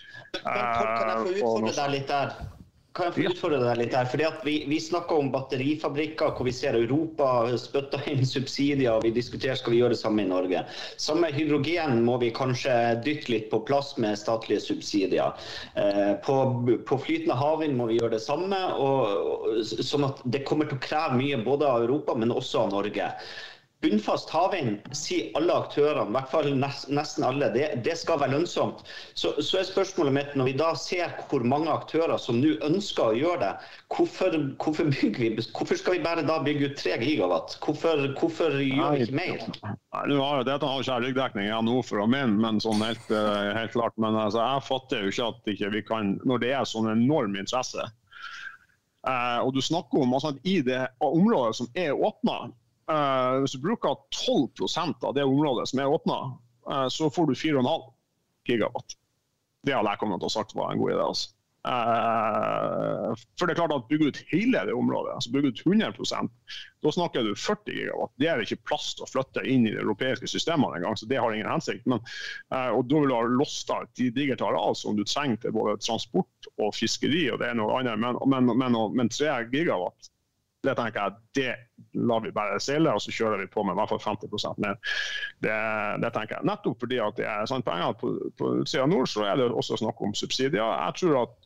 Kan 0.42 0.58
jeg 0.58 1.18
få 1.22 1.34
utfordre 1.34 1.76
deg 1.78 1.94
litt 1.94 2.10
der? 2.10 2.57
Kan 2.98 3.12
jeg 3.12 3.14
få 3.14 3.26
utfordre 3.30 3.58
deg 3.62 3.76
litt 3.78 3.92
her? 3.94 4.08
Fordi 4.10 4.26
vi, 4.42 4.54
vi 4.66 4.78
snakker 4.82 5.20
om 5.22 5.28
batterifabrikker 5.30 6.32
hvor 6.34 6.48
vi 6.48 6.54
ser 6.56 6.74
Europa 6.74 7.28
spytter 7.62 8.02
inn 8.10 8.24
subsidier, 8.26 8.96
og 8.96 9.04
vi 9.06 9.12
diskuterer 9.14 9.54
skal 9.60 9.76
vi 9.76 9.78
gjøre 9.78 9.94
det 9.94 10.00
samme 10.00 10.24
i 10.24 10.30
Norge. 10.30 10.64
Samme 10.98 11.30
hydrogen 11.30 12.02
må 12.02 12.16
vi 12.18 12.32
kanskje 12.34 12.74
dytte 13.06 13.30
litt 13.30 13.46
på 13.52 13.62
plass 13.68 13.92
med 14.02 14.18
statlige 14.18 14.64
subsidier. 14.66 15.36
Eh, 15.78 16.16
på, 16.26 16.40
på, 16.90 16.98
flytende 17.04 17.38
havvind 17.38 17.78
må 17.78 17.86
vi 17.92 18.00
gjøre 18.00 18.16
det 18.16 18.24
samme. 18.24 18.58
Og, 18.82 19.62
sånn 19.78 20.08
at 20.08 20.24
det 20.26 20.42
kommer 20.48 20.66
til 20.66 20.80
å 20.80 20.82
kreve 20.82 21.20
mye 21.22 21.38
både 21.46 21.70
av 21.70 21.86
Europa, 21.86 22.18
men 22.18 22.34
også 22.34 22.64
av 22.64 22.74
Norge. 22.74 23.12
Bunnfast 23.78 24.30
havvind 24.34 24.80
sier 24.90 25.28
alle 25.38 25.54
aktørene, 25.54 26.10
i 26.10 26.14
hvert 26.16 26.30
fall 26.32 26.48
nesten 26.58 27.26
alle, 27.26 27.46
det, 27.54 27.68
det 27.86 27.94
skal 28.00 28.18
være 28.18 28.32
lønnsomt. 28.32 28.80
Så, 29.14 29.36
så, 29.38 29.60
er 29.60 29.68
spørsmålet 29.68 30.16
mitt, 30.16 30.32
når 30.34 30.48
vi 30.50 30.54
da 30.58 30.72
ser 30.74 31.14
hvor 31.30 31.44
mange 31.46 31.70
aktører 31.70 32.18
som 32.18 32.40
nå 32.42 32.56
ønsker 32.66 33.12
å 33.12 33.14
gjøre 33.14 33.38
det, 33.44 33.52
hvorfor, 33.94 34.34
hvorfor, 34.58 34.90
vi, 34.90 35.30
hvorfor 35.54 35.78
skal 35.78 35.94
vi 35.94 36.02
bare 36.02 36.26
da 36.26 36.40
bygge 36.42 36.72
ut 36.72 36.76
3 36.82 36.98
gigawatt? 37.04 37.54
Hvorfor, 37.62 38.02
hvorfor 38.18 38.58
gjør 38.58 38.98
vi 38.98 39.06
ikke 39.06 39.20
mer? 39.20 39.46
Nei, 39.62 40.04
har, 40.24 40.42
dette 40.50 40.74
har 40.74 40.82
ikke 40.82 40.98
jeg 40.98 41.06
ryggdekning 41.06 41.46
igjen 41.46 41.70
nå 41.70 41.78
for 41.86 42.02
å 42.02 42.10
mene, 42.10 42.34
men 42.34 42.58
sånn 42.64 42.82
helt, 42.82 43.14
eh, 43.14 43.54
helt 43.60 43.78
klart. 43.78 43.94
Men 43.94 44.18
altså, 44.18 44.42
jeg 44.42 44.68
fatter 44.72 45.06
jo 45.06 45.14
ikke 45.14 45.30
at 45.30 45.52
ikke 45.54 45.74
vi 45.78 45.88
kan, 45.94 46.16
når 46.26 46.42
det 46.42 46.56
er 46.58 46.66
sånn 46.66 46.90
enorm 46.98 47.38
interesse, 47.38 47.86
eh, 49.06 49.38
og 49.38 49.54
du 49.54 49.62
snakker 49.62 50.02
om 50.02 50.18
altså, 50.18 50.34
i 50.42 50.64
det 50.66 50.88
området 50.98 51.60
som 51.62 51.70
er 51.78 51.94
åpna 51.94 52.48
Uh, 52.88 53.42
hvis 53.42 53.52
du 53.52 53.60
bruker 53.60 53.98
12% 54.16 55.04
av 55.04 55.16
det 55.16 55.24
området 55.28 55.68
som 55.68 55.80
er 55.82 55.92
åpna, 55.92 56.20
uh, 56.70 56.86
så 56.88 57.10
får 57.12 57.26
du 57.28 57.34
4,5 57.36 57.90
gigawatt. 58.48 58.96
Det 59.66 59.74
hadde 59.76 59.92
jeg 59.92 60.00
kommet 60.00 60.22
til 60.22 60.30
å 60.30 60.36
sagt 60.38 60.56
var 60.56 60.72
en 60.72 60.80
god 60.80 60.94
idé. 60.94 61.02
altså. 61.04 61.34
Uh, 61.68 63.12
for 63.36 63.44
det 63.44 63.52
er 63.52 63.58
klart 63.58 63.74
at 63.74 63.88
Bygger 63.90 64.08
du 64.08 64.14
ut 64.14 64.20
hele 64.30 64.62
det 64.64 64.72
området, 64.72 65.18
altså 65.18 65.32
bygger 65.34 65.52
ut 65.52 65.62
100% 65.66 66.30
da 66.86 66.92
snakker 66.94 67.26
du 67.26 67.32
40 67.36 67.76
gigawatt. 67.76 68.12
Det 68.16 68.30
er 68.30 68.40
ikke 68.40 68.62
plass 68.70 68.92
til 68.96 69.04
å 69.04 69.10
flytte 69.10 69.42
inn 69.44 69.66
i 69.66 69.74
de 69.74 69.82
europeiske 69.82 70.30
systemene 70.30 70.78
engang, 70.78 70.96
så 70.96 71.10
det 71.10 71.18
har 71.20 71.34
ingen 71.34 71.50
hensikt. 71.50 71.84
Men, 71.90 72.00
og 72.54 72.86
Da 72.88 73.02
vil 73.02 73.10
du 73.10 73.16
ha 73.16 73.24
losta 73.26 73.82
de 73.98 74.06
digert 74.14 74.44
areal 74.46 74.78
som 74.78 74.96
du 74.96 75.02
trenger 75.02 75.42
til 75.42 75.56
både 75.58 75.74
transport 75.82 76.48
og 76.56 76.70
fiskeri 76.78 77.26
og 77.34 77.42
det 77.42 77.50
er 77.50 77.58
noe 77.58 77.82
annet. 77.82 77.98
Men, 78.00 78.22
men, 78.30 78.54
men, 78.54 78.78
men 78.94 79.10
3 79.12 79.50
gigawatt 79.50 80.12
det 80.68 80.76
tenker 80.78 81.00
jeg 81.00 81.18
det 81.38 81.54
lar 82.08 82.22
vi 82.24 82.32
bare 82.34 82.58
seile, 82.62 82.92
og 82.92 83.02
så 83.02 83.14
kjører 83.14 83.42
vi 83.42 83.50
på 83.52 83.64
med 83.64 83.74
i 83.74 83.78
hvert 83.80 83.92
fall 83.92 84.02
50 84.04 84.60
mer. 84.62 84.76
Det, 85.44 85.54
det, 86.02 86.10
tenker 86.14 86.38
jeg. 86.38 86.48
Nettopp 86.48 86.84
fordi 86.84 87.00
at 87.02 87.16
det 87.18 87.28
er 87.28 87.48
sant 87.50 87.66
penger 87.66 87.96
på, 88.00 88.12
på 88.38 88.52
sida 88.68 88.86
nord, 88.90 89.08
så 89.10 89.24
er 89.28 89.40
det 89.40 89.48
også 89.50 89.80
snakk 89.80 90.02
om 90.04 90.14
subsidier. 90.14 90.62
Jeg 90.64 91.00
tror 91.00 91.22
at 91.24 91.38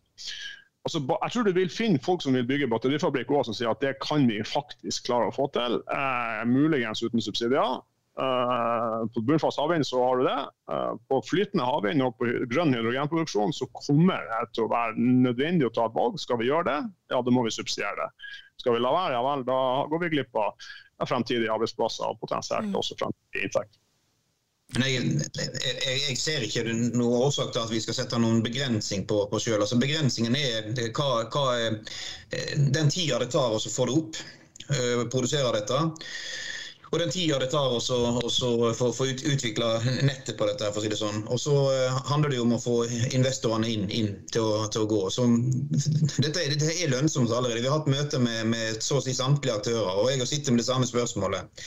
Altså, 0.83 0.99
jeg 0.99 1.31
tror 1.33 1.43
du 1.47 1.53
vil 1.55 1.71
finne 1.71 1.99
folk 2.03 2.23
som 2.25 2.35
vil 2.35 2.47
bygge 2.47 2.67
batterifabrikk 2.67 3.31
også, 3.31 3.53
som 3.53 3.55
sier 3.55 3.71
at 3.71 3.83
det 3.85 3.93
kan 4.03 4.25
vi 4.27 4.41
faktisk 4.43 5.05
klare 5.07 5.29
å 5.31 5.35
få 5.35 5.47
til. 5.55 5.77
Eh, 5.79 6.41
muligens 6.51 7.05
uten 7.07 7.23
subsidier. 7.23 7.77
Uh, 8.13 9.09
på 9.15 9.21
bunnfast 9.21 9.57
havvind 9.57 9.87
så 9.87 10.03
har 10.05 10.17
du 10.17 10.25
det. 10.27 10.41
Uh, 10.71 10.93
på 11.09 11.21
flytende 11.25 11.65
havvind 11.65 12.05
og 12.05 12.19
på 12.21 12.29
grønn 12.51 12.75
hydrogenproduksjon 12.77 13.55
så 13.57 13.69
kommer 13.73 14.27
det 14.29 14.41
til 14.53 14.67
å 14.67 14.73
være 14.73 15.01
nødvendig 15.01 15.71
å 15.71 15.73
ta 15.73 15.87
et 15.89 15.97
valg. 15.97 16.19
Skal 16.21 16.43
vi 16.43 16.51
gjøre 16.51 16.69
det, 16.69 16.81
ja, 17.15 17.23
da 17.25 17.33
må 17.33 17.47
vi 17.47 17.55
subsidiere 17.57 17.97
det. 18.03 18.11
Skal 18.61 18.77
vi 18.77 18.83
la 18.85 18.93
være, 18.93 19.15
ja 19.17 19.23
vel, 19.25 19.47
da 19.49 19.61
går 19.89 20.05
vi 20.05 20.13
glipp 20.19 20.37
av 20.43 21.09
fremtidige 21.09 21.55
arbeidsplasser 21.55 22.13
og 22.13 22.21
potensielt 22.21 22.69
mm. 22.69 22.77
også 22.83 22.99
fremtidig 23.01 23.49
inntekt. 23.49 23.81
Men 24.77 24.87
jeg, 24.89 25.09
jeg, 25.37 25.97
jeg, 26.05 26.21
ser 26.21 26.45
ikke 26.45 26.63
noen 26.69 27.17
årsak 27.27 27.51
til 27.53 27.65
at 27.65 27.73
vi 27.73 27.81
skal 27.85 27.97
sette 27.97 28.21
noen 28.21 28.45
begrensning 28.45 29.03
på, 29.09 29.25
på 29.33 29.41
sjøl. 29.41 29.59
Altså, 29.61 29.81
begrensningen 29.81 30.37
er 30.37 30.71
hva, 30.97 31.11
hva, 31.33 31.49
eh, 31.61 32.55
den 32.77 32.93
tida 32.93 33.19
det 33.21 33.33
tar 33.33 33.57
å 33.57 33.61
få 33.61 33.89
det 33.89 33.99
opp, 34.05 34.23
produsere 35.13 35.51
dette 35.59 35.81
og 36.93 36.99
den 37.01 37.11
tida 37.11 37.39
det 37.41 37.47
tar 37.49 37.73
også, 37.73 37.97
også 38.21 38.49
for 38.77 38.91
å 38.91 38.93
få 38.93 39.07
ut, 39.09 39.23
utvikla 39.25 39.69
nettet 40.05 40.37
på 40.37 40.45
dette. 40.45 40.69
for 40.75 40.83
å 40.83 40.85
si 40.85 40.91
det 40.93 40.99
sånn. 41.01 41.23
Og 41.33 41.41
så 41.41 41.55
uh, 41.73 42.01
handler 42.11 42.29
det 42.29 42.37
jo 42.37 42.45
om 42.45 42.53
å 42.53 42.61
få 42.61 42.75
investorene 43.17 43.71
inn, 43.73 43.87
inn 43.89 44.11
til, 44.29 44.45
å, 44.45 44.67
til, 44.69 44.85
å, 44.85 44.91
gå. 44.91 44.99
Så, 45.15 45.25
dette, 46.21 46.45
dette, 46.53 46.69
er 46.69 46.93
lønnsomt 46.93 47.33
allerede. 47.33 47.63
Vi 47.65 47.71
har 47.71 47.79
hatt 47.79 47.89
møte 47.89 48.21
med, 48.21 48.45
med, 48.53 48.83
så 48.85 48.99
å 49.01 49.05
si 49.05 49.15
samtlige 49.17 49.57
aktører, 49.57 49.89
og 50.03 50.11
jeg 50.13 50.21
har 50.21 50.29
sittet 50.29 50.53
med 50.53 50.61
det 50.61 50.67
samme 50.69 50.89
spørsmålet. 50.91 51.65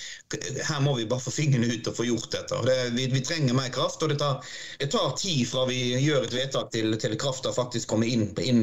Her 0.68 0.86
må 0.86 0.94
vi 1.00 1.08
bare 1.10 1.26
få 1.26 1.34
fingrene 1.34 1.72
ut 1.74 1.90
og 1.90 1.98
få 1.98 2.06
gjort 2.06 2.30
dette. 2.36 2.62
Det, 2.70 2.78
vi, 2.94 3.10
vi, 3.16 3.24
trenger 3.26 3.58
mer 3.58 3.74
kraft, 3.74 4.06
og 4.06 4.14
det 4.14 4.20
tar, 4.22 4.46
det 4.78 4.92
tar, 4.94 5.10
tid 5.18 5.42
fra 5.50 5.66
vi 5.66 5.80
gjør 6.04 6.30
et 6.30 6.38
vedtak 6.38 6.70
til, 6.76 6.94
til 7.02 7.18
krafta 7.18 7.50
faktisk 7.56 7.90
kommer 7.90 8.10
inn, 8.14 8.28
inn, 8.46 8.62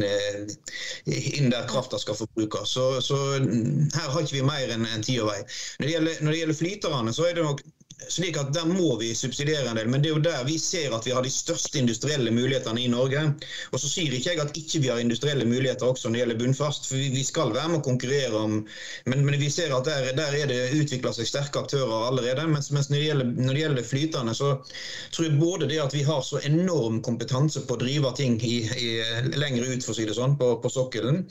inn 1.11 1.51
der 1.51 1.67
krafta 1.67 1.99
skal 1.99 2.21
forbrukes. 2.23 2.77
Så, 2.79 2.87
så 3.03 3.19
her 3.35 4.09
har 4.15 4.23
ikke 4.23 4.39
vi 4.39 4.47
mer 4.47 4.77
enn 4.77 4.87
en 4.87 5.03
tid 5.03 5.25
og 5.25 5.33
vei. 5.33 5.41
Når 5.81 5.89
det 5.89 5.95
gjelder, 5.97 6.23
når 6.23 6.31
det 6.31 6.41
gjelder 6.43 6.52
gjelder 6.53 6.61
flyterne, 6.61 7.15
så 7.17 7.29
er 7.29 7.39
det 7.39 7.47
nok 7.49 7.65
slik 8.11 8.37
at 8.41 8.53
Der 8.55 8.67
må 8.67 8.97
vi 9.01 9.13
subsidiere 9.15 9.71
en 9.71 9.79
del, 9.79 9.89
men 9.91 10.03
det 10.03 10.11
er 10.11 10.17
jo 10.17 10.23
der 10.25 10.45
vi 10.47 10.59
ser 10.59 10.95
at 10.95 11.07
vi 11.07 11.13
har 11.15 11.23
de 11.23 11.31
største 11.31 11.79
industrielle 11.79 12.31
mulighetene 12.35 12.81
i 12.83 12.89
Norge. 12.91 13.23
Og 13.73 13.81
så 13.81 13.89
sier 13.89 14.13
ikke 14.13 14.33
jeg 14.33 14.43
at 14.43 14.57
ikke 14.59 14.81
vi 14.83 14.91
har 14.91 15.01
industrielle 15.03 15.47
muligheter 15.49 15.87
også 15.87 16.09
når 16.09 16.15
det 16.15 16.23
gjelder 16.23 16.41
bunnfast. 16.43 16.89
for 16.89 16.97
Vi 17.17 17.25
skal 17.25 17.53
være 17.55 17.73
med 17.73 17.81
å 17.81 17.87
konkurrere 17.87 18.39
om 18.39 18.59
Men, 19.07 19.25
men 19.25 19.39
vi 19.41 19.51
ser 19.51 19.73
at 19.75 19.87
der, 19.87 20.13
der 20.17 20.35
er 20.37 20.47
det 20.47 20.61
utvikla 20.79 21.13
seg 21.15 21.27
sterke 21.27 21.63
aktører 21.63 22.09
allerede. 22.09 22.47
Mens, 22.51 22.71
mens 22.71 22.91
når, 22.91 22.99
det 22.99 23.07
gjelder, 23.07 23.31
når, 23.39 23.53
det 23.53 23.63
gjelder, 23.63 23.89
flytende, 23.93 24.35
så 24.35 24.51
tror 25.13 25.27
jeg 25.27 25.39
både 25.41 25.69
det 25.71 25.81
at 25.83 25.95
vi 25.95 26.03
har 26.07 26.23
så 26.23 26.41
enorm 26.47 27.01
kompetanse 27.03 27.65
på 27.67 27.77
å 27.77 27.81
drive 27.83 28.13
ting 28.17 28.39
i, 28.43 28.63
i, 28.63 28.89
lenger 29.37 29.67
ut, 29.73 29.85
for 29.85 29.93
å 29.93 29.99
si 29.99 30.07
det 30.09 30.17
sånn, 30.17 30.37
på, 30.39 30.55
på 30.63 30.71
sokkelen, 30.73 31.25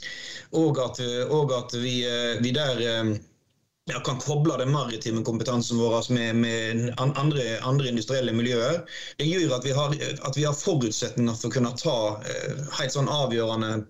og 0.57 0.79
at, 0.83 0.99
og 1.31 1.53
at 1.55 1.75
vi, 1.79 1.95
vi 2.43 2.53
der 2.55 2.83
ja, 3.91 3.99
kan 3.99 4.19
koble 4.19 4.57
den 4.57 4.71
maritime 4.71 5.23
kompetansen 5.23 5.77
vår 5.77 6.13
med, 6.13 6.35
med 6.35 6.93
andre, 6.97 7.59
andre, 7.61 7.89
industrielle 7.89 8.33
miljøer. 8.33 8.81
Det 9.17 9.27
gjør 9.27 9.55
at 9.57 9.65
vi 9.65 9.75
har, 9.75 9.95
at 10.27 10.37
vi 10.37 10.45
har 10.47 10.57
forutsetninger 10.57 11.37
for 11.37 11.49
å 11.49 11.55
kunne 11.55 11.73
ta 11.79 11.97
uh, 12.17 12.61
helt 12.79 12.95
sånn 12.95 13.11
avgjørende, 13.11 13.85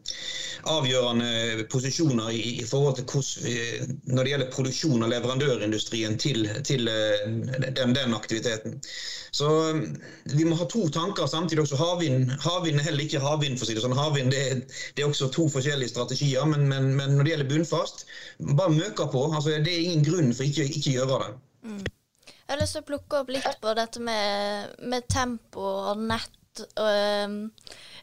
avgjørende 0.72 1.66
posisjoner 1.72 2.34
i, 2.34 2.42
i, 2.62 2.68
forhold 2.68 3.00
til 3.00 3.08
hvordan 3.12 3.98
når 4.12 4.24
det 4.24 4.34
gjelder 4.34 4.54
produksjon 4.54 5.06
av 5.06 5.14
leverandørindustrien 5.14 6.18
til, 6.22 6.50
til 6.68 6.90
uh, 6.90 7.26
den, 7.62 7.96
den, 7.98 8.16
aktiviteten. 8.18 8.80
Så 9.32 9.48
um, 9.72 9.84
vi 10.34 10.46
må 10.46 10.58
ha 10.60 10.68
to 10.70 10.88
tanker 10.92 11.30
samtidig 11.30 11.64
også. 11.64 11.80
Havvind, 11.80 12.34
havvin 12.44 12.80
er 12.80 12.90
heller 12.90 13.06
ikke 13.06 13.22
havvind, 13.24 13.60
for 13.60 13.66
å 13.66 13.70
si 13.70 13.78
det 13.78 13.86
sånn. 13.86 13.96
Havvind 13.96 14.34
det, 14.34 14.44
det, 14.98 15.04
er 15.04 15.08
også 15.08 15.30
to 15.32 15.48
forskjellige 15.52 15.94
strategier, 15.94 16.44
men, 16.50 16.68
men, 16.72 16.92
men 16.98 17.16
når 17.16 17.28
det 17.28 17.36
gjelder 17.36 17.52
bunnfast, 17.54 18.06
bare 18.58 18.76
møka 18.76 19.08
på. 19.12 19.24
altså 19.32 19.56
det 19.64 19.74
er 19.74 19.91
ingen 19.92 20.06
grunn 20.08 20.36
for 20.36 20.48
ikke 20.48 20.68
å 20.92 20.96
gjøre 20.98 21.18
det. 21.24 21.32
Mm. 21.68 21.82
Jeg 22.52 22.58
har 22.58 22.60
lyst 22.60 22.76
til 22.76 22.84
å 22.84 22.90
plukke 22.90 23.20
opp 23.22 23.30
litt 23.32 23.60
på 23.64 23.74
dette 23.78 24.04
med, 24.04 24.78
med 24.92 25.08
tempo 25.12 25.64
og 25.92 26.02
nett. 26.04 26.38
Og, 26.60 27.46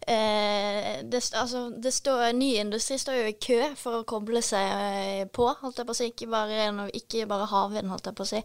eh, 0.08 1.02
det, 1.04 1.20
altså, 1.36 1.66
det 1.76 1.92
står, 1.92 2.32
ny 2.32 2.54
industri 2.56 2.96
står 2.98 3.18
jo 3.18 3.26
i 3.28 3.36
kø 3.36 3.58
for 3.76 3.98
å 3.98 4.06
koble 4.08 4.40
seg 4.44 4.70
eh, 4.72 5.26
på, 5.28 5.50
holdt 5.60 5.82
jeg 5.82 5.88
på 5.90 5.96
å 5.96 5.98
si. 5.98 6.08
Ikke 6.14 6.30
bare, 6.32 6.88
ikke 6.96 7.28
bare 7.28 7.50
havvind, 7.50 7.92
holdt 7.92 8.08
jeg 8.08 8.16
på 8.16 8.24
å 8.24 8.30
si. 8.32 8.40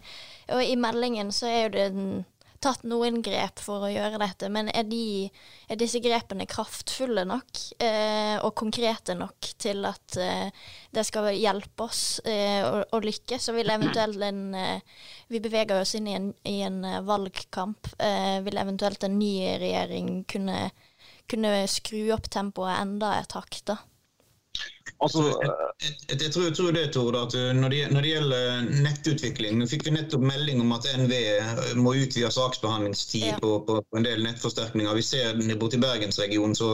Og 0.52 0.66
i 0.66 0.76
meldingen 0.76 1.32
så 1.32 1.48
er 1.48 1.62
jo 1.62 1.74
det 1.78 1.88
den 1.96 2.12
tatt 2.63 2.86
noen 2.88 3.19
grep 3.26 3.60
for 3.63 3.86
å 3.86 3.91
gjøre 3.91 4.19
dette, 4.21 4.47
men 4.54 4.69
er, 4.71 4.86
de, 4.88 5.28
er 5.67 5.80
disse 5.80 5.99
grepene 6.04 6.47
kraftfulle 6.49 7.26
nok 7.28 7.60
eh, 7.84 8.38
og 8.39 8.54
konkrete 8.60 9.15
nok 9.19 9.49
til 9.62 9.84
at 9.89 10.17
eh, 10.21 10.65
det 10.95 11.06
skal 11.08 11.30
hjelpe 11.36 11.88
oss 11.88 12.21
eh, 12.26 12.63
å, 12.63 12.84
å, 12.88 13.02
lykkes? 13.04 13.49
Så 13.49 13.56
vil 13.58 13.71
eventuelt 13.73 14.21
en 14.23 14.43
eh, 14.58 15.02
Vi 15.32 15.41
beveger 15.43 15.82
oss 15.82 15.95
inn 15.97 16.08
i 16.08 16.15
en, 16.17 16.32
i 16.47 16.60
en 16.65 16.84
eh, 16.88 17.02
valgkamp. 17.04 17.93
Eh, 17.97 18.39
vil 18.45 18.60
eventuelt 18.62 19.04
en 19.04 19.17
ny 19.19 19.34
regjering 19.62 20.23
kunne, 20.30 20.69
kunne 21.30 21.56
skru 21.71 22.06
opp 22.15 22.30
tempoet 22.32 22.80
enda 22.80 23.17
et 23.19 23.36
hakk, 23.36 23.60
da? 23.67 23.82
Altså, 25.04 25.24
jeg, 25.24 25.52
jeg, 25.84 26.17
jeg, 26.22 26.32
tror, 26.32 26.43
jeg, 26.43 26.54
tror, 26.56 26.72
det, 26.72 26.84
Tord, 26.93 27.15
at 27.15 27.36
uh, 27.36 27.50
når 27.56 27.69
det, 27.69 27.80
når 27.91 28.04
det, 28.04 28.10
gjelder 28.13 28.67
nettutvikling 28.84 29.58
Nå 29.60 29.67
fikk 29.67 29.86
vi 29.88 29.93
nettopp 29.96 30.24
melding 30.24 30.62
om 30.63 30.72
at 30.76 30.88
NVE 31.00 31.76
må 31.80 31.93
utvide 32.00 32.32
saksbehandlingstid 32.32 33.26
ja. 33.30 33.38
på, 33.39 33.52
på, 33.67 33.78
en 33.98 34.08
del 34.08 34.24
nettforsterkninger. 34.24 34.96
Vi 34.96 35.06
ser 35.08 35.39
borti 35.60 35.80
Bergensregionen 35.80 36.56
så, 36.56 36.69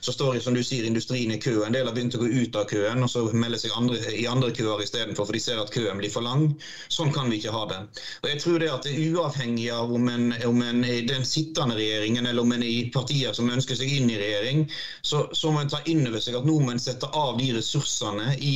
så 0.00 0.14
står 0.16 0.40
som 0.44 0.56
du 0.56 0.62
sier, 0.64 0.84
industrien 0.88 1.32
i 1.32 1.40
kø. 1.40 1.58
En 1.66 1.76
del 1.76 1.88
har 1.88 1.96
begynt 1.96 2.16
å 2.16 2.22
gå 2.22 2.28
ut 2.28 2.56
av 2.56 2.68
køen 2.72 3.04
og 3.04 3.12
så 3.12 3.24
melder 3.32 3.60
seg 3.60 3.76
andre, 3.76 4.00
i 4.16 4.24
andre 4.28 4.52
køer 4.56 4.84
istedenfor, 4.84 5.28
for 5.28 5.36
de 5.36 5.44
ser 5.44 5.60
at 5.60 5.72
køen 5.72 6.00
blir 6.00 6.12
for 6.12 6.24
lang. 6.24 6.48
Sånn 6.92 7.12
kan 7.14 7.28
vi 7.32 7.40
ikke 7.40 7.54
ha 7.56 7.66
det. 7.72 7.80
Og 8.22 8.30
jeg 8.32 8.42
tror 8.44 8.60
det 8.64 8.72
at 8.72 8.88
det 8.88 8.96
er 8.96 9.12
Uavhengig 9.12 9.68
av 9.76 9.92
om 9.92 10.08
en, 10.12 10.32
om 10.48 10.64
en 10.64 10.84
i 10.88 11.02
den 11.08 11.24
sittende 11.28 11.76
regjeringen 11.76 12.28
eller 12.28 12.44
om 12.44 12.56
en 12.56 12.64
i 12.64 12.88
partier 12.92 13.36
som 13.36 13.52
ønsker 13.52 13.76
seg 13.76 13.92
inn 13.92 14.08
i 14.12 14.20
regjering, 14.20 14.64
så, 15.04 15.26
så 15.36 15.52
må 15.52 15.64
en 15.64 15.72
ta 15.72 15.82
inn 15.90 16.04
over 16.08 16.20
seg 16.22 16.40
at 16.40 16.48
nå 16.48 16.58
må 16.62 16.72
en 16.72 16.80
sette 16.82 17.08
av 17.12 17.41
de 17.42 17.52
ressursene 17.56 18.36
i 18.38 18.54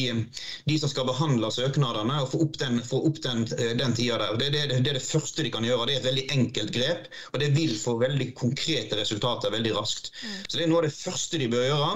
de 0.66 0.78
som 0.80 0.90
skal 0.90 1.08
behandle 1.08 1.50
søknadene, 1.52 2.20
og 2.22 2.32
få 2.32 2.42
opp 2.46 2.58
den, 2.62 2.80
få 2.86 3.02
opp 3.08 3.20
den, 3.24 3.44
eh, 3.58 3.74
den 3.78 3.94
tida 3.96 4.18
der. 4.22 4.38
Det, 4.40 4.50
det, 4.54 4.64
det, 4.72 4.92
er 4.92 4.98
det 4.98 5.04
første 5.04 5.44
de 5.44 5.52
kan 5.54 5.66
gjøre. 5.66 5.88
Det 5.88 5.96
er 5.96 6.02
et 6.02 6.08
veldig 6.10 6.26
enkelt 6.36 6.74
grep, 6.74 7.08
og 7.32 7.40
det 7.42 7.52
vil 7.56 7.74
få 7.78 7.96
veldig 8.00 8.30
konkrete 8.38 8.98
resultater 9.00 9.52
veldig 9.54 9.74
raskt. 9.76 10.12
Mm. 10.22 10.36
Så 10.48 10.58
Det 10.58 10.64
er 10.64 10.70
noe 10.70 10.82
av 10.82 10.88
det 10.88 10.94
første 10.96 11.40
de 11.42 11.50
bør 11.52 11.66
gjøre. 11.66 11.90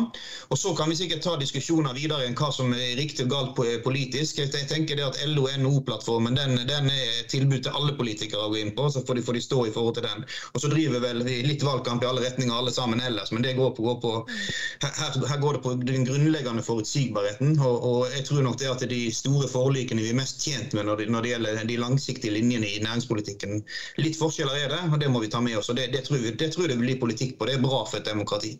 Og 0.50 0.58
Så 0.60 0.74
kan 0.76 0.90
vi 0.90 0.98
sikkert 0.98 1.24
ta 1.24 1.36
diskusjoner 1.40 1.96
videre 1.96 2.26
enn 2.26 2.36
hva 2.38 2.50
som 2.54 2.72
er 2.76 2.96
riktig 2.98 3.26
og 3.26 3.34
galt 3.34 3.84
politisk. 3.84 4.40
Jeg 4.40 4.68
tenker 4.70 4.98
det 4.98 5.06
at 5.06 5.20
LO-NO-plattformen 5.30 6.36
den, 6.36 6.58
den, 6.68 6.90
er 6.90 7.24
tilbud 7.30 7.64
til 7.64 7.76
alle 7.76 7.94
politikere 7.98 8.46
å 8.46 8.52
gå 8.52 8.60
inn 8.60 8.74
på, 8.76 8.88
så 8.92 9.02
får 9.06 9.18
de, 9.18 9.24
får 9.26 9.38
de, 9.38 9.44
stå 9.44 9.64
i 9.66 9.74
forhold 9.74 9.96
til 9.98 10.06
den. 10.08 10.26
Og 10.54 10.60
Så 10.60 10.70
driver 10.72 11.02
vel 11.04 11.24
litt 11.46 11.64
valgkamp 11.64 12.04
i 12.04 12.08
alle 12.10 12.24
retninger 12.24 12.54
alle 12.54 12.72
sammen 12.74 13.00
ellers, 13.04 13.32
men 13.32 13.44
det 13.46 13.56
går 13.58 13.72
på, 13.76 13.84
går 13.86 13.98
på 14.02 14.12
her, 14.28 15.16
her, 15.28 15.40
går 15.40 15.58
det 15.58 15.62
på 15.64 15.74
den 15.80 16.06
grunnleggende 16.08 16.64
forutsigbarheten 16.64 16.79
forutsigbarheten. 16.80 17.60
Og, 17.60 17.84
og, 17.84 18.06
jeg 18.16 18.24
tror 18.24 18.42
nok 18.42 18.58
det 18.58 18.70
at 18.70 18.90
de 18.90 19.00
store 19.14 19.48
forlikene 19.48 20.02
vi 20.02 20.10
er 20.10 20.18
mest 20.18 20.40
tjent 20.40 20.74
med 20.74 20.84
når 20.88 20.96
det, 20.96 21.10
når 21.10 21.22
det, 21.22 21.30
gjelder 21.34 21.64
de 21.68 21.76
langsiktige 21.76 22.32
linjene 22.32 22.66
i 22.66 22.80
næringspolitikken. 22.82 23.62
Litt 23.98 24.18
forskjeller 24.18 24.56
er 24.56 24.72
det, 24.72 24.82
og 24.92 25.00
det 25.00 25.10
må 25.10 25.20
vi 25.20 25.28
ta 25.28 25.40
med 25.40 25.58
oss. 25.58 25.68
og 25.70 25.76
Det, 25.76 25.90
det, 25.92 26.04
tror, 26.08 26.18
vi, 26.18 26.30
det 26.32 26.52
tror 26.52 26.66
jeg 26.66 26.74
det 26.74 26.80
blir 26.80 27.00
politikk 27.00 27.38
på. 27.38 27.46
Det 27.46 27.58
er 27.58 27.64
bra 27.64 27.84
for 27.84 28.00
et 28.00 28.08
demokrati. 28.08 28.56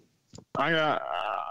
Jeg, 0.58 0.98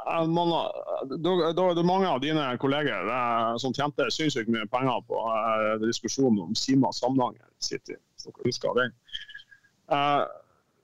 da 0.10 1.66
er 1.70 1.76
det 1.78 1.86
mange 1.86 2.10
av 2.10 2.22
dine 2.22 2.46
kolleger 2.62 3.10
eh, 3.14 3.56
som 3.62 3.74
tjente 3.76 4.08
sinnssykt 4.14 4.50
mye 4.52 4.68
penger 4.72 5.04
på 5.08 5.20
eh, 5.34 5.76
diskusjonen 5.86 6.42
om 6.48 6.56
Sima 6.58 6.92
Samnanger 6.94 7.50
City. 7.64 7.98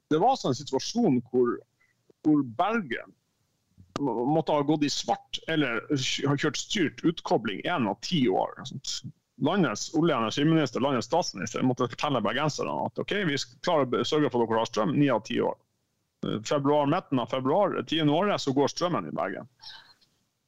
det 0.09 0.17
var 0.21 0.31
altså 0.31 0.51
en 0.51 0.57
situasjon 0.57 1.21
hvor, 1.31 1.57
hvor 2.23 2.43
Bergen 2.57 3.14
måtte 3.99 4.51
ha 4.51 4.61
gått 4.61 4.83
i 4.83 4.89
svart 4.89 5.39
eller 5.47 5.81
ha 6.27 6.37
kjørt 6.37 6.57
styrt 6.57 7.03
utkobling 7.03 7.61
én 7.63 7.87
av 7.87 7.99
ti 8.01 8.27
år. 8.29 8.63
landets 9.41 9.93
olje- 9.93 10.15
og 10.15 10.21
energiminister, 10.21 10.79
landets 10.79 11.07
statsminister, 11.07 11.63
måtte 11.63 11.89
fortelle 11.91 12.21
bergenserne 12.23 12.71
at 12.85 12.99
ok, 12.99 13.11
vi 13.27 13.37
klarer 13.63 13.99
å 13.99 14.07
sørge 14.07 14.31
for 14.31 14.43
at 14.43 14.49
dere 14.49 14.61
har 14.63 14.69
strøm 14.69 14.93
ni 14.95 15.09
av 15.11 15.23
ti 15.27 15.41
år. 15.43 15.55
Februar, 16.47 16.87
midten 16.87 17.19
av 17.19 17.27
februar, 17.29 17.75
tiende 17.83 18.13
året, 18.13 18.41
så 18.41 18.53
går 18.55 18.71
strømmen 18.71 19.09
i 19.09 19.15
Bergen. 19.15 19.49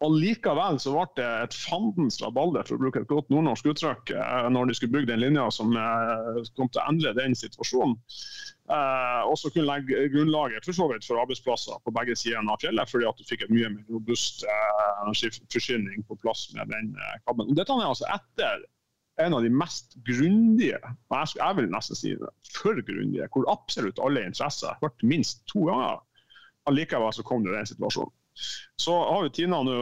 Og 0.05 0.13
Likevel 0.13 0.77
så 0.77 0.91
ble 0.93 1.05
det 1.17 1.27
et 1.47 1.55
fandens 1.57 2.19
rabalder, 2.21 2.67
for 2.67 2.77
å 2.77 2.81
bruke 2.83 3.01
et 3.01 3.09
godt 3.09 3.31
nordnorsk 3.33 3.71
uttrykk, 3.71 4.11
eh, 4.13 4.49
når 4.53 4.69
de 4.69 4.75
skulle 4.77 4.93
bygge 4.93 5.09
den 5.09 5.23
linja 5.23 5.47
som 5.53 5.73
eh, 5.73 6.43
kom 6.59 6.69
til 6.69 6.83
å 6.83 6.85
endre 6.91 7.15
den 7.17 7.33
situasjonen. 7.37 7.95
Eh, 8.69 9.21
og 9.25 9.33
så 9.41 9.49
kunne 9.49 9.65
legge 9.71 10.03
grunnlaget 10.13 10.67
for 10.67 10.77
så 10.77 10.85
vidt 10.91 11.07
for 11.07 11.23
arbeidsplasser 11.23 11.81
på 11.81 11.93
begge 11.97 12.17
sider 12.19 12.45
av 12.45 12.61
fjellet, 12.61 12.91
fordi 12.91 13.09
at 13.09 13.17
du 13.17 13.25
fikk 13.25 13.47
en 13.47 13.55
mye 13.55 13.71
mer 13.73 13.89
robust 13.95 14.45
energiforsyning 15.07 16.05
på 16.05 16.19
plass 16.21 16.45
med 16.53 16.69
den 16.69 16.93
kabelen. 17.25 17.49
Og 17.49 17.57
dette 17.57 17.73
er 17.73 17.89
altså 17.89 18.09
etter 18.13 18.67
en 19.25 19.33
av 19.33 19.41
de 19.41 19.49
mest 19.49 19.97
grundige, 20.05 20.77
jeg 21.09 21.57
vil 21.57 21.71
nesten 21.73 21.97
si 21.97 22.13
det, 22.19 22.29
for 22.53 22.77
grundige, 22.85 23.25
hvor 23.33 23.49
absolutt 23.49 23.97
alle 24.05 24.27
interesser 24.29 24.77
vært 24.83 25.01
minst 25.01 25.41
to 25.49 25.65
ganger. 25.71 26.03
Allikevel 26.69 27.15
så 27.15 27.25
kom 27.25 27.41
det 27.47 27.57
den 27.57 27.69
situasjonen. 27.73 28.13
Så 28.77 28.95
har 28.95 29.23
vi 29.23 29.29
Tina 29.33 29.61
nå. 29.65 29.75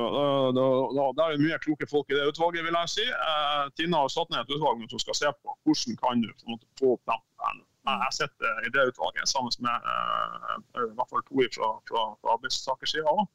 Det 0.55 1.25
er 1.25 1.41
mye 1.41 1.61
kloke 1.63 1.87
folk 1.89 2.11
i 2.11 2.17
det 2.17 2.27
utvalget, 2.31 2.65
vil 2.65 2.77
jeg 2.79 2.93
si. 2.95 3.07
Eh, 3.11 3.63
Tina 3.77 4.03
har 4.03 4.11
satt 4.13 4.31
ned 4.33 4.43
et 4.43 4.55
utvalg 4.55 4.85
som 4.91 5.01
skal 5.03 5.19
se 5.21 5.31
på 5.41 5.55
hvordan 5.67 5.97
kan 6.01 6.25
du 6.25 6.29
få 6.79 6.95
opp 6.95 7.15
den 7.45 7.63
Jeg 7.85 8.13
sitter 8.17 8.61
i 8.65 8.71
det 8.73 8.87
utvalget 8.89 9.29
sammen 9.29 9.53
med 9.61 9.83
uh, 9.85 10.85
i 10.87 10.93
hvert 10.97 11.11
fall 11.11 11.25
to 11.27 11.43
fra, 11.53 11.67
fra, 11.89 12.05
fra 12.21 12.37
arbeidstakersida 12.37 13.11
òg. 13.11 13.27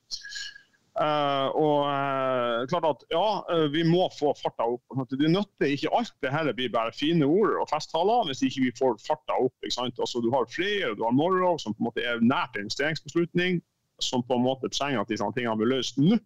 Uh, 0.99 1.49
og 1.55 1.77
uh, 1.87 2.67
klart 2.69 2.87
at 2.89 3.05
ja, 3.15 3.27
uh, 3.47 3.69
vi 3.71 3.85
må 3.87 4.09
få 4.19 4.33
farta 4.37 4.67
opp. 4.67 4.83
Det 5.13 5.31
nytter 5.31 5.71
ikke 5.71 5.93
alt 5.95 6.17
det 6.25 6.33
her 6.35 6.51
blir 6.51 6.73
bare 6.75 6.93
fine 6.93 7.25
ord 7.25 7.55
og 7.63 7.71
festtaler 7.71 8.27
hvis 8.27 8.43
ikke 8.49 8.65
vi 8.67 8.73
får 8.81 8.99
farta 9.07 9.39
opp. 9.39 9.55
Altså, 9.71 10.19
du 10.19 10.33
har 10.35 10.51
flere, 10.51 10.97
du 10.99 11.07
har 11.07 11.15
Morrow 11.15 11.61
som 11.63 11.77
på 11.77 11.85
en 11.85 11.89
måte 11.93 12.03
er 12.03 12.25
nært 12.25 12.59
investeringsbeslutning 12.59 13.63
som 14.05 14.25
på 14.27 14.37
en 14.37 14.47
måte 14.47 14.71
trenger 14.73 15.03
at 15.03 15.11
disse 15.13 15.27
tingene 15.37 15.59
blir 15.61 15.75
løst 15.77 16.01
nå. 16.01 16.19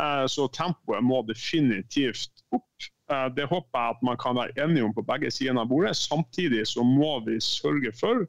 Eh, 0.00 0.26
så 0.26 0.48
tempoet 0.54 1.04
må 1.04 1.22
definitivt 1.28 2.44
opp. 2.54 2.88
Eh, 3.12 3.26
det 3.36 3.48
håper 3.50 3.82
jeg 3.82 3.96
at 3.96 4.06
man 4.06 4.20
kan 4.20 4.38
være 4.38 4.56
enige 4.64 4.86
om 4.86 4.94
på 4.96 5.04
begge 5.06 5.32
sider 5.34 5.58
av 5.60 5.68
bordet. 5.70 5.96
Samtidig 5.98 6.66
så 6.70 6.86
må 6.86 7.18
vi 7.26 7.40
sørge 7.44 7.92
for 7.98 8.24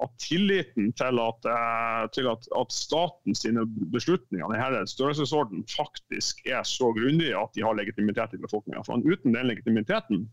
at 0.00 0.12
tilliten 0.22 0.92
til 0.96 1.20
at, 1.20 1.48
eh, 1.52 2.04
til 2.16 2.28
at, 2.30 2.46
at 2.56 2.72
statens 2.72 3.44
beslutninger 3.92 4.54
i 4.54 4.60
denne 4.60 4.86
størrelsesorden 4.88 5.64
faktisk 5.68 6.44
er 6.48 6.62
så 6.68 6.92
grundige 6.96 7.36
at 7.36 7.52
de 7.56 7.64
har 7.66 7.76
legitimitet 7.76 8.36
i 8.36 8.42
befolkninga. 8.44 8.84
Uten 8.84 9.34
den 9.34 9.50
legitimiteten 9.50 10.28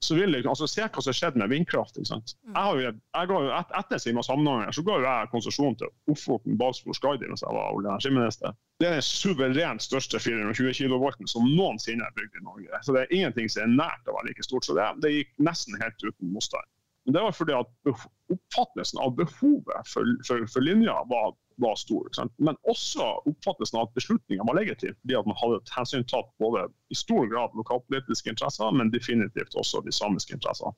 så 0.00 0.16
vil 0.16 0.32
jeg, 0.32 0.46
altså 0.48 0.66
Se 0.70 0.86
hva 0.86 1.02
som 1.04 1.16
skjedde 1.16 1.40
med 1.42 1.50
vindkraft. 1.52 1.98
ikke 1.98 2.08
sant? 2.08 2.32
Mm. 2.46 2.54
Jeg 2.54 2.62
har 2.62 2.78
jo, 2.78 2.92
jeg 3.18 3.30
ga 3.30 3.40
jo 3.44 3.52
et, 3.58 3.74
Etter 3.80 4.00
Sima 4.00 4.24
Samnanger 4.24 4.72
så 4.72 4.84
ga 4.86 4.96
jo 4.96 5.06
jeg 5.06 5.30
konsesjon 5.34 5.76
til 5.80 5.92
Ofoten 6.12 6.56
Balsfjord 6.60 6.96
Skaidi 6.96 7.28
mens 7.28 7.44
jeg 7.44 7.56
var 7.56 7.74
olje- 7.76 7.90
og 7.90 7.94
energiminister. 7.98 8.56
Det 8.80 8.88
er 8.88 8.96
den 8.96 9.04
suverent 9.04 9.84
største 9.84 10.20
420 10.24 10.72
kV 10.80 11.28
som 11.28 11.48
noensinne 11.52 12.06
er 12.06 12.16
bygd 12.16 12.40
i 12.40 12.44
Norge. 12.46 12.82
Så 12.82 12.96
Det 12.96 13.02
er 13.02 13.16
ingenting 13.18 13.52
som 13.52 13.66
er 13.66 13.74
nært 13.76 14.08
å 14.08 14.16
være 14.16 14.30
like 14.30 14.46
stort 14.46 14.64
som 14.64 14.80
det. 14.80 14.88
Det 15.04 15.12
gikk 15.18 15.34
nesten 15.50 15.76
helt 15.82 16.06
uten 16.06 16.32
motstand. 16.32 16.68
Men 17.04 17.16
det 17.16 17.22
var 17.24 17.36
fordi 17.36 17.56
at 17.56 17.92
oppfattelsen 18.32 19.00
av 19.04 19.14
behovet 19.20 19.88
for, 19.88 20.16
for, 20.26 20.48
for 20.52 20.64
linja 20.64 20.96
var 21.12 21.32
var 21.60 21.76
stor. 21.78 22.08
Men 22.36 22.58
også 22.68 23.06
oppfattelsen 23.28 23.78
av 23.78 23.88
at 23.88 23.96
beslutningen 23.98 24.46
var 24.48 24.58
legitim, 24.58 24.96
fordi 25.02 25.18
at 25.18 25.28
man 25.28 25.38
hadde 25.40 25.60
hensyntatt 25.74 26.30
både 26.42 26.66
i 26.90 26.98
stor 26.98 27.28
grad 27.30 27.56
lokalpolitiske 27.58 28.32
interesser, 28.32 28.72
men 28.76 28.92
definitivt 28.94 29.56
også 29.60 29.82
de 29.86 29.94
samiske 29.94 30.36
interessene. 30.36 30.72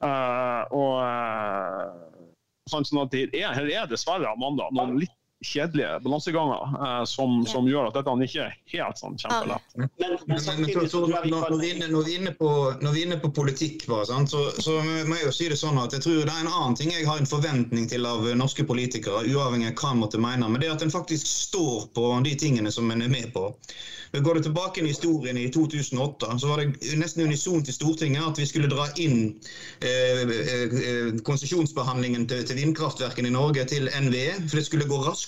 Uh, 0.00 0.64
og 0.72 0.94
uh, 1.04 2.28
sånn 2.70 3.02
at 3.02 3.12
det 3.12 3.26
er, 3.36 3.52
Her 3.52 3.68
er 3.68 3.90
dessverre 3.90 4.30
Amanda, 4.30 4.70
noen 4.72 4.96
litt 5.02 5.14
kjedelige 5.40 6.00
balanseganger 6.00 6.62
eh, 6.86 7.04
som, 7.04 7.46
som, 7.46 7.68
gjør 7.68 7.88
at 7.90 7.98
dette 7.98 8.14
ikke 8.26 8.46
er 8.46 8.54
helt 8.72 8.98
sånn 8.98 9.18
kjempelett. 9.20 9.76
Men, 9.76 9.90
men, 10.00 10.16
men 10.26 10.40
så, 10.40 11.02
når, 11.06 11.60
vi 11.60 11.70
inne, 11.70 11.90
når, 11.92 12.06
vi 12.08 12.14
er 12.16 12.22
inne 12.22 12.32
på, 12.38 12.50
når 12.82 12.96
vi 12.96 13.02
er 13.02 13.10
inne 13.10 13.20
på 13.22 13.30
politikk, 13.36 13.86
bare, 13.90 14.08
sant, 14.10 14.32
så, 14.34 14.48
så, 14.58 14.78
må 14.82 15.18
jeg 15.18 15.28
jo 15.28 15.34
si 15.36 15.50
det 15.52 15.60
sånn 15.60 15.78
at 15.82 15.94
jeg 15.94 16.04
tror 16.06 16.24
det 16.24 16.32
er 16.32 16.42
en 16.42 16.50
annen 16.50 16.78
ting 16.78 16.90
jeg 16.94 17.06
har 17.06 17.20
en 17.20 17.30
forventning 17.30 17.86
til 17.90 18.08
av 18.08 18.26
norske 18.38 18.66
politikere, 18.66 19.22
uavhengig 19.28 19.70
av 19.70 19.78
hva 19.78 19.94
en 19.94 20.02
måtte 20.02 20.22
mene, 20.22 20.50
men 20.50 20.62
det 20.62 20.70
er 20.70 20.74
at 20.74 20.86
en 20.86 20.94
faktisk 20.94 21.28
står 21.28 21.88
på 21.94 22.10
de 22.26 22.34
tingene 22.38 22.74
som 22.74 22.90
en 22.90 23.06
er 23.06 23.12
med 23.12 23.30
på. 23.36 23.52
Går 24.12 24.34
du 24.34 24.42
tilbake 24.42 24.80
i 24.80 24.86
historien 24.86 25.36
i 25.36 25.50
2008, 25.52 26.38
så 26.38 26.48
var 26.48 26.62
det 26.62 26.96
nesten 26.96 27.26
unisont 27.28 27.68
i 27.68 27.72
Stortinget 27.72 28.24
at 28.24 28.38
vi 28.40 28.46
skulle 28.48 28.70
dra 28.70 28.86
inn 28.96 29.34
eh, 29.84 30.22
eh, 30.24 31.10
konsesjonsbehandlingen 31.28 32.24
til, 32.30 32.40
til 32.48 32.56
vindkraftverkene 32.56 33.28
i 33.28 33.34
Norge 33.36 33.66
til 33.68 33.90
NVE, 33.92 34.48
for 34.48 34.56
det 34.60 34.64
skulle 34.66 34.88
gå 34.88 35.02
raskt. 35.04 35.27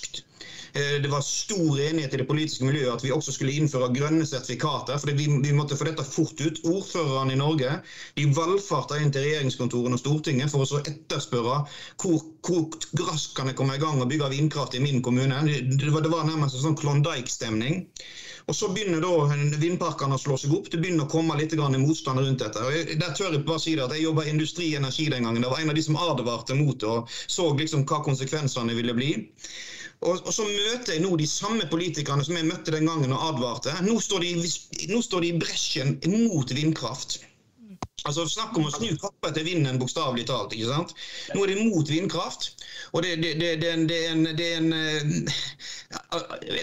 det 0.73 1.09
var 1.11 1.21
stor 1.21 1.79
enighet 1.79 2.13
i 2.13 2.19
det 2.21 2.27
politiske 2.29 2.65
miljøet 2.65 2.93
at 2.93 3.03
vi 3.03 3.11
også 3.11 3.33
skulle 3.35 3.55
innføre 3.59 3.91
grønne 3.95 4.25
sertifikater. 4.27 4.97
for 4.97 5.11
vi, 5.11 5.27
vi, 5.43 5.53
måtte 5.55 5.75
få 5.75 5.89
dette 5.89 6.05
fort 6.07 6.39
ut. 6.41 6.61
Ordførerne 6.63 7.33
i 7.33 7.39
Norge 7.39 7.77
de 8.15 8.27
valfarta 8.35 8.99
inn 9.01 9.11
til 9.11 9.25
regjeringskontorene 9.27 9.99
og 9.99 10.03
Stortinget 10.03 10.51
for 10.53 10.63
å 10.63 10.69
etterspørre 10.81 11.61
hvor, 12.01 12.23
hvor 12.47 13.05
raskt 13.07 13.35
kan 13.37 13.51
jeg 13.51 13.59
komme 13.59 13.75
i 13.75 13.83
gang 13.83 14.01
og 14.01 14.09
bygge 14.11 14.31
vindkraft 14.31 14.77
i 14.79 14.83
min 14.83 15.01
kommune. 15.03 15.43
Det 15.45 15.91
var, 15.91 16.05
det 16.05 16.13
var 16.13 16.27
nærmest 16.27 16.59
en 16.59 16.69
sånn 16.69 16.79
Klondyke-stemning. 16.79 17.85
Og 18.49 18.55
Så 18.55 18.71
begynner 18.73 19.03
da 19.03 19.37
vindparkene 19.61 20.17
å 20.17 20.21
slå 20.21 20.37
seg 20.39 20.53
opp. 20.55 20.69
Det 20.71 20.79
begynner 20.81 21.05
å 21.05 21.11
komme 21.11 21.37
litt 21.39 21.53
motstand 21.79 22.19
rundt 22.19 22.41
dette. 22.41 22.63
Og 22.63 22.95
der 22.99 23.13
tør 23.17 23.35
Jeg 23.35 23.43
bare 23.45 23.61
si 23.61 23.75
det 23.77 23.85
at 23.85 23.93
jeg 23.95 24.07
jobba 24.07 24.25
i 24.25 24.33
Industri 24.33 24.71
Energi 24.75 25.09
den 25.11 25.27
gangen. 25.27 25.43
Det 25.43 25.51
var 25.51 25.61
en 25.61 25.71
av 25.71 25.77
de 25.77 25.83
som 25.85 25.99
advarte 25.99 26.57
mot 26.57 26.79
det 26.79 26.89
og 26.89 27.11
så 27.27 27.51
liksom 27.57 27.85
hva 27.85 28.01
konsekvensene 28.03 28.75
ville 28.77 28.97
bli. 28.97 29.13
Og, 30.01 30.17
og, 30.25 30.31
så 30.33 30.47
møter 30.47 30.95
jeg 30.95 31.03
nå 31.03 31.13
de 31.19 31.27
samme 31.29 31.67
politikerne 31.69 32.25
som 32.25 32.33
jeg 32.33 32.47
møtte 32.49 32.73
den 32.73 32.87
gangen 32.89 33.13
og 33.13 33.25
advarte. 33.27 33.75
Nå 33.85 33.99
står 34.01 34.23
de, 34.25 34.31
nå 34.89 35.01
står 35.05 35.21
de 35.21 35.29
i 35.29 35.41
bresjen 35.43 35.99
mot 36.09 36.53
vindkraft. 36.57 37.19
Altså 38.09 38.25
Snakk 38.25 38.55
om 38.57 38.65
å 38.65 38.71
snu 38.73 38.95
kappa 38.97 39.29
til 39.35 39.45
vinden, 39.45 39.77
bokstavelig 39.81 40.25
talt. 40.29 40.55
ikke 40.55 40.71
sant? 40.71 40.95
Nå 41.35 41.43
er 41.43 41.53
det 41.53 41.65
mot 41.67 41.89
vindkraft. 41.89 42.51
Og 42.97 43.03
det, 43.05 43.17
det, 43.21 43.35
det, 43.41 43.51
det 43.59 43.99
er 44.07 44.15
en, 44.15 44.25
er 44.31 44.55
en 44.57 45.29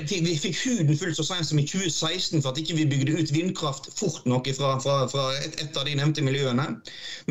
vi, 0.08 0.18
vi 0.24 0.34
fikk 0.40 0.56
huden 0.64 0.96
full 0.98 1.12
så 1.16 1.24
sent 1.26 1.46
som 1.48 1.60
i 1.60 1.64
2016 1.68 2.42
for 2.42 2.50
at 2.50 2.58
ikke 2.60 2.76
vi 2.78 2.86
bygde 2.90 3.14
ut 3.20 3.32
vindkraft 3.32 3.90
fort 3.94 4.26
nok 4.28 4.48
fra, 4.56 4.74
fra, 4.82 4.96
fra 5.12 5.26
et, 5.38 5.60
et, 5.62 5.76
av 5.76 5.86
de 5.86 5.94
nevnte 5.98 6.24
miljøene. 6.24 6.66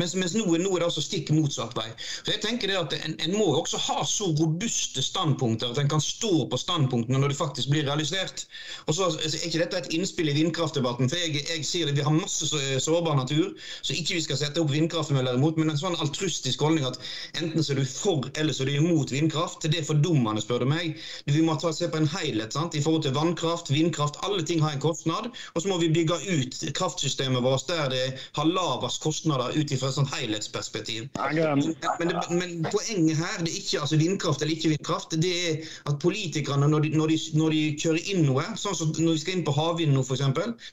Mens, 0.00 0.14
mens 0.18 0.36
nå, 0.38 0.46
nå, 0.46 0.70
er 0.72 0.82
det 0.82 0.88
altså 0.88 1.04
stikk 1.04 1.32
motsatt 1.34 1.76
vei. 1.76 1.88
Så 2.22 2.32
jeg 2.32 2.42
tenker 2.44 2.70
det 2.70 2.78
at 2.78 2.96
En, 2.98 3.14
en 3.22 3.34
må 3.36 3.46
også 3.54 3.78
ha 3.84 4.02
så 4.08 4.30
robuste 4.38 5.02
standpunkter 5.04 5.70
at 5.70 5.78
en 5.82 5.90
kan 5.90 6.02
stå 6.02 6.48
på 6.50 6.58
standpunktene 6.60 7.20
når 7.20 7.34
det 7.34 7.38
faktisk 7.38 7.70
blir 7.72 7.86
realisert. 7.86 8.46
Og 8.86 8.96
så 8.96 9.10
er 9.12 9.36
ikke 9.44 9.60
dette 9.60 9.82
et 9.82 9.92
innspill 9.98 10.32
i 10.32 10.36
vindkraftdebatten, 10.38 11.10
for 11.10 11.20
jeg, 11.20 11.44
jeg 11.44 11.66
sier 11.66 11.90
det, 11.90 11.96
vi 11.98 12.06
har 12.06 12.16
masse 12.16 12.48
sårbar 12.82 13.18
natur. 13.20 13.52
så 13.82 13.97
ikke 14.00 14.18
vi 14.18 14.24
skal 14.24 14.40
sette 14.40 14.62
opp 14.62 14.72
vindkraftmøller 14.72 15.38
imot, 15.38 15.58
men 15.60 15.72
en 15.72 15.80
sånn 15.80 15.98
altruistisk 15.98 16.62
holdning 16.64 16.86
at 16.88 16.98
enten 17.40 17.64
så 17.64 17.74
er 17.74 17.82
du 17.82 17.88
for 17.88 18.28
eller 18.38 18.54
så 18.54 18.64
er 18.64 18.70
du 18.70 18.78
imot 18.78 19.12
vindkraft, 19.12 19.66
det 19.68 19.80
er 19.80 19.86
fordummende, 19.86 20.42
spør 20.42 20.64
du 20.64 20.70
meg. 20.70 20.96
Vi 21.28 21.42
må 21.44 21.56
ta, 21.60 21.72
se 21.74 21.88
på 21.90 22.00
en 22.00 22.08
helhet 22.10 22.54
sant? 22.56 22.76
i 22.78 22.82
forhold 22.84 23.04
til 23.06 23.14
vannkraft, 23.16 23.70
vindkraft. 23.72 24.18
Alle 24.26 24.44
ting 24.46 24.62
har 24.62 24.74
en 24.74 24.82
kostnad. 24.82 25.30
Og 25.54 25.62
så 25.62 25.70
må 25.70 25.78
vi 25.82 25.90
bygge 25.92 26.18
ut 26.28 26.58
kraftsystemet 26.76 27.42
vårt 27.44 27.66
der 27.68 27.88
det 27.92 28.04
har 28.36 28.48
lavest 28.48 29.02
kostnader 29.02 29.54
ut 29.56 29.72
fra 29.80 29.90
et 29.90 29.96
sånt 29.96 30.12
helhetsperspektiv. 30.14 31.08
Men, 31.18 32.12
det, 32.12 32.20
men, 32.30 32.54
poenget 32.70 33.18
her 33.18 33.42
det 33.42 33.52
er 33.52 33.58
ikke 33.60 33.82
altså 33.84 33.98
vindkraft 34.00 34.42
eller 34.42 34.54
ikke 34.54 34.72
vindkraft. 34.74 35.16
Det 35.22 35.32
er 35.50 35.68
at 35.90 35.98
politikerne, 36.02 36.68
når 36.70 36.86
de, 36.86 36.92
når 36.96 37.12
de, 37.12 37.18
når 37.40 37.56
de 37.56 37.62
kjører 37.82 38.12
inn 38.14 38.24
noe, 38.28 38.44
sånn 38.60 38.76
som 38.78 38.94
når 38.96 39.18
vi 39.18 39.22
skal 39.24 39.38
inn 39.38 39.44
på 39.46 39.56
havvind 39.56 39.94
nå 39.96 40.04
f.eks., 40.04 40.24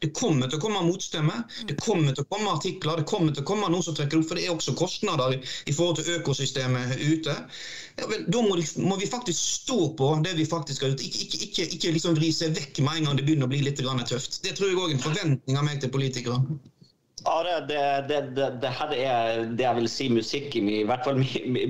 det 0.04 0.12
kommer 0.16 0.50
til 0.50 0.60
å 0.60 0.64
komme 0.64 0.84
motstemme. 0.86 1.42
Det 1.70 1.78
kommer 1.82 2.16
til 2.16 2.26
å 2.26 2.30
komme 2.32 2.54
artikler. 2.54 3.02
det 3.02 3.08
kommer 3.10 3.15
til 3.32 3.44
å 3.44 3.48
komme 3.48 3.70
noen 3.72 3.86
som 3.86 3.96
trekker 3.98 4.20
opp, 4.20 4.28
for 4.30 4.40
det 4.40 4.46
er 4.46 4.54
også 4.54 4.76
kostnader 4.78 5.38
i 5.40 5.74
forhold 5.76 6.00
til 6.00 6.20
økosystemet 6.20 6.96
ute. 7.02 7.36
Ja, 7.96 8.08
vel, 8.12 8.26
da 8.28 8.44
må, 8.44 8.58
må, 8.84 8.98
vi 9.00 9.10
faktisk 9.10 9.40
stå 9.40 9.80
på 10.00 10.12
det 10.26 10.36
vi 10.40 10.48
faktisk 10.50 10.84
har 10.84 10.92
gjort. 10.92 11.04
Ikke, 11.08 11.24
ikke, 11.26 11.42
ikke, 11.48 11.68
ikke 11.78 11.94
liksom 11.96 12.18
vri 12.20 12.32
seg 12.36 12.56
vekk 12.58 12.84
med 12.84 13.00
en 13.00 13.10
gang 13.10 13.20
det 13.20 13.28
begynner 13.28 13.48
å 13.48 13.54
bli 13.54 13.64
litt 13.66 13.80
tøft. 13.80 14.42
Det 14.44 14.56
tror 14.58 14.72
jeg 14.72 14.80
òg 14.80 14.90
er 14.90 14.98
en 14.98 15.06
forventning 15.06 15.60
av 15.60 15.68
meg 15.68 15.80
til 15.84 15.94
politikere. 15.94 16.42
Are, 17.26 17.60
det, 17.66 17.82
det, 18.10 18.18
det, 18.38 18.48
det, 18.62 18.72
her 18.80 18.92
er 18.94 19.40
det 19.58 19.64
jeg 19.66 19.78
vil 19.80 19.88
si 19.90 20.10
musikk 20.14 20.56
i, 20.60 20.62
i 20.82 20.84
hvert 20.86 21.06
fall 21.08 21.18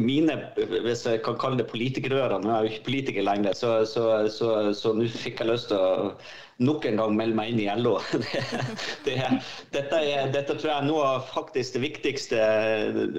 mine, 0.04 0.36
hvis 0.84 1.06
jeg 1.08 1.22
kan 1.24 1.38
kalle 1.40 1.60
det 1.62 1.70
politikerører. 1.72 2.42
Nå 2.44 2.52
er 2.52 2.58
jeg 2.58 2.66
jo 2.66 2.74
ikke 2.74 2.88
politiker 2.90 3.24
lenger, 3.24 3.56
så, 3.56 4.92
nå 4.98 5.08
fikk 5.16 5.40
jeg 5.40 5.52
lyst 5.52 5.72
til 5.72 5.80
å 5.80 6.12
nok 6.64 6.86
en 6.88 7.00
gang 7.02 7.16
melde 7.18 7.36
meg 7.40 7.52
inn 7.52 7.64
i 7.66 7.70
LO. 7.80 7.98
dette, 9.08 10.00
er, 10.00 10.30
dette, 10.32 10.56
tror 10.56 10.70
jeg 10.70 10.78
er 10.78 10.88
noe 10.88 11.10
av 11.16 11.28
faktisk 11.32 11.76
det 11.76 11.84
viktigste, 11.84 12.40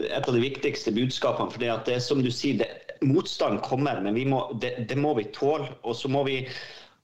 et 0.09 0.25
av 0.25 0.33
de 0.33 0.45
viktigste 0.45 0.95
budskapene. 0.97 1.53
for 1.53 1.63
det, 1.63 1.73
det 1.89 1.99
er 1.99 2.05
som 2.05 2.23
du 2.25 2.31
sier, 2.33 2.65
motstand 3.05 3.61
kommer, 3.65 4.01
men 4.01 4.17
må, 4.29 4.47
det, 4.61 4.97
må 4.97 5.15
vi 5.19 5.29
tåle. 5.37 5.69
Og 5.85 5.97
så 5.97 6.09
må 6.13 6.25
vi 6.29 6.43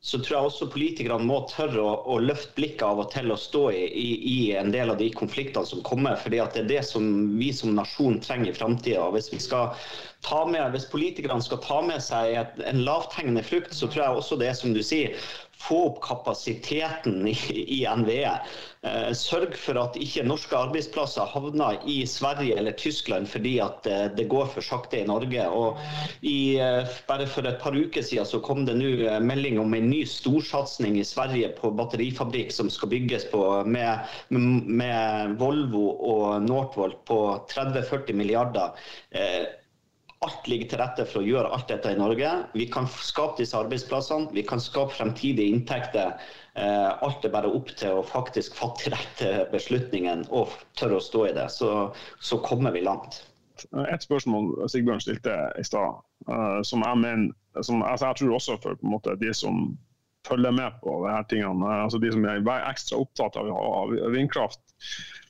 så 0.05 0.19
tror 0.19 0.35
jeg 0.35 0.47
også 0.49 0.67
politikerne 0.73 1.23
må 1.29 1.37
tørre 1.47 1.79
å, 1.79 1.91
å 2.11 2.17
løfte 2.19 2.57
blikket 2.57 2.83
av 2.83 3.05
og 3.05 3.13
til 3.13 3.31
og 3.31 3.39
stå 3.39 3.61
i, 3.71 3.83
i, 3.87 4.07
i, 4.33 4.39
en 4.59 4.73
del 4.75 4.91
av 4.91 4.99
de 4.99 5.07
konfliktene 5.15 5.69
som 5.69 5.83
kommer. 5.87 6.17
fordi 6.19 6.41
det 6.43 6.63
er 6.65 6.71
det 6.73 6.81
som 6.89 7.05
vi 7.39 7.53
som 7.55 7.77
nasjon 7.79 8.19
trenger 8.25 8.51
i 8.51 8.57
framtida. 8.57 9.05
Hvis, 9.15 9.31
hvis 9.31 10.89
politikerne 10.91 11.47
skal 11.47 11.63
ta 11.63 11.79
med 11.87 12.03
seg 12.03 12.35
et, 12.41 12.59
en 12.67 12.83
lavthengende 12.83 13.47
frukt, 13.47 13.71
så 13.79 13.87
tror 13.87 14.03
jeg 14.03 14.19
også 14.25 14.41
det 14.43 14.51
som 14.59 14.75
du 14.75 14.83
sier, 14.83 15.15
få 15.63 15.79
opp 15.87 16.03
kapasiteten 16.05 17.27
i, 17.29 17.37
i 17.81 17.81
NVE. 17.97 18.35
Eh, 18.83 19.11
sørg 19.15 19.55
for 19.59 19.79
at 19.79 19.97
ikke 20.01 20.25
norske 20.27 20.57
arbeidsplasser 20.59 21.29
havner 21.31 21.79
i 21.87 22.01
Sverige 22.11 22.57
eller 22.59 22.75
Tyskland 22.79 23.29
fordi 23.31 23.53
at 23.63 23.87
eh, 23.87 24.09
det 24.17 24.27
går 24.33 24.49
for 24.51 24.67
sakte 24.67 24.99
i 24.99 25.07
Norge. 25.07 25.47
Og 25.47 25.79
i, 26.21 26.59
eh, 26.59 26.91
bare 27.07 27.29
For 27.33 27.47
et 27.47 27.61
par 27.63 27.77
uker 27.79 28.03
siden 28.03 28.27
så 28.27 28.43
kom 28.43 28.67
det 28.67 28.75
nå 28.81 28.91
eh, 29.07 29.21
melding 29.23 29.61
om 29.63 29.75
en 29.79 29.89
ny 29.93 30.03
storsatsing 30.09 30.99
i 30.99 31.07
Sverige 31.07 31.53
på 31.61 31.71
batterifabrikk 31.79 32.51
som 32.53 32.71
skal 32.73 32.91
bygges 32.93 33.29
på, 33.31 33.43
med, 33.65 34.03
med 34.31 35.39
Volvo 35.39 35.89
og 36.13 36.43
Northvolt 36.49 37.05
på 37.07 37.23
30-40 37.55 38.19
milliarder. 38.19 38.75
Eh, 39.15 39.62
Alt 40.23 40.47
ligger 40.47 40.69
til 40.71 40.79
rette 40.79 41.05
for 41.09 41.23
å 41.23 41.27
gjøre 41.27 41.51
alt 41.51 41.67
dette 41.71 41.91
i 41.91 41.99
Norge. 41.99 42.31
Vi 42.55 42.69
kan 42.71 42.87
skape 42.87 43.41
disse 43.41 43.59
arbeidsplassene, 43.59 44.31
vi 44.37 44.45
kan 44.47 44.63
skape 44.63 44.95
fremtidige 44.95 45.51
inntekter. 45.51 46.15
Eh, 46.55 46.91
alt 47.03 47.27
er 47.27 47.35
bare 47.35 47.51
opp 47.51 47.73
til 47.81 47.99
å 47.99 48.05
faktisk 48.07 48.55
fatte 48.59 48.93
rette 48.95 49.33
beslutningen 49.51 50.27
og 50.31 50.55
tørre 50.79 51.01
å 51.01 51.05
stå 51.05 51.27
i 51.31 51.37
det. 51.37 51.49
Så, 51.51 51.71
så 52.23 52.39
kommer 52.47 52.75
vi 52.77 52.85
langt. 52.87 53.25
Et 53.91 54.03
spørsmål 54.03 54.69
Sigbjørn 54.71 55.03
stilte 55.03 55.35
i 55.61 55.65
stad, 55.67 55.99
uh, 56.31 56.61
som 56.67 56.83
jeg 56.83 56.99
mener 56.99 57.63
som, 57.63 57.83
altså 57.85 58.09
Jeg 58.09 58.19
tror 58.19 58.37
også 58.39 58.57
for 58.63 58.87
måte, 58.87 59.15
de 59.21 59.31
som 59.37 59.75
følger 60.27 60.55
med 60.57 60.79
på 60.83 60.97
disse 61.05 61.27
tingene, 61.35 61.67
uh, 61.67 61.85
altså 61.85 62.01
de 62.03 62.11
som 62.15 62.25
er 62.27 62.41
ekstra 62.71 63.03
opptatt 63.05 63.37
av, 63.39 63.51
av 63.53 63.93
vindkraft, 64.15 64.63
Eh, 64.63 65.22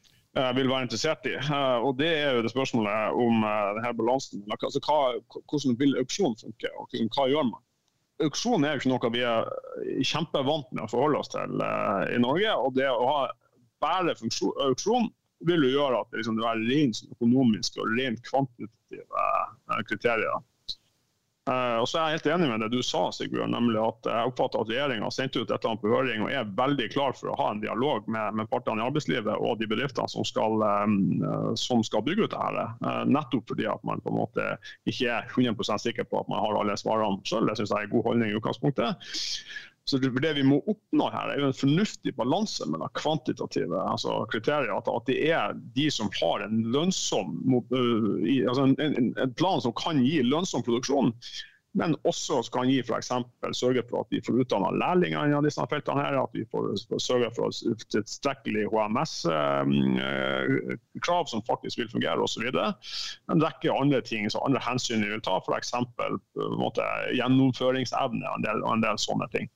vil 0.56 0.70
være 0.70 0.86
interessert 0.86 1.26
i. 1.28 1.34
Eh, 1.36 1.78
og 1.84 1.98
Det 1.98 2.08
er 2.08 2.36
jo 2.36 2.44
det 2.44 2.52
spørsmålet 2.52 3.18
om 3.24 3.44
eh, 3.44 3.72
denne 3.78 3.92
balansen. 3.98 4.44
Altså, 4.56 4.80
hva, 4.86 5.00
hvordan 5.50 5.78
vil 5.80 5.98
auksjon 6.00 6.38
funke, 6.40 6.70
og 6.78 6.88
hva 7.16 7.28
gjør 7.28 7.48
man? 7.50 7.60
Auksjon 8.22 8.64
er 8.64 8.76
jo 8.76 8.82
ikke 8.82 8.92
noe 8.92 9.10
vi 9.12 9.24
er 9.26 9.48
kjempevant 10.06 10.68
med 10.70 10.84
å 10.84 10.90
forholde 10.92 11.18
oss 11.18 11.32
til 11.32 11.64
i 12.12 12.20
Norge. 12.22 12.52
og 12.54 12.76
det 12.76 12.86
å 12.86 13.08
ha 13.08 13.22
bare 13.82 14.14
auksjon 14.14 15.08
vil 15.42 15.64
jo 15.66 15.72
gjøre 15.72 16.00
at 16.04 16.12
det, 16.12 16.20
liksom, 16.20 16.38
det 16.38 16.46
er 16.46 16.62
rent 16.68 17.00
økonomiske 17.16 17.82
og 17.82 17.96
rent 17.98 18.22
kvantitative 18.28 19.80
kriterier. 19.88 20.44
Uh, 21.50 21.80
og 21.82 21.88
så 21.90 21.98
er 21.98 22.12
jeg 22.12 22.20
helt 22.20 22.26
enig 22.36 22.48
med 22.52 22.62
det 22.62 22.68
du 22.70 22.84
sa, 22.86 23.08
Sigbjørn, 23.10 23.50
nemlig 23.50 23.80
at 23.82 24.06
jeg 24.06 24.30
oppfatter 24.30 24.62
at 24.62 24.68
regjeringa 24.70 25.08
har 25.08 25.14
sendt 25.16 25.34
ut 25.34 25.50
dette 25.50 25.72
på 25.82 25.90
høring 25.90 26.22
og 26.22 26.30
er 26.30 26.52
veldig 26.54 26.86
klar 26.92 27.16
for 27.18 27.32
å 27.32 27.38
ha 27.40 27.48
en 27.50 27.62
dialog 27.64 28.06
med, 28.06 28.36
med 28.38 28.50
partene 28.52 28.78
i 28.78 28.86
arbeidslivet 28.86 29.42
og 29.42 29.58
de 29.58 29.66
bedriftene 29.72 30.06
som 30.12 30.22
skal, 30.28 30.62
um, 30.62 30.94
som 31.58 31.82
skal 31.82 32.04
bygge 32.06 32.28
ut 32.28 32.36
dette. 32.36 32.66
Uh, 32.86 33.02
nettopp 33.10 33.50
fordi 33.50 33.66
at 33.72 33.82
man 33.88 34.04
på 34.04 34.12
en 34.12 34.20
måte 34.20 34.46
ikke 34.86 35.18
er 35.18 35.26
100 35.34 35.82
sikker 35.82 36.06
på 36.06 36.22
at 36.22 36.30
man 36.30 36.44
har 36.44 36.60
alle 36.60 36.78
svarene 36.78 37.18
sjøl. 37.26 37.50
Det 37.50 37.58
syns 37.58 37.74
jeg 37.74 37.80
er 37.80 37.90
en 37.90 37.94
god 37.96 38.06
holdning 38.12 38.30
i 38.30 38.38
utgangspunktet. 38.38 39.12
Så 39.84 39.98
det 39.98 40.32
vi 40.36 40.44
må 40.46 40.60
oppnå 40.70 41.08
her, 41.10 41.32
er 41.32 41.40
jo 41.42 41.48
en 41.50 41.56
fornuftig 41.58 42.12
balanse 42.14 42.66
mellom 42.70 42.90
kvantitative 42.94 43.80
altså 43.82 44.20
kriterier. 44.30 44.70
At, 44.78 44.90
det 45.08 45.16
er 45.26 45.56
de 45.74 45.88
som 45.90 46.10
har 46.20 46.44
en 46.44 46.60
lønnsom, 46.74 47.40
altså 47.50 48.68
en, 48.68 48.76
en, 48.78 49.10
en 49.18 49.34
plan 49.34 49.64
som 49.64 49.74
kan 49.78 50.04
gi 50.06 50.20
lønnsom 50.22 50.62
produksjon, 50.66 51.10
men 51.78 51.94
også 52.04 52.50
kan 52.52 52.68
gi 52.68 52.82
f.eks. 52.84 53.10
sørge 53.56 53.82
for 53.88 54.00
at 54.02 54.10
vi 54.12 54.20
får 54.24 54.40
utdanna 54.44 54.70
lærlinger 54.76 55.24
innen 55.24 55.44
disse 55.46 55.64
feltene. 55.70 56.02
her, 56.04 56.18
At 56.22 56.32
vi 56.36 56.44
får, 56.50 56.62
sørge 57.00 57.30
for 57.36 57.48
tilstrekkelig 57.94 58.64
HMS-krav 58.72 59.24
som 61.32 61.42
faktisk 61.48 61.78
vil 61.80 61.92
fungere 61.92 62.20
osv. 62.20 62.44
En 63.32 63.44
rekke 63.44 63.72
andre 63.72 64.00
ting, 64.04 64.30
så 64.30 64.38
andre 64.44 64.60
hensyn 64.60 65.04
vi 65.04 65.10
vil 65.14 65.24
ta, 65.24 65.38
f.eks. 65.40 65.72
gjennomføringsevne 67.16 68.26
og 68.28 68.36
en, 68.36 68.46
en 68.74 68.84
del 68.84 68.98
sånne 69.00 69.28
ting. 69.32 69.48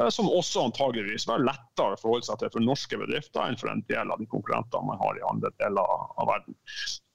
Eh, 0.00 0.08
som 0.08 0.30
også 0.30 0.64
antageligvis 0.64 1.26
var 1.28 1.42
lettere 1.44 1.96
å 1.96 2.00
forholde 2.00 2.28
seg 2.28 2.40
til 2.40 2.52
for 2.54 2.64
norske 2.64 2.98
bedrifter 3.00 3.44
enn 3.44 3.58
for 3.60 3.72
en 3.72 3.84
del 3.90 4.12
av 4.12 4.20
de 4.20 4.28
konkurrentene 4.30 4.88
man 4.88 5.00
har 5.02 5.18
i 5.18 5.28
andre 5.28 5.52
deler 5.60 5.94
av 6.16 6.30
verden. 6.30 6.56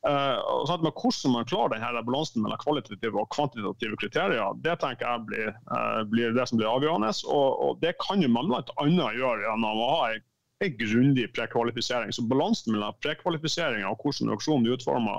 Uh, 0.05 0.37
sånn 0.69 0.83
hvordan 0.85 1.33
man 1.33 1.47
klarer 1.49 1.79
denne 1.79 2.03
balansen 2.05 2.43
mellom 2.45 2.59
kvalitative 2.61 3.17
og 3.17 3.31
kvantitative 3.33 3.97
kriterier, 3.97 4.59
det 4.61 4.75
tenker 4.83 5.07
jeg 5.07 5.23
blir, 5.31 5.47
uh, 5.71 6.03
blir 6.11 6.35
det 6.35 6.45
som 6.45 6.59
blir 6.59 6.69
avgjørende. 6.69 7.09
Og, 7.25 7.63
og 7.65 7.79
det 7.81 7.95
kan 8.03 8.21
jo 8.21 8.29
man 8.29 8.51
bl.a. 8.51 8.85
gjøre 8.85 9.47
gjennom 9.47 9.81
å 9.81 9.87
ha 9.95 10.11
en, 10.13 10.25
en 10.61 10.75
grundig 10.77 11.25
prekvalifisering. 11.33 12.13
Så 12.13 12.27
balansen 12.29 12.75
mellom 12.75 12.93
prekvalifiseringa 13.01 13.89
og 13.89 14.05
hvordan 14.05 14.35
auksjonen 14.35 14.69
er 14.69 14.77
utforma, 14.77 15.15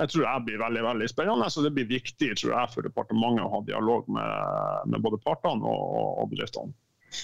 tror 0.00 0.24
jeg 0.24 0.46
blir 0.48 0.64
veldig 0.64 0.86
veldig 0.88 1.10
spennende. 1.12 1.50
Så 1.52 1.66
det 1.66 1.74
blir 1.76 1.92
viktig 1.92 2.32
tror 2.32 2.54
jeg, 2.54 2.72
for 2.72 2.88
departementet 2.88 3.44
å 3.44 3.52
ha 3.58 3.60
dialog 3.68 4.08
med, 4.16 4.88
med 4.94 5.04
både 5.04 5.20
partene 5.28 5.60
og, 5.60 6.24
og 6.24 6.32
bedriftene. 6.32 6.72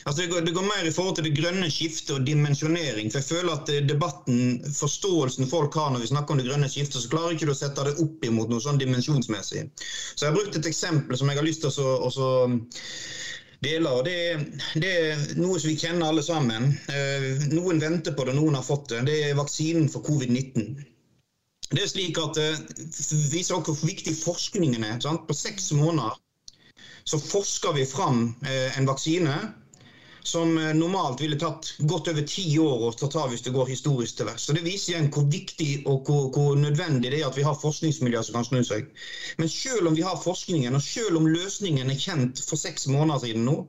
Altså 0.05 0.23
det 0.23 0.29
går, 0.33 0.41
det, 0.47 0.53
går, 0.57 0.67
mer 0.69 0.87
i 0.87 0.93
forhold 0.93 1.17
til 1.17 1.27
det 1.29 1.35
grønne 1.37 1.69
skiftet 1.73 2.15
og 2.17 2.27
dimensjonering. 2.27 3.11
for 3.11 3.21
jeg 3.21 3.29
føler 3.29 3.53
at 3.55 3.71
eh, 3.73 3.85
debatten, 3.87 4.41
Forståelsen 4.75 5.49
folk 5.51 5.75
har 5.75 5.93
når 5.93 6.05
vi 6.05 6.11
snakker 6.13 6.35
om 6.35 6.43
det 6.43 6.49
grønne 6.49 6.69
skiftet, 6.71 7.03
så 7.03 7.13
klarer 7.13 7.37
ikke 7.37 7.49
du 7.49 7.55
å 7.55 7.59
sette 7.59 7.87
det 7.89 7.97
opp 8.05 8.25
imot 8.25 8.53
noe 8.53 8.65
sånn 8.65 8.81
dimensjonsmessig. 8.81 9.65
Så 10.15 10.25
Jeg 10.25 10.31
har 10.31 10.37
brukt 10.37 10.59
et 10.59 10.69
eksempel 10.71 11.19
som 11.19 11.31
jeg 11.31 11.41
har 11.41 11.49
lyst 11.49 11.65
til 11.65 11.73
å 11.73 12.29
dele. 13.65 13.91
og 13.91 14.05
det, 14.07 14.19
det, 14.75 14.93
er 14.93 15.25
noe 15.41 15.59
som 15.59 15.71
vi 15.73 15.79
kjenner 15.81 16.11
alle 16.11 16.25
sammen. 16.25 16.71
Eh, 16.93 17.49
noen 17.53 17.83
venter 17.83 18.15
på 18.15 18.29
det, 18.29 18.37
noen 18.39 18.59
har 18.59 18.67
fått 18.67 18.93
det. 18.93 19.05
Det 19.09 19.19
er 19.31 19.39
vaksinen 19.39 19.89
for 19.93 20.05
covid-19. 20.07 20.77
Det 21.69 21.83
er 21.85 21.91
slik 21.91 22.17
at 22.21 22.39
Det 22.39 22.49
eh, 22.55 23.31
viser 23.33 23.61
hvor 23.61 23.81
viktig 23.83 24.15
forskningen 24.17 24.85
er. 24.85 24.99
Sant? 25.05 25.27
På 25.29 25.37
seks 25.37 25.73
måneder 25.77 26.17
så 27.09 27.17
forsker 27.17 27.73
vi 27.73 27.87
fram 27.89 28.35
en 28.45 28.85
vaksine 28.85 29.33
som 30.23 30.59
eh, 30.59 30.75
normalt 30.77 31.21
ville 31.21 31.39
tatt 31.41 31.75
godt 31.79 32.11
over 32.13 32.27
ti 32.27 32.47
år 32.59 32.85
å 32.89 33.11
ta 33.11 33.27
hvis 33.31 33.45
det 33.47 33.55
går 33.55 33.71
historisk 33.71 34.19
til 34.19 34.29
vers. 34.31 34.47
Så 34.49 34.57
Det 34.57 34.65
viser 34.67 34.95
igjen 34.95 35.11
hvor 35.15 35.29
viktig 35.31 35.71
og 35.87 36.09
hvor, 36.09 36.29
hvor, 36.35 36.59
nødvendig 36.59 37.13
det 37.13 37.23
er 37.23 37.29
at 37.29 37.39
vi 37.39 37.47
har 37.47 37.59
forskningsmiljøer 37.59 38.27
som 38.27 38.39
kan 38.39 38.49
snu 38.49 38.63
seg. 38.67 38.91
Men 39.39 39.53
selv 39.53 39.91
om 39.91 39.97
vi 39.99 40.07
har 40.07 40.21
forskningen, 40.23 40.75
og 40.75 40.85
selv 40.85 41.21
om 41.21 41.31
løsningen 41.31 41.91
er 41.91 42.03
kjent 42.03 42.43
for 42.45 42.61
seks 42.61 42.89
måneder 42.91 43.25
siden 43.27 43.49
nå, 43.49 43.61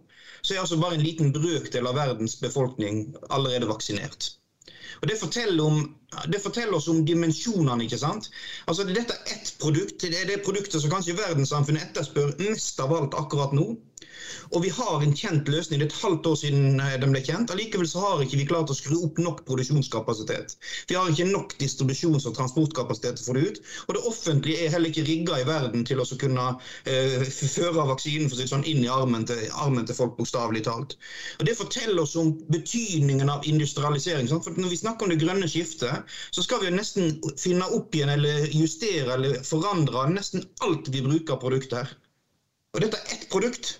så 0.42 0.56
er 0.56 0.64
altså 0.64 0.80
bare 0.80 0.96
en 0.96 1.04
liten 1.04 1.34
brøkdel 1.36 1.88
av 1.88 1.98
verdens 2.00 2.38
befolkning 2.40 3.10
allerede 3.30 3.68
vaksinert. 3.70 4.34
Og 5.02 5.08
Det 5.08 5.18
forteller, 5.20 5.64
om, 5.64 5.98
det 6.32 6.42
forteller, 6.42 6.76
oss 6.76 6.88
om 6.92 7.06
dimensjonene. 7.06 7.84
ikke 7.84 8.00
sant? 8.02 8.30
Altså 8.68 8.84
Dette 8.88 9.16
er 9.16 9.36
ett 9.36 9.54
produkt. 9.62 10.02
Det 10.02 10.22
er 10.22 10.28
det 10.28 10.42
produktet 10.44 10.82
som 10.82 10.92
kanskje 10.92 11.18
verdenssamfunnet 11.20 11.90
etterspør 11.90 12.36
mest 12.42 12.80
av 12.84 12.94
alt 12.96 13.16
akkurat 13.20 13.56
nå. 13.56 13.68
Og 14.54 14.64
vi 14.64 14.72
har 14.74 15.04
en 15.04 15.16
kjent 15.16 15.50
løsning. 15.52 15.80
Det 15.80 15.88
er 15.88 15.92
et 15.92 16.02
halvt 16.04 16.30
år 16.32 16.38
siden 16.42 16.80
eh, 16.84 16.96
den 17.02 17.14
ble 17.14 17.22
kjent. 17.26 17.52
Allikevel 17.54 17.90
så 17.90 18.04
har 18.04 18.24
ikke 18.24 18.40
vi 18.40 18.48
klart 18.50 18.72
å 18.72 18.78
skru 18.78 18.98
opp 19.06 19.20
nok 19.22 19.44
produksjonskapasitet. 19.48 20.56
Vi 20.90 20.98
har 20.98 21.12
ikke 21.12 21.30
nok 21.30 21.56
distribusjons- 21.62 22.28
og 22.30 22.36
transportkapasitet 22.38 23.20
til 23.20 23.26
å 23.26 23.30
få 23.30 23.38
det 23.38 23.46
ut. 23.48 23.62
Og 23.88 23.98
det 23.98 24.04
offentlige 24.12 24.66
er 24.66 24.74
heller 24.76 24.94
ikke 24.94 25.06
rigga 25.08 25.40
i 25.40 25.48
verden 25.48 25.86
til 25.88 26.02
å 26.04 26.08
kunne 26.20 26.48
eh, 26.90 27.28
føre 27.30 27.88
vaksinen 27.92 28.32
for 28.32 28.50
sånn, 28.50 28.66
inn 28.70 28.84
i 28.86 28.92
armen 28.92 29.28
til, 29.30 29.46
armen 29.54 29.88
til 29.88 29.98
folk, 29.98 30.18
bokstavelig 30.20 30.66
talt. 30.68 30.98
Og 31.40 31.48
Det 31.50 31.58
forteller 31.58 32.04
oss 32.04 32.18
om 32.20 32.34
betydningen 32.52 33.32
av 33.32 33.46
industrialisering. 33.50 34.30
Sant? 34.30 34.48
For 34.48 34.60
Når 34.60 34.74
vi 34.74 34.82
snakker 34.84 35.08
om 35.08 35.14
det 35.14 35.22
grønne 35.22 35.50
skiftet, 35.50 36.10
så 36.36 36.46
skal 36.46 36.64
vi 36.64 36.70
jo 36.70 36.78
nesten 36.78 37.16
finne 37.40 37.68
opp 37.76 37.96
igjen 37.96 38.14
eller 38.14 38.50
justere 38.54 39.16
eller 39.16 39.40
forandre 39.46 40.08
nesten 40.14 40.46
alt 40.66 40.90
vi 40.94 41.04
bruker 41.06 41.36
av 41.36 41.44
produkter. 41.44 41.94
Og 42.76 42.84
dette 42.84 43.00
er 43.00 43.16
ett 43.16 43.30
produkt. 43.32 43.78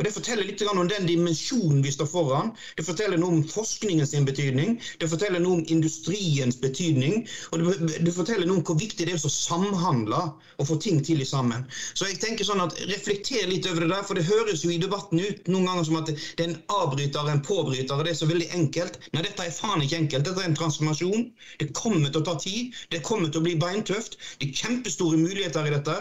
Og 0.00 0.06
Det 0.06 0.14
forteller 0.14 0.46
litt 0.48 0.62
om 0.64 0.88
den 0.88 1.04
dimensjonen 1.04 1.82
vi 1.84 1.90
står 1.92 2.08
foran. 2.08 2.54
Det 2.76 2.86
forteller 2.86 3.20
noe 3.20 3.34
om 3.36 3.40
forskningens 3.44 4.14
betydning, 4.24 4.78
det 4.96 5.08
forteller 5.10 5.42
noe 5.44 5.58
om 5.58 5.64
industriens 5.68 6.56
betydning. 6.60 7.26
Og 7.52 7.60
det, 7.60 7.98
det 8.06 8.14
forteller 8.16 8.48
noe 8.48 8.62
om 8.62 8.64
hvor 8.64 8.78
viktig 8.80 9.04
det 9.04 9.12
er 9.12 9.26
å 9.28 9.32
samhandle 9.32 10.22
og 10.56 10.68
få 10.68 10.78
ting 10.80 11.02
til 11.04 11.20
sammen. 11.28 11.66
Så 11.92 12.08
jeg 12.08 12.20
tenker 12.22 12.48
sånn 12.48 12.62
at 12.64 12.78
Reflekter 12.88 13.44
litt 13.50 13.68
over 13.68 13.84
det 13.84 13.90
der, 13.92 14.06
for 14.08 14.16
det 14.16 14.24
høres 14.24 14.64
jo 14.64 14.72
i 14.72 14.78
debatten 14.80 15.20
ut 15.20 15.50
noen 15.52 15.68
ganger 15.68 15.86
som 15.90 15.98
at 16.00 16.08
det 16.08 16.46
er 16.46 16.48
en 16.48 16.56
avbryter 16.72 17.28
en 17.28 17.44
påbryter, 17.44 17.92
og 17.98 18.08
det 18.08 18.14
er 18.14 18.20
så 18.22 18.28
veldig 18.30 18.48
enkelt. 18.56 18.96
Nei, 19.12 19.24
dette 19.26 19.44
er 19.44 19.52
faen 19.52 19.84
ikke 19.84 20.00
enkelt. 20.00 20.24
Dette 20.30 20.44
er 20.46 20.48
en 20.48 20.56
transformasjon. 20.56 21.28
Det 21.60 21.68
kommer 21.76 22.08
til 22.08 22.22
å 22.22 22.26
ta 22.30 22.38
tid. 22.40 22.72
Det 22.88 23.02
kommer 23.04 23.28
til 23.28 23.42
å 23.42 23.46
bli 23.50 23.56
beintøft. 23.60 24.16
Det 24.40 24.48
er 24.48 24.64
kjempestore 24.64 25.20
muligheter 25.20 25.68
i 25.68 25.74
dette. 25.76 25.98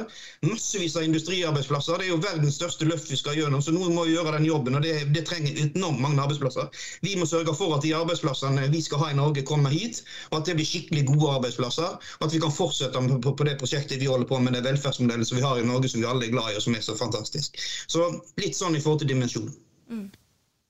Massevis 0.48 0.96
av 0.96 1.08
industriarbeidsplasser. 1.10 2.00
Det 2.00 2.08
er 2.08 2.14
jo 2.14 2.24
verdens 2.24 2.60
største 2.62 2.88
løft 2.88 3.12
vi 3.12 3.20
skal 3.20 3.36
gjennom. 3.40 3.60
så 3.60 3.76
så 3.76 3.76
nå 3.90 3.96
må 3.96 4.06
gjøre 4.10 4.36
den 4.38 4.46
jobben, 4.48 4.78
og 4.78 4.86
det, 4.86 4.94
det, 5.16 5.26
trenger 5.28 5.58
enormt 5.64 6.02
mange 6.04 6.22
arbeidsplasser. 6.22 6.70
Vi 7.06 7.16
må 7.20 7.28
sørge 7.30 7.56
for 7.58 7.76
at 7.76 7.86
de 7.86 7.96
arbeidsplassene 7.98 8.70
vi 8.74 8.82
skal 8.86 9.04
ha 9.04 9.12
i 9.12 9.18
Norge, 9.18 9.46
kommer 9.48 9.74
hit, 9.74 10.04
og 10.30 10.40
at 10.40 10.50
det 10.50 10.58
blir 10.60 10.70
skikkelig 10.70 11.06
gode 11.10 11.34
arbeidsplasser. 11.40 11.98
Og 12.20 12.28
at 12.28 12.36
vi 12.36 12.42
kan 12.44 12.54
fortsette 12.54 13.04
på, 13.26 13.34
på 13.34 13.50
det 13.50 13.58
prosjektet 13.62 14.02
vi 14.02 14.10
holder 14.12 14.30
på 14.30 14.40
med, 14.44 14.58
det 14.58 14.66
velferdsmodellet 14.68 15.30
som 15.30 15.40
vi 15.40 15.46
har 15.46 15.60
i 15.60 15.68
Norge, 15.68 15.92
som 15.92 16.04
vi 16.04 16.10
alle 16.10 16.30
er 16.30 16.36
glad 16.36 16.54
i, 16.54 16.58
og 16.60 16.66
som 16.66 16.78
er 16.78 16.86
så 16.86 16.98
fantastisk. 17.00 17.60
Så 17.90 18.08
litt 18.42 18.58
sånn 18.58 18.78
i 18.78 18.84
forhold 18.84 19.04
til 19.04 19.14
dimensjon. 19.14 19.52
Mm. 19.90 20.10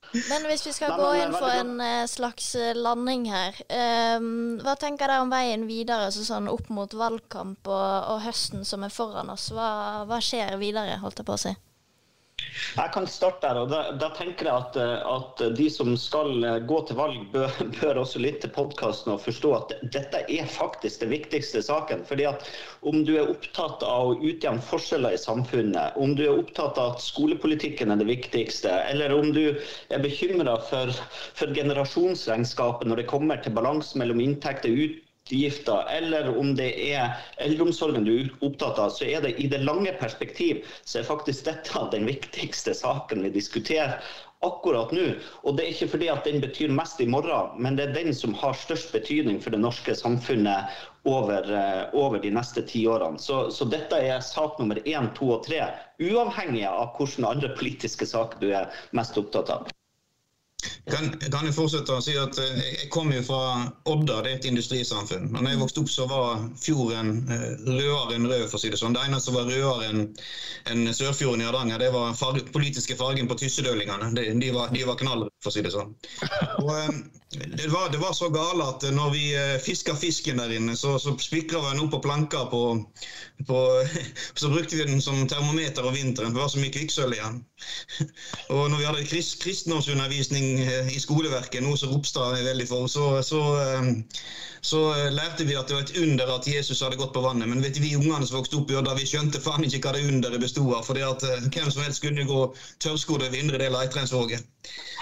Men 0.32 0.46
hvis 0.50 0.66
vi 0.66 0.74
skal 0.74 0.96
gå 0.98 1.10
inn 1.22 1.34
for 1.36 1.54
en 1.54 1.76
uh, 1.84 2.06
slags 2.10 2.54
eh, 2.58 2.74
landing 2.74 3.28
her, 3.30 3.58
um, 4.18 4.58
hva 4.64 4.74
tenker 4.80 5.06
dere 5.06 5.22
om 5.22 5.30
veien 5.30 5.68
videre 5.70 6.08
altså 6.10 6.26
sånn 6.26 6.50
opp 6.50 6.72
mot 6.74 6.96
valgkamp 6.98 7.70
og, 7.70 7.90
og 8.16 8.24
høsten 8.26 8.66
som 8.66 8.86
er 8.88 8.94
foran 8.94 9.30
oss? 9.30 9.52
Hva, 9.54 10.08
hva 10.10 10.18
skjer 10.24 10.58
videre, 10.62 10.98
holdt 11.04 11.22
jeg 11.22 11.30
på 11.30 11.38
å 11.38 11.44
si? 11.44 11.54
Jeg 12.78 12.92
kan 12.94 13.08
starte 13.10 13.48
der. 13.48 13.58
og 13.64 13.72
Da, 13.72 13.80
da 14.00 14.10
tenker 14.16 14.48
jeg 14.48 14.64
at, 14.64 14.78
at, 15.14 15.42
de 15.58 15.68
som 15.74 15.92
skal 16.00 16.46
gå 16.70 16.80
til 16.88 17.00
valg, 17.00 17.18
bør, 17.34 17.56
bør 17.80 18.02
også 18.04 18.22
lytte 18.24 18.46
til 18.46 18.54
podkasten 18.56 19.14
og 19.16 19.24
forstå 19.24 19.54
at 19.58 19.74
dette 19.96 20.22
er 20.38 20.52
faktisk 20.54 21.04
den 21.04 21.14
viktigste 21.14 21.64
saken. 21.66 22.06
Fordi 22.08 22.28
at 22.30 22.48
Om 22.90 23.02
du 23.08 23.12
er 23.20 23.28
opptatt 23.34 23.84
av 23.84 24.14
å 24.14 24.18
utjevne 24.24 24.64
forskjeller 24.64 25.16
i 25.16 25.20
samfunnet, 25.20 25.98
om 26.00 26.14
du 26.16 26.24
er 26.24 26.38
opptatt 26.40 26.80
av 26.80 26.94
at 26.94 27.04
skolepolitikken 27.04 27.92
er 27.92 28.00
det 28.00 28.08
viktigste, 28.08 28.72
eller 28.94 29.12
om 29.18 29.34
du 29.36 29.44
er 29.52 30.04
bekymra 30.04 30.56
for, 30.70 30.94
for 31.36 31.52
generasjonsregnskapet 31.58 32.88
når 32.88 33.04
det 33.04 33.10
kommer 33.12 33.44
til 33.44 33.58
balanse 33.58 34.00
mellom 34.00 34.24
inntekter 34.24 34.72
og 34.72 34.86
ut 34.86 35.09
utgifter, 35.30 35.86
eller 35.90 36.38
om 36.38 36.56
det 36.56 36.72
er 36.92 37.14
eldreomsorgen 37.38 38.06
du 38.06 38.16
er 38.20 38.32
opptatt 38.42 38.80
av, 38.80 38.90
så 38.90 39.06
er 39.06 39.22
det 39.22 39.36
i 39.40 39.48
det 39.48 39.62
lange 39.62 39.92
perspektiv 40.00 40.64
så 40.86 41.00
er 41.00 41.08
faktisk 41.08 41.46
dette 41.46 41.86
den 41.92 42.08
viktigste 42.10 42.74
saken 42.74 43.24
vi 43.24 43.30
diskuterer 43.30 44.00
akkurat 44.42 44.92
nå. 44.96 45.06
Og 45.44 45.58
det 45.58 45.66
er 45.66 45.74
ikke 45.74 45.92
fordi 45.94 46.10
at 46.10 46.26
den 46.26 46.40
betyr 46.42 46.72
mest 46.72 47.02
i 47.04 47.08
morgen, 47.08 47.58
men 47.62 47.76
det 47.78 47.90
er 47.90 47.98
den 47.98 48.14
som 48.16 48.34
har 48.40 48.56
størst 48.58 48.94
betydning 48.96 49.42
for 49.44 49.52
det 49.52 49.62
norske 49.62 49.96
samfunnet 49.96 50.72
over, 51.06 51.44
eh, 51.52 51.84
over 51.94 52.20
de 52.24 52.32
neste 52.32 52.64
ti 52.66 52.86
årene. 52.88 53.20
Så, 53.20 53.50
så, 53.52 53.68
dette 53.70 54.00
er 54.00 54.24
sak 54.24 54.58
nummer 54.60 54.80
én, 54.86 55.12
to 55.18 55.34
og 55.36 55.44
tre, 55.46 55.66
uavhengig 56.00 56.66
av 56.70 56.96
hvilke 56.98 57.28
andre 57.28 57.52
politiske 57.60 58.08
saker 58.08 58.40
du 58.42 58.54
er 58.54 58.72
mest 58.96 59.20
opptatt 59.20 59.52
av. 59.54 59.68
Kan, 60.90 61.06
kan, 61.32 61.46
jeg 61.48 61.56
fortsette 61.56 61.94
å 61.96 62.02
si 62.04 62.16
at 62.20 62.36
eh, 62.42 62.58
Jeg 62.66 62.88
kommer 62.92 63.20
jo 63.20 63.24
fra 63.30 63.42
Odda, 63.88 64.18
det 64.26 64.32
er 64.32 64.40
et 64.40 64.48
industrisamfunn. 64.50 65.30
Og 65.32 65.38
når 65.38 65.54
jeg 65.54 65.62
vokste 65.62 65.84
opp, 65.84 65.92
så 65.94 66.08
var 66.10 66.42
fjorden 66.60 67.14
eh, 67.32 67.46
rødere 67.68 68.18
enn 68.18 68.28
rød. 68.28 68.48
for 68.50 68.60
å 68.60 68.62
si 68.64 68.72
Det 68.74 68.80
sånn. 68.82 68.98
Det 68.98 69.06
eneste 69.08 69.30
som 69.30 69.38
var 69.38 69.48
rødere 69.48 69.88
enn 69.88 70.02
en 70.74 70.94
Sørfjorden 70.96 71.46
i 71.46 71.48
Hardanger, 71.48 71.80
det 71.80 71.94
var 71.96 72.18
farge, 72.18 72.44
politiske 72.52 72.98
fargen 73.00 73.30
på 73.30 73.38
tyssedølingene. 73.40 74.12
De, 74.18 74.26
de, 74.42 74.52
var, 74.56 74.74
de 74.76 74.84
var 74.90 75.00
knallrøde, 75.00 75.36
for 75.44 75.54
å 75.54 75.56
si 75.56 75.64
det 75.64 75.72
sånn. 75.76 75.96
Og, 76.66 76.74
eh, 76.76 77.00
det, 77.30 77.68
var, 77.70 77.92
det, 77.94 78.00
var, 78.02 78.14
så 78.18 78.30
gale 78.34 78.66
at 78.72 78.88
når 78.94 79.12
vi 79.14 79.26
fiska 79.62 79.94
fisken 79.96 80.40
der 80.42 80.54
inne, 80.56 80.74
så, 80.78 80.96
så 81.00 81.14
spikra 81.22 81.62
vi 81.62 81.76
den 81.76 81.84
opp 81.84 81.92
på 81.94 82.02
planker 82.02 82.50
på, 82.50 82.62
på, 83.48 83.60
Så 84.40 84.50
brukte 84.50 84.76
vi 84.76 84.88
den 84.90 85.02
som 85.02 85.28
termometer 85.30 85.86
om 85.86 85.94
vinteren, 85.94 86.32
for 86.32 86.40
det 86.40 86.46
var 86.48 86.54
så 86.56 86.64
mye 86.64 86.74
kvikksølv 86.74 87.14
igjen. 87.18 87.38
Og 88.56 88.66
når 88.72 88.78
vi 88.78 88.88
hadde 88.90 89.06
krist, 89.12 89.38
kristendomsundervisning 89.44 90.50
Eh, 90.80 90.96
i 90.96 91.00
skoleverket, 91.00 91.64
noe 91.64 91.78
som 91.78 91.92
Ropstad 91.94 92.38
er 92.38 92.46
veldig 92.48 92.68
for, 92.70 92.88
så, 92.92 93.06
så, 93.26 93.42
eh, 93.62 93.90
så, 94.62 94.82
eh, 94.96 95.10
lærte 95.14 95.48
vi 95.48 95.58
at 95.60 95.70
det 95.70 95.78
var 95.78 95.86
et 95.86 95.98
under 96.04 96.34
at 96.36 96.48
Jesus 96.48 96.82
hadde 96.86 97.00
gått 97.00 97.14
på 97.16 97.24
vannet. 97.26 97.50
Men 97.50 97.64
vet 97.64 97.76
du, 97.78 97.82
vi 97.84 97.96
ungene 97.98 98.28
som 98.28 98.40
vokste 98.40 98.60
opp 98.60 98.72
i 98.72 98.78
Odda, 98.80 98.96
vi 99.00 99.08
skjønte 99.10 99.42
faen 99.44 99.66
ikke 99.68 99.82
hva 99.88 99.96
det 99.98 100.06
underet 100.12 100.44
bestod 100.44 100.74
av. 100.78 100.86
fordi 100.88 101.06
at 101.08 101.26
hvem 101.50 101.72
som 101.72 101.84
helst 101.86 102.04
kunne 102.06 102.28
gå 102.30 102.42
tørrskodd 102.84 103.26
over 103.28 103.42
indre 103.42 103.62
del 103.62 103.76
av 103.76 103.86
Eitreinsvåget. 103.86 104.46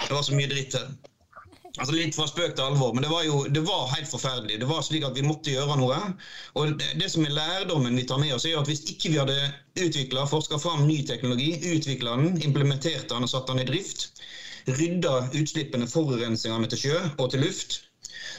Det 0.06 0.14
var 0.14 0.26
så 0.26 0.36
mye 0.36 0.50
dritt 0.50 0.78
her. 0.78 0.90
Altså 1.76 1.92
Litt 1.92 2.16
fra 2.16 2.24
spøk 2.30 2.54
til 2.56 2.64
alvor, 2.64 2.94
men 2.96 3.04
det 3.04 3.10
var 3.12 3.24
jo 3.26 3.42
det 3.52 3.60
var 3.66 3.90
helt 3.92 4.08
forferdelig. 4.08 4.56
Det 4.62 4.68
var 4.70 4.84
slik 4.86 5.04
at 5.04 5.16
Vi 5.18 5.24
måtte 5.26 5.52
gjøre 5.52 5.76
noe. 5.80 5.98
Og 6.56 6.72
Det, 6.80 6.94
det 7.00 7.10
som 7.12 7.26
er 7.26 7.34
lærdommen 7.36 7.96
vi 7.98 8.06
tar 8.08 8.20
med 8.22 8.32
oss, 8.34 8.46
er 8.48 8.56
at 8.60 8.70
hvis 8.70 8.86
ikke 8.88 9.12
vi 9.12 9.20
hadde 9.20 9.36
utvikla, 9.78 10.24
forska 10.30 10.58
fram 10.58 10.86
ny 10.88 11.02
teknologi, 11.06 11.50
utvikla 11.74 12.16
den, 12.16 12.38
implementert 12.42 13.08
den 13.12 13.26
og 13.26 13.30
satt 13.30 13.50
den 13.50 13.62
i 13.62 13.68
drift, 13.68 14.08
rydda 14.68 15.28
utslippene, 15.36 15.88
forurensningene 15.90 16.70
til 16.72 16.82
sjø 16.86 16.96
og 17.18 17.28
til 17.32 17.44
luft, 17.44 17.82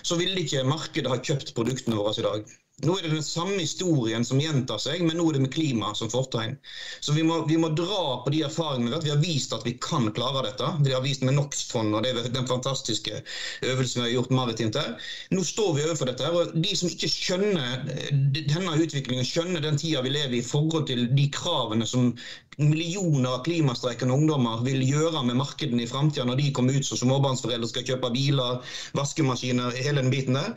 så 0.04 0.18
ville 0.20 0.42
ikke 0.42 0.66
markedet 0.68 1.12
ha 1.12 1.22
kjøpt 1.22 1.54
produktene 1.58 2.00
våre 2.00 2.18
i 2.18 2.26
dag. 2.26 2.58
Nå 2.86 2.96
er 2.98 3.06
det 3.06 3.12
den 3.14 3.26
samme 3.26 3.60
historien 3.60 4.26
som 4.26 4.40
gjentar 4.42 4.80
seg, 4.82 5.04
men 5.06 5.20
nå 5.20 5.28
er 5.30 5.38
det 5.38 5.44
med 5.46 5.54
klima 5.54 5.92
som 5.98 6.10
fortegn. 6.12 6.56
Så 7.04 7.14
vi 7.16 7.24
må, 7.28 7.42
vi 7.50 7.58
må 7.60 7.70
dra 7.76 8.20
på 8.24 8.34
de 8.34 8.42
erfaringene. 8.48 9.02
Vi 9.04 9.12
har 9.14 9.22
vist 9.22 9.54
at 9.56 9.66
vi 9.68 9.76
kan 9.84 10.10
klare 10.16 10.46
dette. 10.48 10.72
Vi 10.86 10.96
har 10.96 11.04
vist 11.06 11.24
med 11.28 11.38
NOx-fondet 11.38 12.00
og 12.00 12.26
det 12.26 12.34
den 12.34 12.48
fantastiske 12.50 13.22
øvelsen 13.68 14.02
vi 14.02 14.08
har 14.08 14.16
gjort 14.16 14.34
maritimt 14.36 14.80
her. 14.80 14.96
Nå 15.36 15.44
står 15.46 15.74
vi 15.78 15.86
overfor 15.88 16.10
dette. 16.12 16.26
her, 16.26 16.36
og 16.36 16.56
De 16.56 16.76
som 16.78 16.90
ikke 16.90 17.12
skjønner 17.12 17.86
denne 18.10 18.78
utviklingen, 18.80 19.28
skjønner 19.28 19.64
den 19.64 19.78
tida 19.80 20.04
vi 20.06 20.14
lever 20.16 20.40
i 20.40 20.40
i 20.40 20.46
forhold 20.46 20.88
til 20.90 21.08
de 21.16 21.26
kravene 21.34 21.86
som 21.88 22.14
millioner 22.60 23.38
av 23.38 23.44
klimastreikende 23.46 24.16
ungdommer 24.16 24.64
vil 24.66 24.82
gjøre 24.84 25.22
med 25.28 25.38
markedene 25.40 25.86
i 25.86 25.90
framtida 25.90 26.26
når 26.28 26.40
de 26.42 26.50
kommer 26.56 26.76
ut 26.76 26.88
som 26.88 27.00
småbarnsforeldre 27.00 27.70
skal 27.72 27.86
kjøpe 27.88 28.12
biler, 28.16 28.60
vaskemaskiner, 28.98 29.78
hele 29.80 30.04
den 30.04 30.12
biten 30.12 30.36
der, 30.36 30.56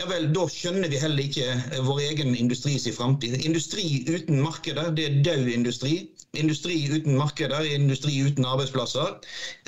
ja 0.00 0.06
vel, 0.08 0.28
da 0.34 0.44
skjønner 0.50 0.90
vi 0.92 1.00
heller 1.00 1.26
ikke 1.26 1.80
vår 1.86 2.00
egen 2.08 2.34
industris 2.38 2.86
framtid. 2.96 3.36
Industri 3.44 4.02
uten 4.08 4.40
markeder, 4.42 4.90
det 4.96 5.06
er 5.08 5.18
død 5.26 5.50
industri. 5.52 5.94
Industri 6.38 6.78
uten 6.88 7.18
markeder 7.18 7.60
er 7.60 7.74
industri 7.76 8.14
uten 8.24 8.46
arbeidsplasser. 8.48 9.18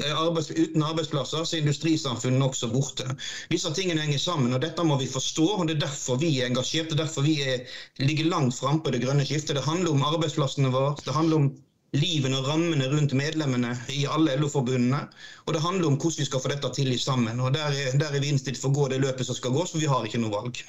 Eh, 0.01 0.13
arbeids, 0.17 0.49
uten 0.55 0.87
arbeidsplasser 0.87 1.45
så 1.45 1.59
er 1.59 1.65
industrisamfunnet 1.65 2.47
også 2.49 2.71
borte. 2.73 3.09
Disse 3.53 3.73
tingene 3.77 4.07
henger 4.07 4.23
sammen, 4.23 4.57
og 4.57 4.63
dette 4.65 4.87
må 4.87 4.97
vi 5.01 5.11
forstå. 5.11 5.51
og 5.59 5.69
Det 5.69 5.77
er 5.77 5.87
derfor 5.87 6.21
vi 6.23 6.33
er 6.41 6.49
engasjert, 6.49 6.93
og 6.93 7.03
derfor 7.03 7.27
vi 7.27 7.37
er, 7.45 7.69
ligger 8.01 8.33
langt 8.33 8.57
frampå 8.57 8.89
på 8.89 8.97
det 8.97 9.05
grønne 9.05 9.25
skiftet. 9.25 9.57
Det 9.57 9.69
handler 9.69 9.93
om 9.93 10.09
arbeidsplassene 10.09 10.73
våre. 10.73 10.97
det 11.05 11.15
handler 11.15 11.37
om 11.37 11.53
livene 11.95 12.39
og 12.41 12.49
rammene 12.51 12.89
rundt 12.91 13.15
medlemmene 13.17 13.75
i 13.95 14.05
alle 14.11 14.35
LO-forbundene. 14.41 15.05
Og 15.47 15.55
det 15.55 15.63
handler 15.63 15.91
om 15.91 15.99
hvordan 15.99 16.23
vi 16.23 16.29
skal 16.29 16.43
få 16.43 16.51
dette 16.53 16.71
til 16.77 16.91
sammen. 17.01 17.41
Og 17.41 17.55
Der 17.55 17.71
er, 17.71 17.99
der 17.99 18.11
er 18.11 18.21
vi 18.23 18.33
innstilt 18.33 18.61
for 18.61 18.73
å 18.73 18.79
gå 18.79 18.89
det 18.93 19.03
løpet 19.05 19.29
som 19.29 19.39
skal 19.39 19.55
gå, 19.55 19.67
så 19.67 19.79
vi 19.79 19.91
har 19.91 20.07
ikke 20.07 20.23
noe 20.23 20.35
valg. 20.35 20.61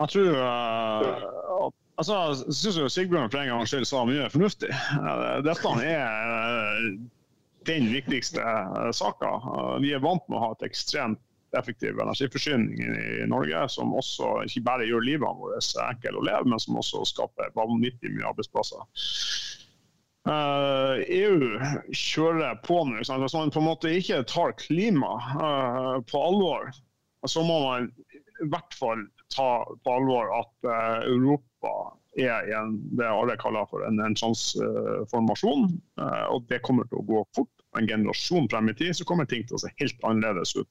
Jeg 0.00 0.12
tror 0.14 0.36
uh, 0.40 1.70
altså, 2.00 2.18
jeg 2.48 2.90
Sigbjørn 2.90 3.30
for 3.30 3.42
en 3.42 3.50
gangs 3.52 3.72
skyld 3.72 3.88
sa 3.88 4.04
mye 4.08 4.28
fornuftig. 4.32 4.70
Uh, 4.96 5.40
dette 5.44 5.74
er 5.84 6.34
uh, 6.34 6.86
den 7.68 7.90
viktigste 7.92 8.44
saka. 8.96 9.34
Vi 9.84 9.92
er 9.92 10.00
vant 10.04 10.24
med 10.28 10.40
å 10.40 10.46
ha 10.46 10.54
et 10.56 10.70
ekstremt 10.70 11.20
effektiv 11.58 11.98
energiforsyning 12.00 12.78
i 12.80 13.26
Norge, 13.30 13.64
som 13.72 13.94
også 13.96 14.40
ikke 14.46 14.64
bare 14.66 14.88
gjør 14.88 15.06
livet 15.06 15.40
vårt 15.40 15.70
enkelt 15.84 16.20
å 16.20 16.24
leve, 16.26 16.50
men 16.52 16.62
som 16.62 16.78
også 16.80 17.04
skaper 17.08 17.54
vanvittig 17.56 18.12
mye 18.14 18.28
arbeidsplasser. 18.30 18.84
Uh, 20.28 21.00
eh, 21.00 21.22
EU 21.24 21.94
kjører 21.96 22.58
på 22.66 22.82
nå. 22.84 22.98
Hvis 23.00 23.34
man 23.34 23.52
på 23.52 23.62
en 23.62 23.68
måte 23.70 23.92
ikke 23.96 24.20
tar 24.28 24.52
klima 24.60 25.14
uh, 25.40 25.96
på 26.04 26.20
alvor, 26.20 26.68
så 27.28 27.44
må 27.44 27.56
man 27.64 27.88
i 28.10 28.48
hvert 28.52 28.76
fall 28.76 29.06
ta 29.32 29.64
på 29.84 29.94
alvor 29.94 30.28
at 30.36 30.52
uh, 30.68 31.00
Europa 31.08 31.72
er 32.20 32.50
i 32.50 32.52
en, 32.58 32.76
det 32.98 33.08
alle 33.08 33.38
kaller 33.40 33.68
for 33.70 33.86
en, 33.86 34.00
en 34.02 34.16
transformasjon. 34.18 35.68
og 36.34 36.46
det 36.50 36.58
kommer 36.66 36.88
til 36.90 36.98
å 36.98 37.06
gå 37.06 37.20
fort. 37.36 37.52
En 37.78 37.86
generasjon 37.86 38.48
frem 38.50 38.72
i 38.72 38.74
tid 38.74 38.96
så 38.98 39.06
kommer 39.06 39.28
ting 39.30 39.44
til 39.46 39.54
å 39.56 39.60
se 39.62 39.70
helt 39.78 40.02
annerledes 40.02 40.56
ut. 40.58 40.68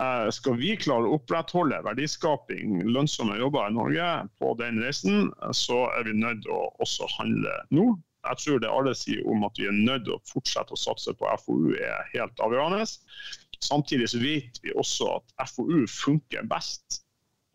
Eh, 0.00 0.28
skal 0.32 0.56
vi 0.56 0.76
klare 0.80 1.08
å 1.08 1.18
opprettholde 1.18 1.82
verdiskaping, 1.84 2.78
lønnsomme 2.88 3.36
jobber 3.36 3.68
i 3.68 3.74
Norge 3.76 4.06
på 4.40 4.54
den 4.60 4.80
reisen, 4.80 5.28
så 5.56 5.82
er 5.98 6.06
vi 6.08 6.14
nødt 6.16 6.40
til 6.46 6.54
å 6.56 6.70
også 6.80 7.08
handle 7.18 7.52
nå. 7.76 7.90
Jeg 8.28 8.40
tror 8.40 8.62
det 8.62 8.70
alle 8.72 8.94
sier 8.96 9.20
om 9.28 9.44
at 9.44 9.60
vi 9.60 9.66
er 9.68 9.76
nødt 9.76 10.06
til 10.06 10.16
å 10.16 10.22
fortsette 10.28 10.76
å 10.76 10.80
satse 10.80 11.12
på 11.16 11.28
FoU 11.44 11.74
er 11.76 12.08
helt 12.14 12.40
avgjørende. 12.44 12.84
Samtidig 13.64 14.08
så 14.12 14.20
vet 14.22 14.60
vi 14.64 14.72
også 14.80 15.18
at 15.18 15.52
FoU 15.52 15.84
funker 15.88 16.48
best 16.48 17.02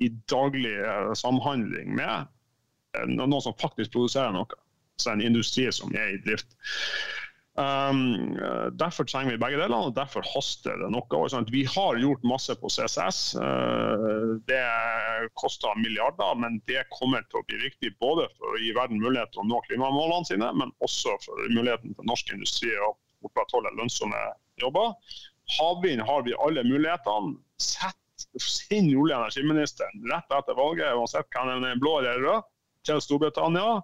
i 0.01 0.11
daglig 0.29 0.75
eh, 0.75 1.11
samhandling 1.17 1.95
med 1.97 2.29
eh, 2.97 3.09
noen 3.09 3.41
som 3.41 3.57
faktisk 3.61 3.95
produserer 3.95 4.33
noe. 4.37 4.61
Så 5.01 5.11
en 5.11 5.25
industri 5.25 5.65
som 5.73 5.93
er 5.97 6.13
i 6.13 6.21
drift. 6.23 6.53
Um, 7.55 8.35
derfor 8.75 9.07
trenger 9.07 9.31
vi 9.31 9.39
begge 9.39 9.59
delene, 9.61 9.87
og 9.87 9.93
derfor 9.95 10.25
haster 10.27 10.75
det 10.81 10.89
noe. 10.91 11.19
Sånn 11.31 11.47
vi 11.53 11.61
har 11.71 11.95
gjort 12.01 12.25
masse 12.27 12.55
på 12.59 12.71
CCS. 12.71 13.19
Uh, 13.39 14.35
det 14.49 14.59
koster 15.39 15.77
milliarder, 15.79 16.35
men 16.41 16.59
det 16.67 16.83
kommer 16.91 17.23
til 17.29 17.39
å 17.39 17.45
bli 17.47 17.61
viktig 17.63 17.93
både 18.03 18.27
for 18.35 18.57
å 18.57 18.59
gi 18.59 18.73
verden 18.75 18.99
mulighet 18.99 19.31
til 19.31 19.45
å 19.45 19.47
nå 19.47 19.61
klimamålene 19.69 20.27
sine, 20.27 20.51
men 20.59 20.73
også 20.83 21.15
for 21.23 21.47
muligheten 21.53 21.95
for 21.95 22.11
norsk 22.11 22.35
industri 22.35 22.73
å 22.75 22.91
opprettholde 23.25 23.71
lønnsomme 23.79 24.19
jobber. 24.59 24.91
Havvind 25.55 26.03
har 26.03 26.27
vi 26.27 26.35
alle 26.43 26.65
mulighetene. 26.67 27.37
Sett, 27.61 28.01
Send 28.39 28.91
olje- 28.95 29.15
og 29.15 29.25
energiministeren 29.25 30.03
rett 30.11 30.31
etter 30.31 30.55
valget, 30.55 30.91
uansett 30.95 31.27
hvem 31.31 31.49
den 31.51 31.65
er 31.69 31.79
blå 31.79 31.97
eller 32.01 32.19
rød, 32.23 32.47
til 32.87 33.01
Storbritannia 33.03 33.79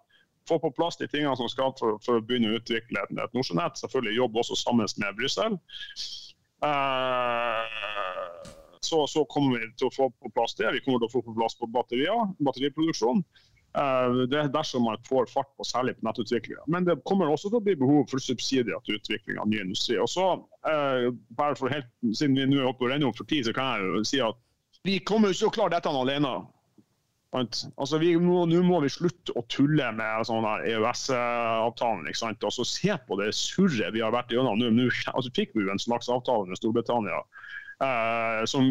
få 0.51 0.59
på 0.61 0.73
plass 0.77 0.99
de 0.99 1.07
tingene 1.11 1.35
som 1.39 1.49
skal 1.51 1.73
for, 1.79 1.99
for 2.05 2.19
å 2.19 2.25
begynne 2.25 2.51
å 2.51 2.59
utvikle 2.59 3.03
et, 3.03 3.13
et 3.15 3.37
Nordsjønett. 3.37 3.79
Selvfølgelig 3.79 4.17
jobbe 4.19 4.43
også 4.43 4.59
sammen 4.59 4.91
med 5.03 5.19
Brussel. 5.19 5.57
Uh, 6.61 7.65
så, 8.85 9.07
så, 9.09 9.23
kommer 9.29 9.57
vi 9.57 9.71
til 9.79 9.87
å 9.87 9.93
få 9.95 10.09
på 10.11 10.33
plass 10.35 10.57
det. 10.59 10.73
Vi 10.75 10.83
kommer 10.85 11.01
til 11.01 11.09
å 11.09 11.13
få 11.15 11.23
på 11.25 11.37
plass 11.37 11.57
på 11.57 11.69
batterier, 11.71 12.35
batteriproduksjon. 12.43 13.23
Det 14.27 14.35
er 14.35 14.49
dersom 14.51 14.83
man 14.83 14.99
får 15.07 15.29
fart 15.31 15.47
på 15.55 15.63
særlig 15.63 15.93
på 15.95 16.03
nettutviklinga. 16.09 16.65
Men 16.67 16.83
det 16.89 16.97
kommer 17.07 17.29
også 17.31 17.47
til 17.47 17.61
å 17.61 17.63
bli 17.63 17.77
behov 17.79 18.03
for 18.11 18.19
subsidier 18.19 18.81
til 18.83 18.97
utvikling 18.99 19.39
av 19.39 19.47
ny 19.47 19.61
industri. 19.63 19.95
Og 20.01 20.09
så, 20.11 20.25
bare 21.39 21.55
for 21.55 21.71
helt, 21.71 21.87
Siden 22.11 22.35
vi 22.35 22.49
nå 22.51 22.59
er 22.59 22.67
oppe 22.73 22.89
og 22.89 22.91
renner 22.91 23.07
opp 23.07 23.21
for 23.21 23.29
tid, 23.31 23.47
så 23.47 23.55
kan 23.55 23.77
jeg 23.77 23.87
jo 23.87 24.03
si 24.09 24.19
at 24.25 24.41
vi 24.83 24.97
kommer 25.05 25.31
ikke 25.31 25.45
til 25.45 25.51
å 25.51 25.55
klare 25.55 25.75
dette 25.77 25.93
alene. 25.93 26.33
Altså, 27.31 27.97
nå, 28.01 28.41
nå, 28.51 28.61
må 28.67 28.81
vi 28.83 28.89
slutte 28.91 29.31
å 29.39 29.45
tulle 29.51 29.87
med 29.95 30.25
sånn 30.27 30.43
EØS-avtalen. 30.67 32.09
og 32.11 32.51
så 32.51 32.65
Se 32.67 32.97
på 33.07 33.17
det 33.21 33.29
surret 33.37 33.95
vi 33.95 34.03
har 34.03 34.11
vært 34.11 34.33
gjennom 34.35 34.59
nå. 34.59 34.89
altså, 35.13 35.31
fikk 35.37 35.55
vi 35.55 35.63
jo 35.63 35.71
en 35.71 35.79
slags 35.79 36.11
avtale 36.11 36.49
med 36.49 36.59
Storbritannia 36.59 37.21
eh, 37.21 38.43
som, 38.51 38.67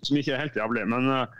som, 0.00 0.16
ikke 0.16 0.32
er 0.32 0.44
helt 0.46 0.56
jævlig. 0.56 0.86
Men, 0.88 1.10
eh, 1.12 1.38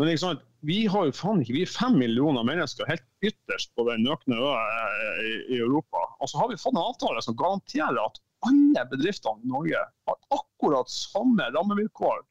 men 0.00 0.40
vi 0.64 0.80
har 0.88 1.06
jo 1.10 1.14
faen 1.18 1.44
ikke, 1.44 1.58
vi 1.58 1.66
er 1.66 1.76
fem 1.76 2.00
millioner 2.00 2.46
mennesker 2.46 2.88
helt 2.88 3.04
ytterst 3.20 3.74
på 3.76 3.84
den 3.90 4.06
nøkne 4.06 4.40
øya 4.40 4.56
eh, 4.56 5.22
i, 5.28 5.36
i, 5.58 5.60
Europa. 5.60 6.06
Og 6.24 6.32
så 6.32 6.40
har 6.40 6.48
vi 6.48 6.60
fått 6.60 6.72
en 6.72 6.86
avtale 6.86 7.20
som 7.24 7.36
garanterer 7.36 8.00
at 8.00 8.20
alle 8.48 8.88
bedriftene 8.90 9.44
i 9.44 9.52
Norge 9.52 9.84
har 10.08 10.22
akkurat 10.40 10.88
samme 10.90 11.52
rammevilkår 11.52 12.24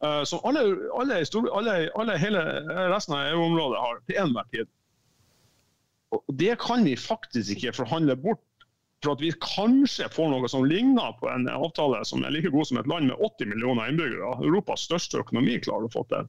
Uh, 0.00 0.22
som 0.24 0.40
alle, 0.48 0.60
alle, 0.96 1.18
alle, 1.52 1.72
alle, 1.94 2.14
hele 2.16 2.44
resten 2.88 3.14
av 3.18 3.26
EU-området 3.34 3.80
har 3.84 3.98
til 4.08 4.20
enhver 4.22 4.46
tid. 4.54 4.70
Og 6.16 6.22
det 6.40 6.54
kan 6.62 6.86
vi 6.88 6.94
faktisk 6.96 7.52
ikke 7.52 7.74
forhandle 7.82 8.16
bort 8.16 8.40
for 9.04 9.14
at 9.14 9.22
vi 9.24 9.30
kanskje 9.44 10.08
får 10.12 10.30
noe 10.32 10.48
som 10.52 10.64
ligner 10.68 11.14
på 11.20 11.28
en 11.32 11.46
avtale 11.52 12.00
som 12.08 12.24
er 12.24 12.32
like 12.34 12.52
god 12.52 12.68
som 12.68 12.80
et 12.80 12.88
land 12.90 13.08
med 13.08 13.20
80 13.20 13.52
millioner 13.52 13.92
innbyggere. 13.92 14.32
Europas 14.44 14.84
største 14.88 15.20
økonomi 15.22 15.58
klarer 15.64 15.88
å 15.88 15.92
få 15.92 16.04
til. 16.10 16.28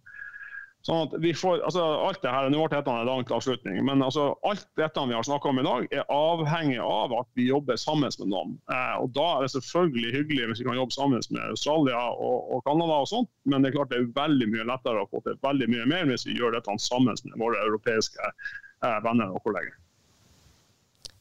Sånn 0.88 1.04
at 1.06 1.12
vi 1.22 1.32
får, 1.38 1.60
altså 1.68 1.84
alt 2.08 2.24
det 2.24 2.32
Nå 2.50 2.64
ble 2.64 2.74
dette 2.74 2.94
en 2.94 3.06
lang 3.06 3.26
avslutning, 3.30 3.78
men 3.86 4.02
altså 4.02 4.32
alt 4.48 4.64
dette 4.80 5.04
vi 5.06 5.14
har 5.14 5.28
snakka 5.28 5.52
om 5.52 5.60
i 5.62 5.66
dag, 5.68 5.86
er 5.94 6.08
avhengig 6.10 6.80
av 6.82 7.14
at 7.20 7.30
vi 7.38 7.50
jobber 7.52 7.78
sammen 7.78 8.10
med 8.22 8.32
noen. 8.34 8.56
Eh, 8.74 8.96
og 9.04 9.14
Da 9.18 9.28
er 9.36 9.46
det 9.46 9.52
selvfølgelig 9.54 10.16
hyggelig 10.16 10.50
hvis 10.50 10.64
vi 10.64 10.68
kan 10.72 10.80
jobbe 10.80 10.98
sammen 10.98 11.22
med 11.30 11.44
Australia 11.52 12.02
og, 12.16 12.50
og 12.56 12.66
Canada, 12.66 12.98
og 13.04 13.12
sånt, 13.12 13.30
men 13.46 13.62
det 13.62 13.72
er 13.72 13.78
klart 13.78 13.94
det 13.94 14.02
er 14.02 14.10
veldig 14.18 14.50
mye 14.56 14.68
lettere 14.72 15.06
å 15.06 15.12
få 15.12 15.22
til 15.28 15.38
veldig 15.46 15.70
mye 15.76 15.88
mer 15.94 16.10
hvis 16.10 16.26
vi 16.26 16.40
gjør 16.40 16.58
dette 16.58 16.78
sammen 16.82 17.22
med 17.30 17.40
våre 17.42 17.62
europeiske 17.68 18.32
eh, 18.32 19.00
venner 19.06 19.30
og 19.30 19.46
kolleger. 19.46 19.78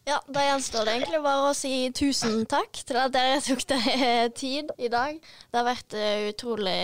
Ja, 0.08 0.20
Da 0.26 0.42
gjenstår 0.42 0.86
det 0.86 0.94
egentlig 0.96 1.20
bare 1.22 1.50
å 1.50 1.56
si 1.56 1.90
tusen 1.94 2.44
takk 2.48 2.80
til 2.88 2.98
at 2.98 3.12
dere 3.14 3.40
tok 3.44 3.62
dere 3.68 4.30
tid 4.34 4.72
i 4.78 4.88
dag. 4.92 5.20
Det 5.20 5.60
har 5.60 5.68
vært 5.68 5.94
en 5.94 6.30
utrolig 6.32 6.78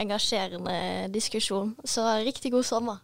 engasjerende 0.00 0.78
diskusjon, 1.14 1.76
så 1.84 2.08
riktig 2.24 2.54
god 2.56 2.66
sommer. 2.66 3.02